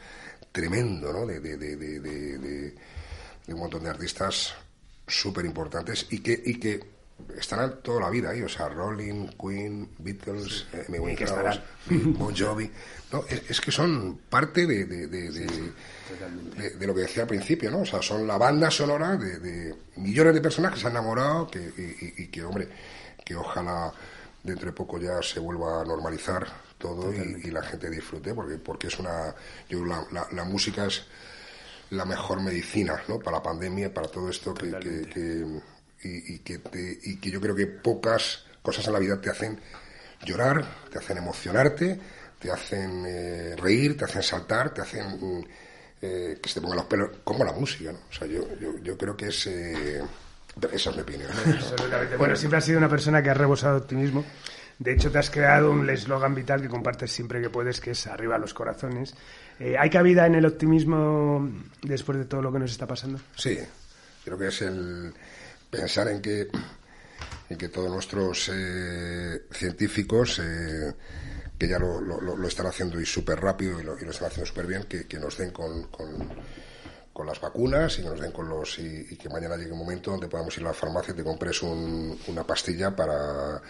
tremendo, 0.52 1.12
¿no? 1.12 1.26
De, 1.26 2.76
un 3.48 3.60
montón 3.60 3.84
de 3.84 3.90
artistas 3.90 4.54
súper 5.08 5.44
importantes 5.46 6.06
y 6.12 6.20
que, 6.20 6.40
y 6.46 6.60
que 6.60 6.84
estarán 7.36 7.82
toda 7.82 8.02
la 8.02 8.12
vida 8.12 8.30
ahí, 8.30 8.44
o 8.44 8.50
sea, 8.50 8.70
Rolling, 8.70 9.30
Queen, 9.30 9.90
Beatles, 9.98 10.68
sí. 10.72 11.96
eh, 11.96 12.04
Bon 12.16 12.36
Jovi. 12.36 12.70
No, 13.12 13.24
es, 13.28 13.60
que 13.60 13.72
son 13.72 14.20
parte 14.30 14.68
de, 14.68 14.86
de, 14.86 15.74
lo 16.86 16.94
que 16.94 17.02
decía 17.02 17.24
al 17.24 17.30
principio, 17.30 17.72
¿no? 17.72 17.80
O 17.80 17.86
sea, 17.88 18.04
son 18.04 18.28
la 18.28 18.38
banda 18.38 18.70
sonora 18.70 19.18
de, 19.18 19.74
millones 19.96 20.36
de 20.36 20.42
personas 20.42 20.74
que 20.74 20.80
se 20.80 20.86
han 20.86 20.94
enamorado 20.94 21.50
que, 21.50 22.14
y 22.18 22.28
que, 22.28 22.44
hombre, 22.44 22.70
que 23.26 23.36
ojalá 23.36 23.92
dentro 24.46 24.68
de 24.68 24.74
poco 24.74 25.00
ya 25.00 25.22
se 25.22 25.40
vuelva 25.40 25.82
a 25.82 25.86
normalizar 25.86 26.46
todo 26.78 27.12
y, 27.14 27.50
la 27.50 27.64
gente 27.64 27.90
disfrute, 27.90 28.34
porque, 28.34 28.58
porque 28.58 28.88
es 28.88 29.00
una. 29.00 29.34
Yo, 29.68 29.84
la, 29.86 30.06
la, 30.32 30.44
música 30.44 30.86
es 30.86 31.04
la 31.90 32.06
mejor 32.06 32.42
medicina 32.42 33.02
¿no? 33.08 33.20
para 33.20 33.38
la 33.38 33.44
pandemia, 33.44 33.94
para 33.94 34.08
todo 34.08 34.30
esto 34.30 34.54
que, 34.54 34.68
y, 36.04 36.40
que 36.40 36.62
y 37.04 37.18
que 37.18 37.32
yo 37.32 37.42
creo 37.42 37.56
que 37.56 37.68
pocas 37.68 38.46
cosas 38.62 38.86
en 38.88 38.94
la 38.94 39.00
vida 39.00 39.20
te 39.20 39.30
hacen 39.30 39.60
llorar, 40.24 40.66
te 40.92 41.00
hacen 41.00 41.18
emocionarte, 41.18 42.00
te 42.40 42.52
hacen 42.52 43.06
eh, 43.08 43.56
reír, 43.56 43.98
te 43.98 44.06
hacen 44.06 44.22
saltar, 44.22 44.74
te 44.74 44.82
hacen 44.82 45.48
eh, 46.02 46.38
que 46.42 46.50
se 46.50 46.56
te 46.56 46.62
pongan 46.62 46.78
los 46.78 46.86
pelos, 46.86 47.10
como 47.24 47.44
la 47.44 47.54
música. 47.54 47.92
¿no? 47.92 48.00
O 48.10 48.14
sea, 48.14 48.28
yo, 48.28 48.44
yo, 48.60 48.78
yo 48.80 48.98
creo 48.98 49.16
que 49.16 49.28
es. 49.28 49.48
Eh, 49.48 50.04
esa 50.72 50.90
es 50.90 50.96
mi 50.96 51.02
opinión. 51.02 51.30
Bueno, 52.18 52.36
siempre 52.36 52.58
has 52.58 52.66
sido 52.66 52.78
una 52.78 52.90
persona 52.90 53.22
que 53.22 53.30
ha 53.30 53.34
rebosado 53.34 53.78
optimismo. 53.78 54.24
De 54.78 54.94
hecho, 54.94 55.10
te 55.10 55.20
has 55.20 55.30
creado 55.30 55.72
un 55.72 55.90
eslogan 55.90 56.36
vital 56.36 56.62
que 56.62 56.68
compartes 56.68 57.12
siempre 57.12 57.42
que 57.42 57.50
puedes, 57.50 57.80
que 57.80 57.92
es 57.92 58.08
arriba 58.08 58.38
los 58.38 58.54
corazones. 58.54 59.16
Eh, 59.60 59.78
¿Hay 59.78 59.90
cabida 59.90 60.26
en 60.26 60.36
el 60.36 60.46
optimismo 60.46 61.50
después 61.82 62.18
de 62.18 62.26
todo 62.26 62.42
lo 62.42 62.52
que 62.52 62.60
nos 62.60 62.72
está 62.72 62.86
pasando? 62.86 63.20
Sí, 63.38 63.58
creo 64.24 64.38
que 64.38 64.48
es 64.48 64.62
el 64.62 65.14
pensar 65.70 66.10
en 66.10 66.22
que, 66.22 66.50
en 67.50 67.58
que 67.58 67.70
todos 67.70 67.90
nuestros 67.90 68.52
eh, 68.54 69.44
científicos, 69.52 70.42
eh, 70.44 70.94
que 71.58 71.68
ya 71.70 71.80
lo, 71.80 72.02
lo, 72.02 72.48
están 72.48 72.66
haciendo 72.66 73.00
y 73.00 73.06
súper 73.06 73.40
rápido 73.40 73.80
y 73.80 73.84
lo, 73.84 73.96
están 73.98 74.28
haciendo 74.28 74.46
súper 74.46 74.68
bien, 74.68 74.84
que, 74.84 75.08
que, 75.08 75.18
nos 75.18 75.38
den 75.38 75.52
con 75.52 75.84
con 75.84 76.28
las 77.24 77.40
vacunas 77.40 77.98
y 77.98 78.02
que 78.02 78.10
nos 78.10 78.20
den 78.20 78.32
con 78.32 78.50
los 78.50 78.78
y, 78.80 79.16
que 79.16 79.30
mañana 79.30 79.56
llegue 79.56 79.72
un 79.72 79.80
momento 79.80 80.12
donde 80.12 80.28
podamos 80.28 80.58
ir 80.58 80.64
a 80.64 80.68
la 80.68 80.74
farmacia 80.74 81.14
y 81.14 81.18
te 81.18 81.24
compres 81.24 81.62
una 81.62 82.44
pastilla 82.46 82.96
para 82.96 83.62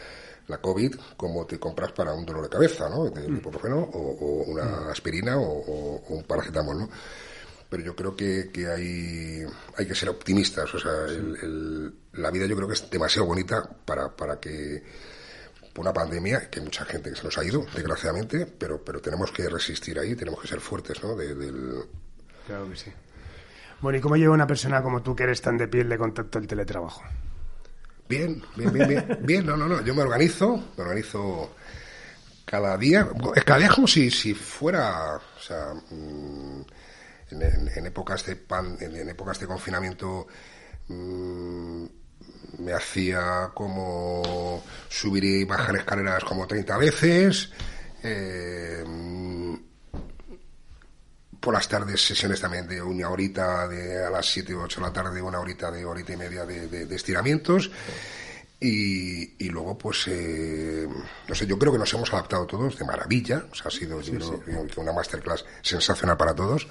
la 0.47 0.57
COVID 0.57 0.95
como 1.17 1.45
te 1.45 1.59
compras 1.59 1.91
para 1.91 2.13
un 2.13 2.25
dolor 2.25 2.43
de 2.43 2.49
cabeza, 2.49 2.89
¿no? 2.89 3.09
De 3.09 3.21
mm. 3.21 3.37
ibuprofeno 3.37 3.79
o, 3.79 4.43
una 4.47 4.65
mm. 4.65 4.89
aspirina 4.89 5.37
o, 5.37 6.01
un 6.09 6.23
paracetamol, 6.23 6.79
¿no? 6.79 6.89
Pero 7.69 7.83
yo 7.83 7.95
creo 7.95 8.15
que, 8.15 8.49
que 8.51 8.67
hay, 8.67 9.41
hay 9.77 9.87
que 9.87 9.95
ser 9.95 10.09
optimistas. 10.09 10.73
O 10.73 10.79
sea, 10.79 10.91
la 12.13 12.31
vida 12.31 12.45
yo 12.45 12.55
creo 12.55 12.67
que 12.67 12.75
es 12.75 12.89
demasiado 12.89 13.27
bonita 13.27 13.67
para, 13.85 14.15
para 14.15 14.39
que 14.39 14.83
por 15.73 15.83
una 15.83 15.93
pandemia, 15.93 16.49
que 16.49 16.59
hay 16.59 16.65
mucha 16.65 16.85
gente 16.85 17.09
que 17.09 17.17
se 17.17 17.23
nos 17.23 17.37
ha 17.37 17.43
ido, 17.43 17.65
desgraciadamente, 17.75 18.45
pero, 18.45 18.81
pero 18.81 19.01
tenemos 19.01 19.31
que 19.31 19.49
resistir 19.49 19.99
ahí, 19.99 20.15
tenemos 20.15 20.39
que 20.39 20.47
ser 20.47 20.61
fuertes, 20.61 21.03
¿no? 21.03 21.15
del... 21.17 21.83
Claro 22.47 22.69
que 22.69 22.77
sí. 22.77 22.93
Bueno, 23.81 23.97
¿y 23.97 24.01
cómo 24.01 24.15
lleva 24.15 24.33
una 24.33 24.47
persona 24.47 24.81
como 24.81 25.01
tú 25.01 25.15
que 25.15 25.23
eres 25.23 25.41
tan 25.41 25.57
de 25.57 25.67
piel 25.67 25.89
de 25.89 25.97
contacto 25.97 26.39
el 26.39 26.47
teletrabajo? 26.47 27.03
Bien, 28.07 28.41
bien, 28.55 28.71
bien, 28.71 28.87
bien. 28.87 29.19
bien, 29.21 29.45
no, 29.45 29.57
no, 29.57 29.67
no. 29.67 29.81
Yo 29.81 29.93
me 29.93 30.03
organizo, 30.03 30.57
me 30.77 30.83
organizo 30.83 31.55
cada 32.45 32.77
día. 32.77 33.07
Cada 33.45 33.59
día 33.59 33.69
como 33.69 33.87
si, 33.87 34.09
fuera, 34.33 35.15
o 35.15 35.39
sea, 35.39 35.73
mm, 35.73 36.61
en, 37.31 37.85
épocas 37.85 38.25
de 38.25 38.35
pan, 38.35 38.77
en, 38.79 39.09
épocas 39.09 39.39
de 39.39 39.47
confinamiento 39.47 40.27
mm, 40.87 41.85
me 42.59 42.73
hacía 42.73 43.49
como 43.53 44.63
subir 44.87 45.23
y 45.23 45.43
bajar 45.43 45.75
escaleras 45.75 46.23
como 46.23 46.47
30 46.47 46.77
veces. 46.77 47.51
Eh, 48.03 48.83
por 51.45 51.53
las 51.53 51.69
tardes 51.69 52.01
sesiones 52.03 52.41
también 52.41 52.67
de 52.67 52.81
una 52.81 53.07
horita 53.07 53.67
de 53.67 54.03
a 54.03 54.09
las 54.09 54.25
7 54.25 54.55
o 54.55 54.63
8 54.63 54.81
de 54.81 54.87
la 54.87 54.91
tarde, 54.91 55.21
una 55.21 55.39
horita 55.39 55.69
de 55.69 55.85
horita 55.85 56.13
y 56.13 56.17
media 56.17 56.43
de, 56.43 56.95
estiramientos. 56.95 57.69
Y, 58.59 59.47
luego, 59.49 59.77
pues, 59.77 60.07
eh, 60.07 60.87
no 61.27 61.35
sé, 61.35 61.45
yo 61.45 61.59
creo 61.59 61.71
que 61.71 61.77
nos 61.77 61.93
hemos 61.93 62.11
adaptado 62.11 62.47
todos 62.47 62.79
de 62.79 62.83
maravilla. 62.83 63.45
O 63.51 63.53
sea, 63.53 63.67
ha 63.67 63.71
sido 63.71 64.01
una 64.77 64.91
masterclass 64.91 65.45
sensacional 65.61 66.17
para 66.17 66.33
todos. 66.33 66.67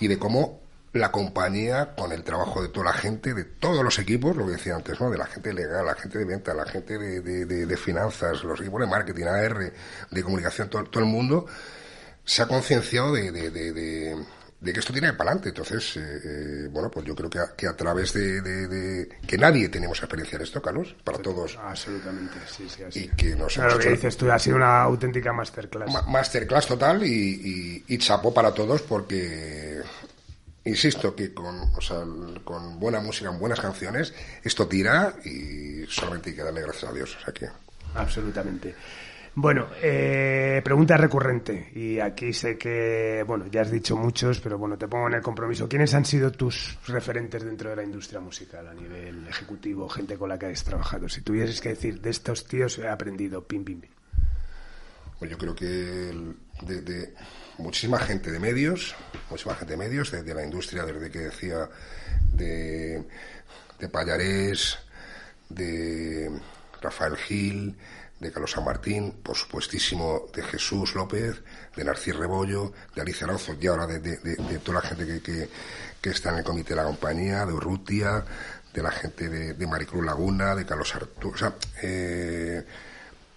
Y 0.00 0.08
de 0.08 0.18
cómo 0.18 0.62
la 0.94 1.12
compañía, 1.12 1.94
con 1.94 2.12
el 2.12 2.24
trabajo 2.24 2.62
de 2.62 2.68
toda 2.68 2.86
la 2.86 2.92
gente, 2.94 3.34
de 3.34 3.44
todos 3.44 3.84
los 3.84 3.98
equipos, 3.98 4.34
lo 4.34 4.46
que 4.46 4.52
decía 4.52 4.74
antes, 4.74 4.98
¿no? 5.02 5.10
De 5.10 5.18
la 5.18 5.26
gente 5.26 5.52
legal, 5.52 5.84
la 5.84 5.96
gente 5.96 6.18
de 6.18 6.24
venta, 6.24 6.54
la 6.54 6.64
gente 6.64 6.96
de, 6.96 7.76
finanzas, 7.76 8.42
los 8.42 8.58
equipos 8.58 8.80
de 8.80 8.86
marketing, 8.86 9.24
AR, 9.24 9.72
de 10.10 10.22
comunicación, 10.22 10.70
todo, 10.70 10.84
todo 10.84 11.04
el 11.04 11.10
mundo, 11.10 11.44
se 12.24 12.42
ha 12.42 12.46
concienciado 12.46 13.12
de, 13.12 13.30
de, 13.32 13.50
de, 13.50 14.72
que 14.72 14.78
esto 14.78 14.92
tiene 14.92 15.12
para 15.12 15.30
adelante. 15.30 15.48
Entonces, 15.50 15.96
eh, 15.96 16.20
eh, 16.24 16.68
bueno, 16.70 16.90
pues 16.90 17.04
yo 17.04 17.14
creo 17.14 17.28
que 17.28 17.38
a, 17.38 17.54
que 17.56 17.66
a 17.66 17.76
través 17.76 18.12
de, 18.12 19.08
que 19.26 19.38
nadie 19.38 19.68
tenemos 19.68 19.98
experiencia 19.98 20.36
en 20.36 20.42
esto, 20.42 20.62
Carlos, 20.62 20.94
para 21.04 21.18
todos. 21.18 21.58
Absolutamente, 21.60 22.36
sí, 22.46 22.68
sí, 22.68 22.82
así. 22.84 23.04
Y 23.04 23.08
que 23.08 23.34
nos 23.34 23.54
claro, 23.54 23.78
que 23.78 23.90
dices 23.90 24.16
tú, 24.16 24.30
ha 24.30 24.38
sido 24.38 24.56
una 24.56 24.82
auténtica 24.82 25.32
masterclass. 25.32 26.06
masterclass 26.06 26.66
total 26.66 27.04
y, 27.04 27.84
y, 27.86 27.98
chapo 27.98 28.32
para 28.32 28.54
todos 28.54 28.82
porque, 28.82 29.80
insisto, 30.64 31.14
que 31.16 31.34
con, 31.34 31.56
o 31.74 31.80
sea, 31.80 32.04
con 32.44 32.78
buena 32.78 33.00
música, 33.00 33.30
con 33.30 33.40
buenas 33.40 33.60
canciones, 33.60 34.14
esto 34.44 34.68
tira 34.68 35.14
y 35.24 35.84
solamente 35.88 36.30
hay 36.30 36.36
que 36.36 36.42
darle 36.44 36.62
gracias 36.62 36.90
a 36.90 36.94
Dios. 36.94 37.16
O 37.16 37.24
sea 37.24 37.34
que... 37.34 37.48
Absolutamente. 37.94 38.74
Bueno, 39.34 39.68
eh, 39.80 40.60
pregunta 40.62 40.96
recurrente. 40.98 41.70
Y 41.74 41.98
aquí 41.98 42.34
sé 42.34 42.58
que, 42.58 43.24
bueno, 43.26 43.46
ya 43.50 43.62
has 43.62 43.70
dicho 43.70 43.96
muchos, 43.96 44.40
pero 44.40 44.58
bueno, 44.58 44.76
te 44.76 44.88
pongo 44.88 45.08
en 45.08 45.14
el 45.14 45.22
compromiso. 45.22 45.66
¿Quiénes 45.68 45.94
han 45.94 46.04
sido 46.04 46.30
tus 46.32 46.78
referentes 46.86 47.42
dentro 47.42 47.70
de 47.70 47.76
la 47.76 47.82
industria 47.82 48.20
musical 48.20 48.68
a 48.68 48.74
nivel 48.74 49.26
ejecutivo, 49.26 49.88
gente 49.88 50.18
con 50.18 50.28
la 50.28 50.38
que 50.38 50.46
has 50.46 50.62
trabajado? 50.62 51.08
Si 51.08 51.22
tuvieses 51.22 51.62
que 51.62 51.70
decir, 51.70 52.00
de 52.00 52.10
estos 52.10 52.46
tíos 52.46 52.78
he 52.78 52.88
aprendido, 52.88 53.46
pim, 53.46 53.64
pim, 53.64 53.80
pim. 53.80 53.90
Pues 55.18 55.30
yo 55.30 55.38
creo 55.38 55.54
que 55.54 55.66
de, 55.66 57.14
muchísima 57.56 57.98
gente 58.00 58.30
de 58.30 58.38
medios, 58.38 58.94
muchísima 59.30 59.54
gente 59.54 59.72
de 59.72 59.78
medios, 59.78 60.10
de, 60.10 60.34
la 60.34 60.44
industria, 60.44 60.84
desde 60.84 61.10
que 61.10 61.18
decía 61.20 61.70
de, 62.34 63.02
de 63.78 63.88
Payarés, 63.88 64.78
de 65.48 66.28
Rafael 66.82 67.16
Gil, 67.16 67.76
de 68.22 68.30
Carlos 68.30 68.52
San 68.52 68.64
Martín, 68.64 69.16
por 69.22 69.36
supuestísimo 69.36 70.28
de 70.32 70.42
Jesús 70.44 70.94
López, 70.94 71.42
de 71.74 71.84
Narcís 71.84 72.14
Rebollo, 72.14 72.72
de 72.94 73.02
Alicia 73.02 73.26
Alonso 73.26 73.56
y 73.60 73.66
ahora 73.66 73.86
de, 73.86 74.58
toda 74.64 74.80
la 74.80 74.88
gente 74.88 75.20
que, 75.20 75.48
que, 76.00 76.10
está 76.10 76.30
en 76.30 76.38
el 76.38 76.44
comité 76.44 76.70
de 76.70 76.76
la 76.76 76.84
compañía, 76.84 77.44
de 77.44 77.52
Urrutia, 77.52 78.24
de 78.72 78.82
la 78.82 78.92
gente 78.92 79.28
de, 79.28 79.66
Maricruz 79.66 80.04
Laguna, 80.04 80.54
de 80.54 80.64
Carlos 80.64 80.94
Arturo, 80.94 81.34
o 81.34 81.36
sea, 81.36 81.54
eh, 81.82 82.64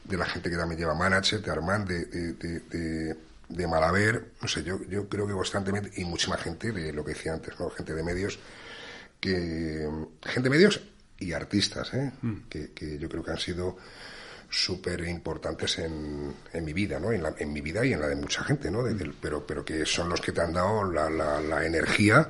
de 0.03 0.17
la 0.17 0.25
gente 0.25 0.51
que 0.51 0.55
también 0.55 0.79
lleva 0.79 0.93
manager, 0.93 1.41
de 1.41 1.51
Armand, 1.51 1.87
de, 1.87 3.15
de, 3.49 3.67
Malaver, 3.67 4.33
no 4.39 4.47
sé, 4.47 4.63
yo, 4.63 4.79
yo 4.87 5.09
creo 5.09 5.25
que 5.25 5.33
constantemente, 5.33 5.99
y 5.99 6.05
muchísima 6.05 6.37
gente 6.37 6.71
de 6.71 6.93
lo 6.93 7.03
que 7.03 7.13
decía 7.13 7.33
antes, 7.33 7.59
¿no? 7.59 7.71
Gente 7.71 7.95
de 7.95 8.03
medios, 8.03 8.37
que, 9.19 9.89
gente 10.21 10.49
de 10.49 10.49
medios 10.49 10.79
y 11.17 11.33
artistas, 11.33 11.91
¿eh? 11.95 12.11
Mm. 12.21 12.35
Que, 12.49 12.71
que 12.71 12.99
yo 12.99 13.09
creo 13.09 13.23
que 13.23 13.31
han 13.31 13.39
sido 13.39 13.77
súper 14.55 15.01
importantes 15.01 15.79
en, 15.79 16.33
en, 16.53 16.63
mi 16.63 16.71
vida, 16.71 16.97
¿no? 16.97 17.11
En, 17.11 17.21
la, 17.21 17.33
en, 17.37 17.51
mi 17.51 17.59
vida 17.59 17.85
y 17.85 17.91
en 17.91 17.99
la 17.99 18.07
de 18.07 18.15
mucha 18.15 18.43
gente, 18.43 18.71
¿no? 18.71 18.83
pero, 19.19 19.45
pero 19.45 19.65
que 19.65 19.85
son 19.85 20.07
los 20.07 20.21
que 20.21 20.31
te 20.31 20.41
han 20.41 20.53
dado 20.53 20.89
la, 20.89 21.09
la, 21.09 21.41
la, 21.41 21.65
energía 21.65 22.29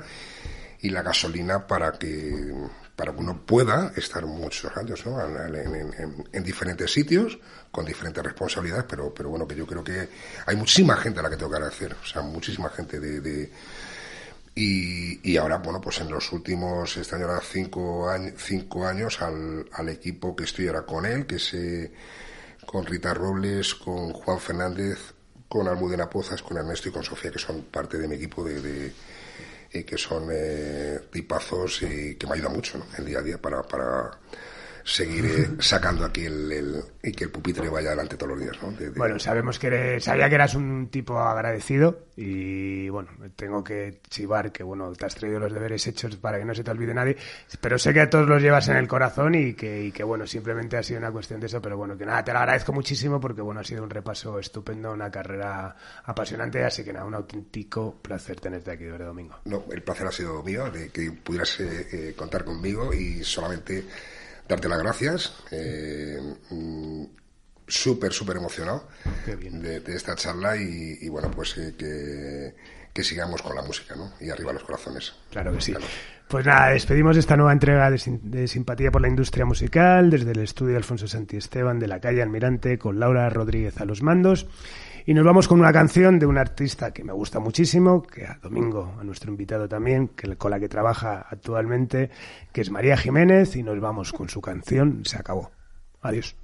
y 0.81 0.89
la 0.89 1.03
gasolina 1.03 1.67
para 1.67 1.91
que, 1.91 2.51
para 2.95 3.13
que 3.13 3.19
uno 3.19 3.45
pueda 3.45 3.93
estar 3.95 4.25
muchos 4.25 4.75
años, 4.75 5.05
¿no? 5.05 5.21
En, 5.23 6.25
en, 6.31 6.43
diferentes 6.43 6.91
sitios, 6.91 7.37
con 7.69 7.85
diferentes 7.85 8.23
responsabilidades, 8.23 8.85
pero, 8.89 9.13
pero 9.13 9.29
bueno, 9.29 9.47
que 9.47 9.55
yo 9.55 9.67
creo 9.67 9.83
que 9.83 10.09
hay 10.47 10.55
muchísima 10.55 10.97
gente 10.97 11.19
a 11.19 11.23
la 11.23 11.29
que 11.29 11.37
tengo 11.37 11.51
que 11.51 11.57
agradecer, 11.57 11.95
o 12.01 12.05
sea, 12.05 12.23
muchísima 12.23 12.69
gente 12.69 12.99
de, 12.99 13.21
de 13.21 13.51
y, 14.55 15.31
y, 15.31 15.37
ahora, 15.37 15.57
bueno, 15.57 15.81
pues 15.81 15.99
en 15.99 16.09
los 16.09 16.31
últimos, 16.31 16.95
este 16.95 17.15
año 17.15 17.25
ahora 17.25 17.41
cinco, 17.41 18.09
años, 18.09 18.33
cinco 18.37 18.87
años 18.87 19.21
al, 19.21 19.67
al, 19.73 19.89
equipo 19.89 20.35
que 20.35 20.45
estoy 20.45 20.67
ahora 20.67 20.85
con 20.85 21.05
él, 21.05 21.25
que 21.25 21.35
es 21.35 21.53
eh, 21.53 21.91
con 22.65 22.85
Rita 22.85 23.13
Robles, 23.13 23.75
con 23.75 24.13
Juan 24.13 24.39
Fernández, 24.39 25.13
con 25.49 25.67
Almudena 25.67 26.09
Pozas, 26.09 26.41
con 26.41 26.57
Ernesto 26.57 26.89
y 26.89 26.91
con 26.93 27.03
Sofía, 27.03 27.31
que 27.31 27.39
son 27.39 27.63
parte 27.63 27.97
de 27.97 28.07
mi 28.07 28.15
equipo 28.15 28.43
de, 28.45 28.61
de 28.61 28.93
eh, 29.71 29.83
que 29.83 29.97
son 29.97 30.29
eh, 30.31 31.01
tipazos 31.11 31.81
y 31.81 32.15
que 32.15 32.25
me 32.25 32.35
ayuda 32.35 32.47
mucho 32.47 32.77
¿no? 32.77 32.85
el 32.97 33.05
día 33.05 33.19
a 33.19 33.21
día 33.21 33.37
para, 33.37 33.61
para 33.61 34.11
seguir 34.85 35.57
sacando 35.59 36.05
aquí 36.05 36.25
el, 36.25 36.83
y 37.01 37.11
que 37.11 37.23
el 37.23 37.31
pupitre 37.31 37.67
vaya 37.69 37.87
adelante 37.87 38.17
todos 38.17 38.33
los 38.33 38.39
días. 38.39 38.55
¿no? 38.61 38.71
Bueno, 38.95 39.17
sabemos 39.17 39.57
que 39.57 39.67
eres, 39.67 40.03
sabía 40.03 40.29
que 40.29 40.35
eras 40.35 40.53
un 40.53 40.89
tipo 40.89 41.19
agradecido 41.19 42.05
y 42.15 42.87
bueno, 42.89 43.09
tengo 43.35 43.63
que 43.63 43.99
chivar 44.07 44.51
que 44.51 44.63
bueno, 44.63 44.93
te 44.93 45.07
has 45.07 45.15
traído 45.15 45.39
los 45.39 45.51
deberes 45.51 45.87
hechos 45.87 46.15
para 46.17 46.37
que 46.37 46.45
no 46.45 46.53
se 46.53 46.63
te 46.63 46.69
olvide 46.69 46.93
nadie, 46.93 47.17
pero 47.59 47.79
sé 47.79 47.93
que 47.93 48.01
a 48.01 48.09
todos 48.11 48.29
los 48.29 48.41
llevas 48.41 48.67
en 48.67 48.77
el 48.77 48.87
corazón 48.87 49.33
y 49.33 49.55
que, 49.55 49.85
y 49.85 49.91
que 49.91 50.03
bueno, 50.03 50.27
simplemente 50.27 50.77
ha 50.77 50.83
sido 50.83 50.99
una 50.99 51.11
cuestión 51.11 51.39
de 51.39 51.47
eso, 51.47 51.59
pero 51.59 51.77
bueno, 51.77 51.97
que 51.97 52.05
nada, 52.05 52.23
te 52.23 52.31
lo 52.31 52.37
agradezco 52.37 52.71
muchísimo 52.71 53.19
porque 53.19 53.41
bueno, 53.41 53.61
ha 53.61 53.63
sido 53.63 53.83
un 53.83 53.89
repaso 53.89 54.37
estupendo, 54.37 54.93
una 54.93 55.09
carrera 55.09 55.75
apasionante, 56.03 56.63
así 56.63 56.83
que 56.83 56.93
nada, 56.93 57.05
un 57.05 57.15
auténtico 57.15 57.95
placer 58.03 58.39
tenerte 58.39 58.69
aquí, 58.69 58.83
de 58.83 58.99
Domingo. 58.99 59.39
No, 59.45 59.65
el 59.71 59.81
placer 59.81 60.05
ha 60.05 60.11
sido 60.11 60.43
mío 60.43 60.69
de 60.69 60.89
que 60.89 61.11
pudieras 61.11 61.59
eh, 61.59 61.87
eh, 61.91 62.13
contar 62.15 62.43
conmigo 62.43 62.93
y 62.93 63.23
solamente 63.23 63.83
darte 64.47 64.69
las 64.69 64.79
gracias. 64.79 65.33
Eh, 65.51 66.19
mm, 66.49 67.03
súper, 67.67 68.13
súper 68.13 68.37
emocionado 68.37 68.87
de, 69.25 69.81
esta 69.87 70.15
charla 70.15 70.55
y, 70.55 71.09
bueno, 71.09 71.31
pues 71.31 71.57
eh, 71.57 71.73
que, 71.77 72.55
que, 72.93 73.03
sigamos 73.03 73.41
con 73.41 73.55
la 73.55 73.63
música, 73.63 73.95
¿no? 73.95 74.13
Y 74.19 74.29
arriba 74.29 74.53
los 74.53 74.63
corazones. 74.63 75.13
Claro 75.31 75.51
que 75.53 75.61
sí. 75.61 75.73
Pues 76.27 76.45
nada, 76.45 76.69
despedimos 76.69 77.17
esta 77.17 77.37
nueva 77.37 77.53
entrega 77.53 77.89
de, 77.91 78.01
de, 78.23 78.47
Simpatía 78.47 78.91
por 78.91 79.01
la 79.01 79.07
Industria 79.07 79.45
Musical 79.45 80.09
desde 80.09 80.31
el 80.31 80.39
estudio 80.39 80.75
Alfonso 80.75 81.07
Santi 81.07 81.37
Esteban 81.37 81.79
de 81.79 81.87
la 81.87 81.99
calle 81.99 82.23
Almirante 82.23 82.79
con 82.79 82.99
Laura 82.99 83.29
Rodríguez 83.29 83.79
a 83.79 83.85
los 83.85 84.01
mandos. 84.01 84.47
Y 85.07 85.13
nos 85.13 85.23
vamos 85.23 85.47
con 85.47 85.59
una 85.59 85.71
canción 85.71 86.17
de 86.17 86.25
un 86.25 86.37
artista 86.37 86.91
que 86.91 87.03
me 87.03 87.13
gusta 87.13 87.39
muchísimo, 87.39 88.01
que 88.01 88.25
a 88.25 88.39
Domingo, 88.41 88.95
a 88.99 89.03
nuestro 89.03 89.29
invitado 89.29 89.69
también, 89.69 90.07
que, 90.09 90.35
con 90.35 90.49
la 90.49 90.59
que 90.59 90.67
trabaja 90.67 91.27
actualmente, 91.29 92.09
que 92.51 92.61
es 92.61 92.71
María 92.71 92.97
Jiménez, 92.97 93.55
y 93.55 93.61
nos 93.61 93.79
vamos 93.79 94.11
con 94.11 94.29
su 94.29 94.41
canción 94.41 95.03
Se 95.05 95.17
acabó. 95.17 95.51
Adiós. 96.01 96.35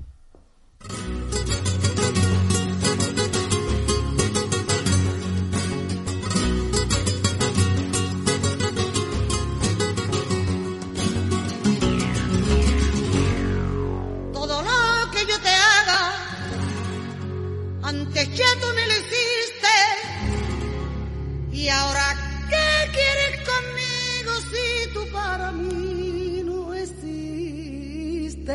Y 21.62 21.70
ahora, 21.70 22.16
¿qué 22.50 22.92
quieres 22.92 23.48
conmigo 23.52 24.32
si 24.50 24.90
tú 24.96 25.02
para 25.12 25.52
mí 25.52 26.42
no 26.44 26.74
existes? 26.74 28.48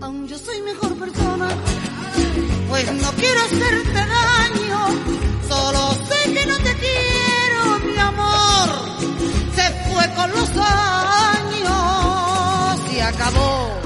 Aún 0.00 0.26
yo 0.26 0.36
soy 0.36 0.60
mejor 0.62 0.98
persona, 0.98 1.48
pues 2.68 2.92
no 2.92 3.12
quiero 3.12 3.40
hacerte 3.42 3.92
daño. 3.92 4.88
Solo 5.48 5.92
sé 6.08 6.32
que 6.32 6.44
no 6.44 6.56
te 6.56 6.74
quiero, 6.84 7.78
mi 7.86 7.96
amor. 7.96 8.68
Se 9.54 9.70
fue 9.86 10.12
con 10.16 10.28
los 10.32 10.50
años 11.36 11.70
y 12.92 12.98
acabó 12.98 13.83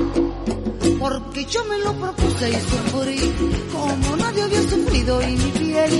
porque 1.09 1.45
yo 1.47 1.65
me 1.65 1.79
lo 1.79 1.93
propuse 1.95 2.51
y 2.51 2.61
sufrí 2.71 3.19
como 3.73 4.17
nadie 4.17 4.43
había 4.43 4.63
sufrido 4.63 5.23
y 5.23 5.37
mi 5.37 5.51
piel 5.53 5.91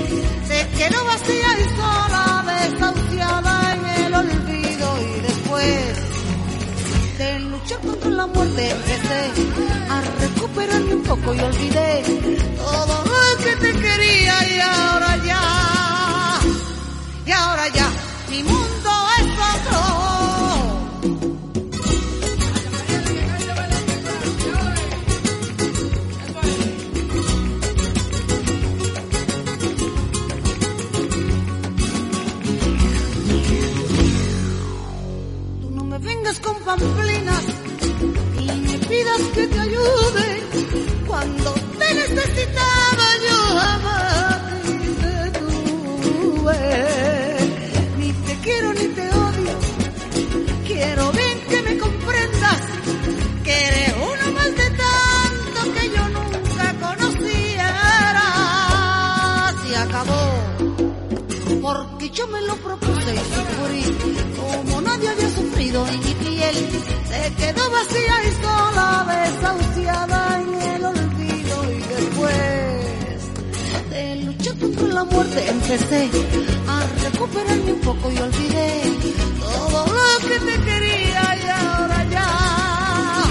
se 0.47 0.67
quedó 0.77 1.03
vacía 1.03 1.49
y 1.59 1.63
sola, 1.75 2.45
desahuciada 2.47 3.73
en 3.73 3.85
el 4.05 4.13
olvido 4.13 4.87
y 5.01 5.21
después 5.21 5.95
de 7.17 7.39
luchar 7.39 7.79
contra 7.79 8.09
la 8.11 8.27
muerte 8.27 8.69
empecé 8.69 9.21
a 9.89 10.01
recuperarme 10.21 10.95
un 10.95 11.03
poco 11.03 11.33
y 11.33 11.39
olvidé 11.39 12.03
todo 12.57 13.03
lo 13.05 13.43
que 13.43 13.55
te 13.55 13.71
quería 13.79 14.55
y 14.55 14.59
ahora 14.59 15.17
ya, 15.25 16.39
y 17.25 17.31
ahora 17.31 17.67
ya, 17.69 17.89
mi 18.29 18.43
mundo 18.43 18.91
es 19.17 19.25
otro. 19.25 19.98
Pamplinas 36.69 37.45
y 38.39 38.45
me 38.45 38.77
pidas 38.77 39.21
que 39.33 39.47
te 39.47 39.59
ayude 39.59 40.27
cuando 41.07 41.51
te 41.79 41.93
necesitaba 41.95 43.05
yo 43.27 43.37
jamás 43.59 44.41
te 45.01 45.15
tuve. 45.39 46.61
Ni 47.97 48.09
te 48.11 48.33
quiero 48.43 48.73
ni 48.73 48.87
te 48.97 49.05
odio, 49.25 49.55
quiero 50.67 51.11
bien 51.13 51.37
que 51.49 51.61
me 51.63 51.77
comprendas 51.79 52.61
que 53.43 53.55
eres 53.67 53.95
uno 54.11 54.25
más 54.37 54.51
de 54.61 54.69
tanto 54.85 55.59
que 55.73 55.83
yo 55.95 56.03
nunca 56.17 56.65
conociera. 56.85 58.25
Se 59.63 59.75
acabó, 59.75 60.23
porque 61.63 62.09
yo 62.11 62.27
me 62.27 62.41
lo 62.41 62.55
propuse 62.57 63.13
en 65.69 65.99
mi 65.99 66.13
piel. 66.15 66.55
Se 67.09 67.33
quedó 67.35 67.69
vacía 67.69 68.15
y 68.23 68.31
sola, 68.41 69.05
desahuciada 69.07 70.41
en 70.41 70.61
el 70.61 70.85
olvido 70.85 71.71
y 71.71 71.79
después 71.79 73.19
de 73.91 74.15
luchar 74.25 74.57
contra 74.57 74.87
la 74.87 75.03
muerte 75.03 75.47
empecé 75.47 76.09
a 76.67 77.09
recuperarme 77.11 77.73
un 77.73 77.81
poco 77.81 78.11
y 78.11 78.17
olvidé 78.17 78.81
todo 79.39 79.85
lo 79.85 80.27
que 80.27 80.39
te 80.39 80.61
quería 80.61 81.37
y 81.43 81.47
ahora 81.49 82.03
ya, 82.09 83.23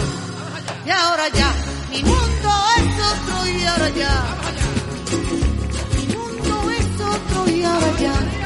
y 0.86 0.90
ahora 0.90 1.28
ya, 1.30 1.52
mi 1.90 2.02
mundo 2.04 2.50
es 2.76 2.88
otro 3.12 3.48
y 3.48 3.64
ahora 3.64 3.88
ya. 3.90 4.24
Mi 5.96 6.06
mundo 6.14 6.70
es 6.70 7.00
otro 7.00 7.50
y 7.50 7.62
ahora 7.64 7.92
ya. 8.00 8.37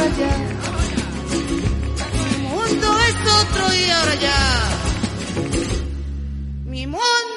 ahora 0.00 0.16
ya. 0.16 0.32
Mi 2.30 2.48
mundo 2.48 2.98
es 3.08 3.16
otro 3.42 3.74
y 3.74 3.90
ahora 3.90 4.14
ya. 4.14 4.38
Mi 6.64 6.86
mundo. 6.86 7.29